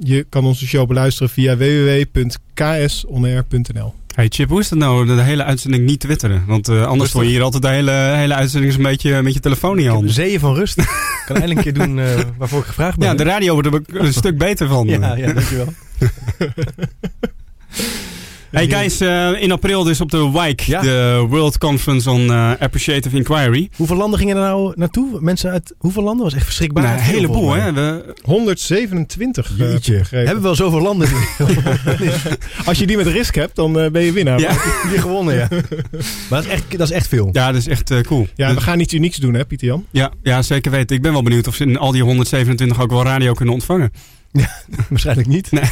je 0.00 0.26
kan 0.28 0.44
onze 0.44 0.66
show 0.66 0.88
beluisteren 0.88 1.30
via 1.30 1.56
www.ksonair.nl. 1.56 3.94
Hey 4.14 4.26
Chip, 4.28 4.48
hoe 4.48 4.60
is 4.60 4.70
het 4.70 4.78
nou 4.78 5.06
de 5.06 5.22
hele 5.22 5.44
uitzending 5.44 5.84
niet 5.84 6.00
twitteren? 6.00 6.44
Want 6.46 6.68
eh, 6.68 6.86
anders 6.86 7.12
word 7.12 7.26
je 7.26 7.32
hier 7.32 7.42
altijd 7.42 7.62
de 7.62 7.68
hele, 7.68 7.90
hele 7.90 8.34
uitzending 8.34 8.74
een 8.74 8.82
beetje 8.82 9.22
met 9.22 9.34
je 9.34 9.40
telefoon 9.40 9.78
in 9.78 9.84
je 9.84 9.90
handen. 9.90 10.12
Zeeën 10.12 10.40
van 10.40 10.54
rust. 10.54 10.78
Ik 10.78 11.22
kan 11.26 11.36
eindelijk 11.36 11.66
een 11.66 11.72
keer 11.72 11.86
doen 11.86 11.98
eh, 11.98 12.20
waarvoor 12.38 12.60
ik 12.60 12.66
gevraagd 12.66 12.98
ben. 12.98 13.08
Ja, 13.08 13.14
de 13.14 13.22
radio 13.22 13.52
wordt 13.52 13.68
er 13.68 14.00
een 14.00 14.12
stuk 14.12 14.38
beter 14.38 14.68
van. 14.68 14.86
Ja, 14.86 15.16
ja, 15.16 15.32
dankjewel. 15.32 15.72
Hey 18.54 18.68
guys, 18.70 19.00
eh, 19.00 19.42
in 19.42 19.52
april 19.52 19.82
dus 19.84 20.00
op 20.00 20.10
de 20.10 20.30
WIKE, 20.30 20.62
Ja. 20.70 20.80
de 20.80 21.24
World 21.28 21.58
Conference 21.58 22.10
on 22.10 22.30
eh, 22.32 22.50
Appreciative 22.58 23.16
Inquiry. 23.16 23.68
Hoeveel 23.76 23.96
landen 23.96 24.18
gingen 24.18 24.36
er 24.36 24.42
nou 24.42 24.72
naartoe? 24.76 25.20
Mensen 25.20 25.50
uit 25.50 25.74
hoeveel 25.78 26.02
landen? 26.02 26.24
was 26.24 26.34
echt 26.34 26.44
verschrikbaar. 26.44 26.82
Nou, 26.84 26.96
een 26.96 27.02
heleboel, 27.02 27.52
hè? 27.52 27.72
We, 27.72 28.14
127. 28.22 29.50
eh, 29.50 29.58
Jeetje. 29.72 29.98
begrepen. 29.98 30.16
Hebben 30.18 30.36
we 30.36 30.40
wel 30.42 30.54
zoveel 30.54 30.80
landen? 30.80 31.08
Als 32.64 32.78
je 32.78 32.86
die 32.86 32.96
met 32.96 33.06
risk 33.06 33.34
hebt, 33.34 33.56
dan 33.56 33.72
ben 33.72 34.02
je 34.02 34.12
winnaar. 34.12 34.40
Ja. 34.40 34.50
Die 34.90 34.98
gewonnen, 35.00 35.34
ja. 35.34 35.48
Maar 35.50 35.62
dat 36.28 36.44
is 36.44 36.48
echt, 36.50 36.70
dat 36.78 36.88
is 36.88 36.94
echt 36.94 37.08
veel. 37.08 37.28
ja, 37.32 37.46
dat 37.52 37.60
is 37.60 37.66
echt 37.68 38.02
cool. 38.02 38.26
Ja, 38.34 38.46
Dus- 38.46 38.56
we 38.56 38.62
gaan 38.62 38.80
iets 38.80 38.94
unieks 38.94 39.16
doen, 39.16 39.34
hè, 39.34 39.44
Pieter 39.44 39.66
Jan? 39.66 39.84
ja, 39.90 40.10
ja, 40.22 40.42
zeker 40.42 40.70
weten. 40.70 40.96
Ik 40.96 41.02
ben 41.02 41.12
wel 41.12 41.22
benieuwd 41.22 41.46
of 41.46 41.54
ze 41.54 41.64
in 41.64 41.78
al 41.78 41.92
die 41.92 42.02
127 42.02 42.80
ook 42.80 42.90
wel 42.90 43.04
radio 43.04 43.32
kunnen 43.32 43.54
ontvangen. 43.54 43.92
Waarschijnlijk 44.88 45.28
niet. 45.28 45.50
Nee. 45.52 45.64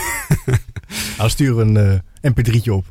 Nou, 1.18 1.30
stuur 1.30 1.58
een 1.58 1.76
eh, 1.76 2.30
mp3'tje 2.30 2.72
op. 2.72 2.84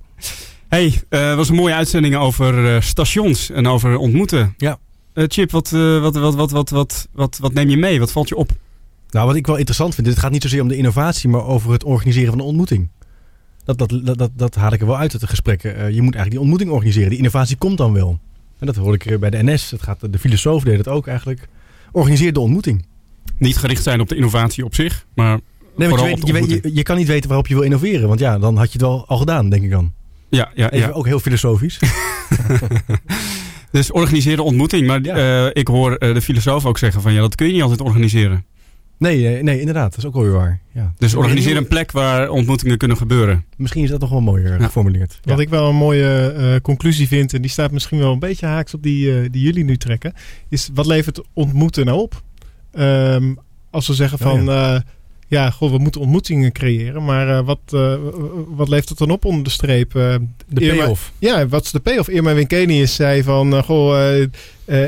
Hey, 0.67 1.01
eh 1.09 1.35
was 1.35 1.49
een 1.49 1.55
mooie 1.55 1.73
uitzending 1.73 2.15
over 2.15 2.75
eh, 2.75 2.81
stations 2.81 3.49
en 3.49 3.67
over 3.67 3.97
ontmoeten. 3.97 4.53
Ja. 4.57 4.77
Chip, 5.13 5.51
wat, 5.51 5.69
wat, 5.69 6.15
wat, 6.15 6.33
wat, 6.35 6.51
wat, 6.51 6.69
wat, 6.69 7.07
wat, 7.11 7.37
wat 7.37 7.53
neem 7.53 7.69
je 7.69 7.77
mee? 7.77 7.99
Wat 7.99 8.11
valt 8.11 8.29
je 8.29 8.35
op? 8.35 8.51
Nou, 9.09 9.27
wat 9.27 9.35
ik 9.35 9.47
wel 9.47 9.55
interessant 9.55 9.95
vind, 9.95 10.07
het 10.07 10.19
gaat 10.19 10.31
niet 10.31 10.41
zozeer 10.41 10.61
om 10.61 10.67
de 10.67 10.75
innovatie, 10.75 11.29
maar 11.29 11.45
over 11.45 11.71
het 11.71 11.83
organiseren 11.83 12.29
van 12.29 12.39
een 12.39 12.45
ontmoeting. 12.45 12.89
Dat, 13.63 13.77
dat, 13.77 13.89
dat, 14.03 14.17
dat, 14.17 14.31
dat 14.35 14.55
haal 14.55 14.73
ik 14.73 14.81
er 14.81 14.85
wel 14.85 14.97
uit 14.97 15.11
uit 15.11 15.21
de 15.21 15.27
gesprekken. 15.27 15.71
Je 15.71 16.01
moet 16.01 16.15
eigenlijk 16.15 16.29
die 16.29 16.39
ontmoeting 16.39 16.71
organiseren. 16.71 17.09
Die 17.09 17.17
innovatie 17.17 17.57
komt 17.57 17.77
dan 17.77 17.93
wel. 17.93 18.19
En 18.59 18.65
dat 18.65 18.75
hoor 18.75 18.93
ik 18.93 19.19
bij 19.19 19.29
de 19.29 19.43
NS. 19.43 19.71
Het 19.71 19.81
gaat, 19.81 20.11
de 20.11 20.19
filosoof 20.19 20.63
deed 20.63 20.77
het 20.77 20.87
ook 20.87 21.07
eigenlijk. 21.07 21.47
Organiseer 21.91 22.33
de 22.33 22.39
ontmoeting. 22.39 22.85
Niet 23.37 23.57
gericht 23.57 23.83
zijn 23.83 24.01
op 24.01 24.09
de 24.09 24.15
innovatie 24.15 24.65
op 24.65 24.75
zich, 24.75 25.05
maar 25.13 25.39
Nee, 25.89 25.97
je, 25.97 26.03
weet, 26.03 26.27
je, 26.27 26.33
weet- 26.33 26.49
je, 26.63 26.71
je 26.73 26.83
kan 26.83 26.97
niet 26.97 27.07
weten 27.07 27.27
waarop 27.27 27.47
je 27.47 27.53
wil 27.53 27.63
innoveren. 27.63 28.07
Want 28.07 28.19
ja, 28.19 28.39
dan 28.39 28.57
had 28.57 28.65
je 28.65 28.71
het 28.71 28.81
wel 28.81 29.07
al 29.07 29.17
gedaan, 29.17 29.49
denk 29.49 29.63
ik 29.63 29.69
dan. 29.71 29.93
Ja, 30.29 30.51
ja, 30.55 30.71
Even 30.71 30.87
ja. 30.87 30.93
ook 30.93 31.05
heel 31.05 31.19
filosofisch. 31.19 31.79
Dus 33.71 33.91
organiseer 33.91 34.35
de 34.35 34.43
ontmoeting. 34.43 34.87
Maar 34.87 35.03
Ja. 35.03 35.45
eh, 35.45 35.49
ik 35.53 35.67
hoor 35.67 35.95
eh, 35.95 36.13
de 36.13 36.21
filosoof 36.21 36.65
ook 36.65 36.77
zeggen 36.77 37.01
van 37.01 37.13
ja, 37.13 37.19
dat 37.21 37.35
kun 37.35 37.47
je 37.47 37.53
niet 37.53 37.61
altijd 37.61 37.81
organiseren. 37.81 38.45
Nee, 38.97 39.27
eh, 39.37 39.43
nee, 39.43 39.59
inderdaad. 39.59 39.89
Dat 39.89 39.97
is 39.97 40.05
ook 40.05 40.13
wel 40.13 40.23
weer 40.23 40.31
waar. 40.31 40.59
Ja. 40.73 40.93
Dus 40.97 41.15
organiseer 41.15 41.57
een 41.57 41.67
plek 41.67 41.91
waar 41.91 42.29
ontmoetingen 42.29 42.77
kunnen 42.77 42.97
gebeuren. 42.97 43.45
Misschien 43.57 43.83
is 43.83 43.89
dat 43.89 43.99
nog 43.99 44.09
wel 44.09 44.21
mooier 44.21 44.59
Ja. 44.59 44.65
geformuleerd. 44.65 45.19
Wat 45.23 45.39
ik 45.39 45.49
wel 45.49 45.69
een 45.69 45.75
mooie 45.75 46.31
eh, 46.37 46.55
conclusie 46.61 47.07
vind, 47.07 47.33
en 47.33 47.41
die 47.41 47.51
staat 47.51 47.71
misschien 47.71 47.99
wel 47.99 48.11
een 48.13 48.19
beetje 48.19 48.45
haaks 48.45 48.73
op 48.73 48.83
die, 48.83 49.15
eh, 49.21 49.29
die 49.31 49.41
jullie 49.43 49.63
nu 49.63 49.77
trekken, 49.77 50.13
is 50.49 50.69
wat 50.73 50.85
levert 50.85 51.21
ontmoeten 51.33 51.85
nou 51.85 51.99
op? 51.99 52.21
Ehm, 52.71 53.33
als 53.69 53.87
we 53.87 53.93
zeggen 53.93 54.19
Oh, 54.25 54.31
van, 54.31 54.45
ja, 55.31 55.49
goh, 55.51 55.71
we 55.71 55.77
moeten 55.77 56.01
ontmoetingen 56.01 56.51
creëren, 56.51 57.03
maar 57.05 57.29
eh, 57.37 57.45
wat, 57.45 57.59
eh, 57.69 57.95
wat 58.47 58.69
levert 58.69 58.89
het 58.89 58.97
dan 58.97 59.09
op 59.09 59.25
onder 59.25 59.43
de 59.43 59.49
streep? 59.49 59.95
Eh, 59.95 60.15
De 60.47 60.61
Irma- 60.61 60.81
payoff. 60.83 61.11
Ja, 61.19 61.47
wat 61.47 61.63
is 61.65 61.71
de 61.71 61.79
payoff? 61.79 62.09
Irma 62.09 62.33
Winkenius 62.33 62.95
zei 62.95 63.23
van, 63.23 63.63
goh, 63.63 64.19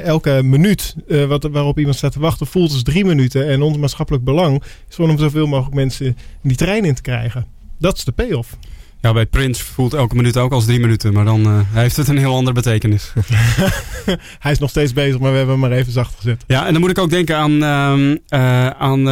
elke 0.04 0.42
minuut 0.44 0.96
wat, 1.28 1.44
waarop 1.44 1.78
iemand 1.80 1.96
staat 1.96 2.12
te 2.12 2.20
wachten 2.20 2.48
voelt 2.48 2.72
als 2.72 2.84
drie 2.84 3.06
minuten. 3.06 3.48
En 3.50 3.62
ons 3.62 3.78
maatschappelijk 3.78 4.24
belang 4.24 4.64
is 4.90 4.96
gewoon 4.96 5.10
om 5.12 5.18
zoveel 5.18 5.48
mogelijk 5.48 5.76
mensen 5.76 6.06
in 6.06 6.16
die 6.42 6.58
trein 6.58 6.86
in 6.86 6.96
te 6.96 7.02
krijgen. 7.02 7.46
Dat 7.80 7.98
is 7.98 8.04
de 8.04 8.12
payoff. 8.12 8.58
Ja, 9.04 9.14
bij 9.14 9.26
Prince 9.26 9.64
voelt 9.64 9.94
elke 9.94 10.16
minuut 10.16 10.38
ook 10.38 10.52
als 10.52 10.66
drie 10.66 10.80
minuten. 10.80 11.14
Maar 11.14 11.26
dan 11.26 11.46
eh, 11.46 11.60
heeft 11.72 11.96
het 11.96 12.08
een 12.08 12.18
heel 12.18 12.36
andere 12.36 12.56
betekenis. 12.56 13.14
Hij 14.40 14.52
is 14.52 14.60
nog 14.60 14.70
steeds 14.70 14.94
bezig, 14.94 15.20
maar 15.20 15.32
we 15.32 15.38
hebben 15.38 15.60
hem 15.60 15.70
maar 15.70 15.78
even 15.78 15.92
zacht 15.92 16.16
gezet. 16.16 16.44
Ja, 16.48 16.66
en 16.66 16.72
dan 16.72 16.82
moet 16.82 16.90
ik 16.90 16.98
ook 16.98 17.10
denken 17.10 17.38
aan, 17.38 17.64
ehm, 17.64 18.18
eh, 18.28 18.68
aan 18.68 19.00
eh, 19.00 19.06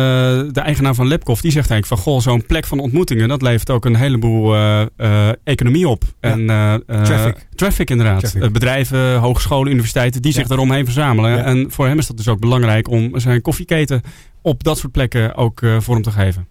de 0.53 0.61
eigenaar 0.63 0.95
van 0.95 1.07
Labcoff. 1.07 1.41
Die 1.41 1.51
zegt 1.51 1.69
eigenlijk 1.69 2.01
van, 2.01 2.13
goh, 2.13 2.21
zo'n 2.21 2.45
plek 2.45 2.65
van 2.65 2.79
ontmoetingen... 2.79 3.27
dat 3.27 3.41
levert 3.41 3.69
ook 3.69 3.85
een 3.85 3.95
heleboel 3.95 4.53
eh, 4.55 4.81
eh, 4.97 5.29
economie 5.43 5.87
op. 5.87 6.03
En, 6.19 6.49
eh, 6.49 6.73
eh, 6.73 6.79
Traffic. 7.03 7.47
Traffic, 7.55 7.89
inderdaad. 7.89 8.19
Traffic. 8.19 8.51
Bedrijven, 8.53 9.17
hogescholen, 9.17 9.71
universiteiten... 9.71 10.21
die 10.21 10.31
Ja. 10.31 10.37
zich 10.39 10.47
daaromheen 10.47 10.85
verzamelen. 10.85 11.31
Ja. 11.31 11.43
En 11.43 11.71
voor 11.71 11.87
hem 11.87 11.97
is 11.97 12.07
dat 12.07 12.17
dus 12.17 12.27
ook 12.27 12.39
belangrijk... 12.39 12.89
om 12.89 13.19
zijn 13.19 13.41
koffieketen 13.41 14.01
op 14.41 14.63
dat 14.63 14.77
soort 14.77 14.91
plekken 14.91 15.35
ook 15.35 15.61
eh, 15.61 15.75
vorm 15.79 16.01
te 16.01 16.11
geven. 16.11 16.47